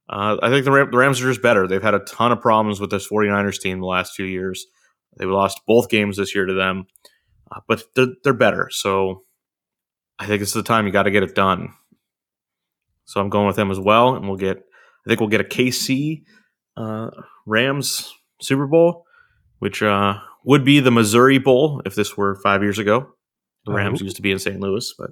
uh, 0.08 0.36
I 0.42 0.48
think 0.48 0.64
the, 0.64 0.72
Ram- 0.72 0.90
the 0.90 0.96
Rams 0.98 1.20
are 1.20 1.28
just 1.28 1.42
better. 1.42 1.68
They've 1.68 1.82
had 1.82 1.94
a 1.94 2.00
ton 2.00 2.32
of 2.32 2.40
problems 2.40 2.80
with 2.80 2.90
this 2.90 3.08
49ers 3.08 3.60
team 3.60 3.78
the 3.78 3.86
last 3.86 4.14
few 4.14 4.24
years. 4.26 4.66
They 5.18 5.24
lost 5.26 5.60
both 5.66 5.88
games 5.88 6.16
this 6.16 6.34
year 6.34 6.46
to 6.46 6.54
them, 6.54 6.86
uh, 7.50 7.60
but 7.68 7.82
they're, 7.94 8.06
they're 8.24 8.32
better. 8.32 8.68
So 8.70 9.24
I 10.18 10.26
think 10.26 10.42
it's 10.42 10.52
the 10.52 10.62
time 10.62 10.86
you 10.86 10.92
got 10.92 11.04
to 11.04 11.10
get 11.10 11.22
it 11.22 11.34
done. 11.34 11.74
So 13.04 13.20
I'm 13.20 13.28
going 13.28 13.46
with 13.46 13.56
them 13.56 13.70
as 13.70 13.78
well, 13.80 14.14
and 14.14 14.26
we'll 14.26 14.38
get. 14.38 14.56
I 14.58 15.08
think 15.08 15.20
we'll 15.20 15.28
get 15.28 15.40
a 15.40 15.44
KC 15.44 16.22
uh, 16.76 17.10
Rams 17.46 18.12
Super 18.40 18.66
Bowl, 18.66 19.04
which 19.58 19.82
uh, 19.82 20.14
would 20.44 20.64
be 20.64 20.78
the 20.80 20.92
Missouri 20.92 21.38
Bowl 21.38 21.82
if 21.84 21.94
this 21.94 22.16
were 22.16 22.36
five 22.42 22.62
years 22.62 22.78
ago. 22.78 23.08
The 23.66 23.72
Rams 23.72 24.00
Oh. 24.00 24.04
used 24.04 24.16
to 24.16 24.22
be 24.22 24.30
in 24.32 24.38
St. 24.38 24.60
Louis, 24.60 24.94
but 24.98 25.10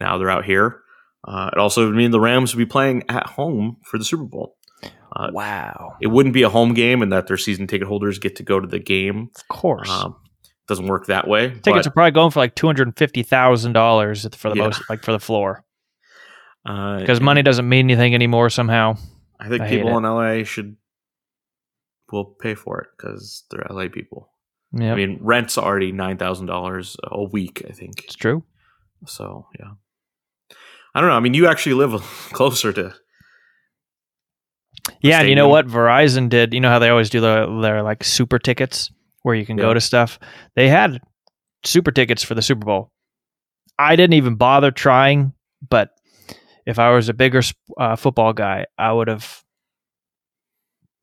now 0.00 0.16
they're 0.18 0.30
out 0.30 0.44
here. 0.44 0.80
Uh, 1.26 1.50
it 1.52 1.58
also 1.58 1.86
would 1.86 1.96
mean 1.96 2.10
the 2.12 2.20
Rams 2.20 2.54
would 2.54 2.58
be 2.58 2.70
playing 2.70 3.02
at 3.08 3.26
home 3.26 3.78
for 3.84 3.98
the 3.98 4.04
Super 4.04 4.24
Bowl. 4.24 4.56
Uh, 5.14 5.30
Wow. 5.32 5.96
It 6.00 6.08
wouldn't 6.08 6.32
be 6.34 6.42
a 6.42 6.48
home 6.48 6.74
game, 6.74 7.02
and 7.02 7.12
that 7.12 7.26
their 7.26 7.36
season 7.36 7.66
ticket 7.66 7.86
holders 7.88 8.18
get 8.18 8.36
to 8.36 8.42
go 8.42 8.58
to 8.60 8.66
the 8.66 8.78
game. 8.78 9.30
Of 9.36 9.48
course. 9.48 9.88
Um, 9.90 10.16
doesn't 10.66 10.86
work 10.86 11.06
that 11.06 11.28
way. 11.28 11.48
Tickets 11.48 11.64
but, 11.64 11.86
are 11.86 11.90
probably 11.90 12.10
going 12.12 12.30
for 12.30 12.40
like 12.40 12.54
two 12.54 12.66
hundred 12.66 12.96
fifty 12.96 13.22
thousand 13.22 13.72
dollars 13.74 14.26
for 14.34 14.48
the 14.50 14.56
Yeah. 14.56 14.64
most, 14.64 14.82
like 14.88 15.04
for 15.04 15.12
the 15.12 15.20
floor, 15.20 15.62
uh, 16.66 17.00
because 17.00 17.20
money 17.20 17.42
doesn't 17.42 17.68
mean 17.68 17.86
anything 17.86 18.14
anymore. 18.14 18.48
Somehow, 18.50 18.96
I 19.38 19.48
think 19.48 19.60
I 19.62 19.68
people 19.68 19.96
in 19.98 20.04
LA 20.04 20.42
should 20.44 20.76
will 22.10 22.24
pay 22.24 22.54
for 22.54 22.80
it 22.80 22.88
because 22.96 23.44
they're 23.50 23.66
LA 23.68 23.88
people. 23.88 24.30
yeah, 24.72 24.92
I 24.92 24.96
mean, 24.96 25.18
rent's 25.20 25.58
already 25.58 25.92
nine 25.92 26.16
thousand 26.16 26.46
dollars 26.46 26.96
a 27.04 27.22
week. 27.22 27.62
I 27.68 27.72
think 27.72 28.02
it's 28.04 28.14
true. 28.14 28.42
so. 29.06 29.46
Yeah, 29.60 29.72
I 30.94 31.00
don't 31.00 31.10
know. 31.10 31.16
I 31.16 31.20
mean, 31.20 31.34
you 31.34 31.46
actually 31.46 31.74
live 31.74 31.92
closer 32.32 32.72
to. 32.72 32.94
Yeah, 35.00 35.20
and 35.20 35.28
you 35.28 35.34
know 35.34 35.48
what? 35.48 35.66
Verizon 35.66 36.28
did. 36.28 36.54
You 36.54 36.60
know 36.60 36.68
how 36.68 36.78
they 36.78 36.88
always 36.88 37.10
do 37.10 37.20
the, 37.20 37.60
their 37.62 37.82
like 37.82 38.04
super 38.04 38.38
tickets 38.38 38.90
where 39.22 39.34
you 39.34 39.46
can 39.46 39.56
go 39.56 39.72
to 39.72 39.80
stuff. 39.80 40.18
They 40.54 40.68
had 40.68 41.00
super 41.64 41.90
tickets 41.90 42.22
for 42.22 42.34
the 42.34 42.42
Super 42.42 42.66
Bowl. 42.66 42.92
I 43.78 43.96
didn't 43.96 44.14
even 44.14 44.36
bother 44.36 44.70
trying, 44.70 45.32
but 45.68 45.90
if 46.66 46.78
I 46.78 46.90
was 46.90 47.08
a 47.08 47.14
bigger 47.14 47.40
uh, 47.78 47.96
football 47.96 48.32
guy, 48.32 48.66
I 48.78 48.92
would 48.92 49.08
have 49.08 49.42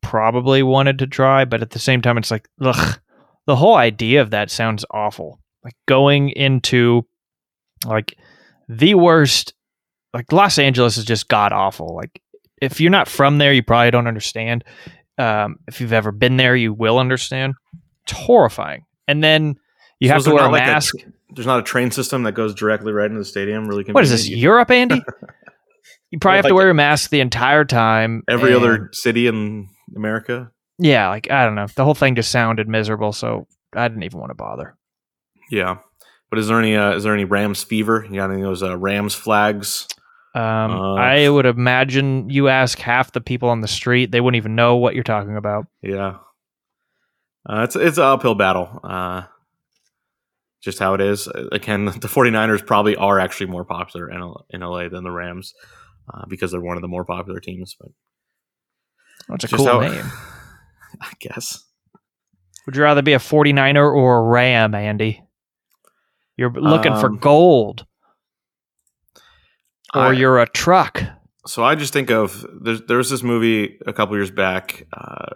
probably 0.00 0.62
wanted 0.62 1.00
to 1.00 1.06
try. 1.06 1.44
But 1.44 1.62
at 1.62 1.70
the 1.70 1.78
same 1.78 2.00
time, 2.00 2.16
it's 2.16 2.30
like, 2.30 2.48
ugh, 2.60 3.00
the 3.46 3.56
whole 3.56 3.74
idea 3.74 4.22
of 4.22 4.30
that 4.30 4.50
sounds 4.50 4.84
awful. 4.90 5.40
Like 5.64 5.76
going 5.86 6.30
into 6.30 7.06
like 7.84 8.16
the 8.68 8.94
worst. 8.94 9.54
Like 10.14 10.30
Los 10.30 10.58
Angeles 10.58 10.96
is 10.98 11.04
just 11.04 11.28
god 11.28 11.52
awful. 11.52 11.96
Like 11.96 12.21
if 12.62 12.80
you're 12.80 12.90
not 12.90 13.08
from 13.08 13.36
there, 13.38 13.52
you 13.52 13.62
probably 13.62 13.90
don't 13.90 14.06
understand. 14.06 14.64
Um, 15.18 15.56
if 15.68 15.80
you've 15.80 15.92
ever 15.92 16.12
been 16.12 16.38
there, 16.38 16.56
you 16.56 16.72
will 16.72 16.98
understand. 16.98 17.52
It's 18.04 18.12
horrifying. 18.12 18.84
And 19.06 19.22
then 19.22 19.56
you 20.00 20.08
So 20.08 20.14
have 20.14 20.24
to 20.24 20.30
wear 20.34 20.44
a 20.46 20.50
like 20.50 20.64
mask. 20.64 20.94
tr- 20.98 21.08
There's 21.34 21.46
not 21.46 21.58
a 21.60 21.62
train 21.62 21.90
system 21.90 22.22
that 22.22 22.32
goes 22.32 22.54
directly 22.54 22.92
right 22.92 23.06
into 23.06 23.18
the 23.18 23.24
stadium. 23.24 23.66
Really, 23.68 23.84
what 23.92 24.04
is 24.04 24.10
this? 24.10 24.28
Europe, 24.28 24.70
Andy? 24.70 25.02
You 26.10 26.18
probably 26.18 26.36
have 26.36 26.44
to 26.44 26.54
Like- 26.54 26.58
wear 26.58 26.70
a 26.70 26.74
mask 26.74 27.08
the 27.10 27.20
entire 27.20 27.64
time. 27.64 28.22
Every 28.28 28.52
and- 28.54 28.62
other 28.62 28.88
city 28.92 29.26
in 29.26 29.68
America. 29.96 30.50
yeah, 30.78 31.08
like 31.08 31.30
I 31.30 31.46
don't 31.46 31.54
know. 31.54 31.66
The 31.74 31.84
whole 31.84 31.94
thing 31.94 32.16
just 32.16 32.30
sounded 32.30 32.68
miserable, 32.68 33.12
so 33.14 33.46
I 33.74 33.88
didn't 33.88 34.02
even 34.02 34.20
want 34.20 34.28
to 34.30 34.34
bother. 34.34 34.76
Yeah, 35.50 35.78
but 36.28 36.38
is 36.38 36.48
there 36.48 36.58
any 36.58 36.76
uh, 36.76 36.92
is 36.96 37.04
there 37.04 37.14
any 37.14 37.24
Rams 37.24 37.62
fever? 37.64 38.06
You 38.08 38.16
got 38.16 38.30
any 38.30 38.42
of 38.42 38.46
those 38.46 38.62
uh, 38.62 38.76
Rams 38.76 39.14
flags? 39.14 39.88
Um, 40.34 40.42
Uh. 40.72 40.94
I 40.94 41.28
would 41.28 41.44
imagine 41.46 42.30
you 42.30 42.48
ask 42.48 42.78
half 42.78 43.12
the 43.12 43.20
people 43.20 43.48
on 43.50 43.60
the 43.60 43.68
street, 43.68 44.10
they 44.12 44.20
wouldn't 44.20 44.38
even 44.38 44.54
know 44.54 44.76
what 44.76 44.94
you're 44.94 45.04
talking 45.04 45.36
about. 45.36 45.66
Yeah, 45.82 46.16
uh, 47.48 47.62
it's 47.64 47.76
it's 47.76 47.98
an 47.98 48.04
uphill 48.04 48.34
battle. 48.34 48.80
Uh, 48.82 49.22
just 50.62 50.78
how 50.78 50.94
it 50.94 51.00
is. 51.00 51.26
Again, 51.50 51.84
the 52.00 52.08
49ers 52.08 52.66
probably 52.66 52.96
are 52.96 53.18
actually 53.18 53.46
more 53.50 53.64
popular 53.64 54.08
in, 54.10 54.20
L- 54.20 54.46
in 54.50 54.60
LA 54.62 54.88
than 54.88 55.02
the 55.04 55.10
Rams 55.10 55.52
uh, 56.12 56.24
because 56.28 56.52
they're 56.52 56.60
one 56.60 56.76
of 56.76 56.82
the 56.82 56.88
more 56.88 57.04
popular 57.04 57.40
teams. 57.40 57.76
But 57.78 57.90
That's 59.28 59.52
a 59.52 59.56
cool 59.56 59.66
how- 59.66 59.80
name. 59.80 60.04
I 61.00 61.12
guess. 61.20 61.62
Would 62.66 62.76
you 62.76 62.82
rather 62.84 63.02
be 63.02 63.12
a 63.14 63.18
49er 63.18 63.92
or 63.92 64.18
a 64.18 64.22
Ram, 64.22 64.74
Andy? 64.74 65.20
You're 66.36 66.52
looking 66.52 66.94
for 66.96 67.06
Um, 67.08 67.18
gold. 67.18 67.86
Or 69.94 70.00
I- 70.08 70.12
you're 70.12 70.38
a 70.40 70.48
truck. 70.48 71.02
So 71.46 71.64
I 71.64 71.74
just 71.74 71.92
think 71.92 72.10
of 72.10 72.46
there's 72.62 72.82
there 72.82 72.98
was 72.98 73.10
this 73.10 73.22
movie 73.22 73.78
a 73.86 73.92
couple 73.92 74.16
years 74.16 74.30
back, 74.30 74.86
uh, 74.96 75.26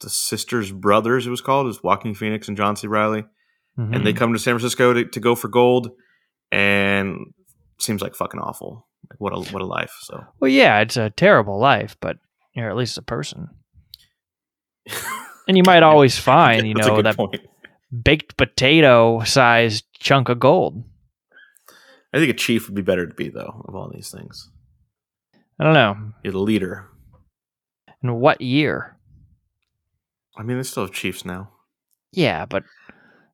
the 0.00 0.10
Sisters 0.10 0.70
Brothers. 0.70 1.26
It 1.26 1.30
was 1.30 1.40
called. 1.40 1.64
It 1.66 1.68
was 1.68 1.82
Joaquin 1.82 2.14
Phoenix 2.14 2.48
and 2.48 2.56
John 2.56 2.76
C. 2.76 2.86
Reilly, 2.86 3.24
and 3.78 4.06
they 4.06 4.12
Mhm. 4.12 4.16
come 4.16 4.32
to 4.34 4.38
San 4.38 4.52
Francisco 4.54 4.92
to, 4.92 5.04
to 5.06 5.20
go 5.20 5.34
for 5.34 5.48
gold, 5.48 5.90
and 6.52 7.16
seems 7.78 8.02
like 8.02 8.14
fucking 8.14 8.40
awful. 8.40 8.86
Like 9.10 9.18
what 9.20 9.32
a 9.32 9.52
what 9.52 9.62
a 9.62 9.66
life. 9.66 9.92
So 10.02 10.22
Well, 10.38 10.50
yeah, 10.50 10.80
it's 10.80 10.98
a 10.98 11.08
terrible 11.10 11.58
life, 11.58 11.96
but 12.00 12.18
you're 12.54 12.68
at 12.68 12.76
least 12.76 12.98
a 12.98 13.02
person. 13.02 13.48
And 15.48 15.56
you 15.56 15.62
might 15.66 15.82
always 15.82 16.18
find, 16.32 16.66
you 16.68 16.74
know, 16.74 17.00
that 17.02 17.16
point. 17.16 17.40
baked 18.02 18.36
potato 18.36 19.22
sized 19.24 19.84
chunk 19.98 20.28
of 20.28 20.38
gold. 20.40 20.84
I 22.14 22.18
think 22.18 22.30
a 22.30 22.34
chief 22.34 22.66
would 22.68 22.74
be 22.76 22.82
better 22.82 23.06
to 23.06 23.14
be 23.14 23.28
though 23.28 23.62
of 23.66 23.74
all 23.74 23.90
these 23.92 24.10
things. 24.10 24.48
I 25.60 25.64
don't 25.64 25.74
know. 25.74 25.96
You're 26.22 26.32
the 26.32 26.38
leader. 26.38 26.88
In 28.02 28.14
what 28.14 28.40
year? 28.40 28.96
I 30.36 30.42
mean, 30.42 30.56
they 30.56 30.62
still 30.62 30.84
have 30.84 30.92
chiefs 30.92 31.24
now. 31.24 31.50
Yeah, 32.12 32.44
but 32.46 32.62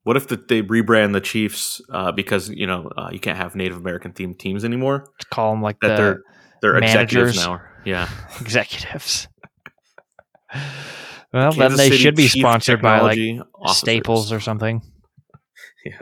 What 0.03 0.17
if 0.17 0.27
the, 0.27 0.35
they 0.37 0.61
rebrand 0.63 1.13
the 1.13 1.21
Chiefs 1.21 1.79
uh, 1.91 2.11
because 2.11 2.49
you 2.49 2.65
know 2.65 2.89
uh, 2.97 3.09
you 3.11 3.19
can't 3.19 3.37
have 3.37 3.55
Native 3.55 3.77
American 3.77 4.11
themed 4.13 4.39
teams 4.39 4.65
anymore? 4.65 5.05
let's 5.07 5.25
call 5.29 5.51
them 5.51 5.61
like 5.61 5.79
That 5.81 5.89
the 5.89 5.95
they're 5.97 6.21
they're 6.61 6.77
executives 6.77 7.35
managers. 7.37 7.45
now. 7.45 7.61
Yeah. 7.85 8.09
executives. 8.41 9.27
Well, 11.33 11.53
then 11.53 11.77
they 11.77 11.85
City 11.87 11.95
should 11.97 12.15
be 12.17 12.27
Chief 12.27 12.41
sponsored 12.41 12.81
by 12.81 12.99
like 12.99 13.17
Officers. 13.55 13.77
Staples 13.77 14.31
or 14.33 14.39
something. 14.41 14.81
Yeah. 15.85 15.97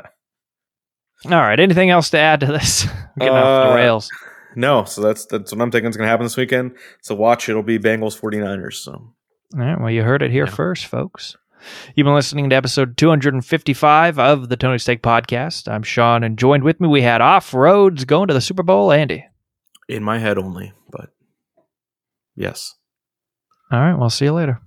All 1.25 1.31
right. 1.31 1.59
Anything 1.59 1.89
else 1.89 2.09
to 2.11 2.17
add 2.17 2.39
to 2.41 2.45
this? 2.47 2.85
We're 3.17 3.25
Getting 3.25 3.35
off 3.37 3.67
the 3.67 3.71
Uh, 3.71 3.75
rails. 3.75 4.09
No, 4.55 4.83
so 4.85 5.01
that's 5.01 5.25
that's 5.25 5.51
what 5.51 5.61
I'm 5.61 5.69
thinking 5.71 5.89
is 5.89 5.97
going 5.97 6.05
to 6.05 6.09
happen 6.09 6.25
this 6.25 6.37
weekend. 6.37 6.75
So 7.01 7.13
watch, 7.15 7.49
it'll 7.49 7.61
be 7.63 7.77
Bengals 7.77 8.19
49ers. 8.19 8.75
So 8.75 8.91
All 8.93 9.13
right. 9.59 9.79
Well, 9.79 9.91
you 9.91 10.03
heard 10.03 10.21
it 10.23 10.31
here 10.31 10.45
Yeah. 10.45 10.51
first, 10.51 10.85
folks. 10.87 11.35
You've 11.93 12.05
been 12.05 12.15
listening 12.15 12.49
to 12.49 12.55
episode 12.55 12.95
255 12.95 14.17
of 14.17 14.47
the 14.49 14.55
Tony 14.55 14.77
Steak 14.77 15.01
Podcast. 15.03 15.67
I'm 15.69 15.83
Sean, 15.83 16.23
and 16.23 16.37
joined 16.39 16.63
with 16.63 16.79
me 16.79 16.87
we 16.87 17.01
had 17.01 17.19
off 17.21 17.53
roads 17.53 18.05
going 18.05 18.29
to 18.29 18.33
the 18.33 18.39
Super 18.41 18.63
Bowl, 18.63 18.91
Andy. 18.93 19.25
in 19.89 20.03
my 20.03 20.19
head 20.19 20.37
only, 20.37 20.71
but 20.89 21.09
yes. 22.35 22.75
All 23.71 23.79
right. 23.79 23.95
Well, 23.97 24.09
see 24.09 24.25
you 24.25 24.33
later. 24.33 24.61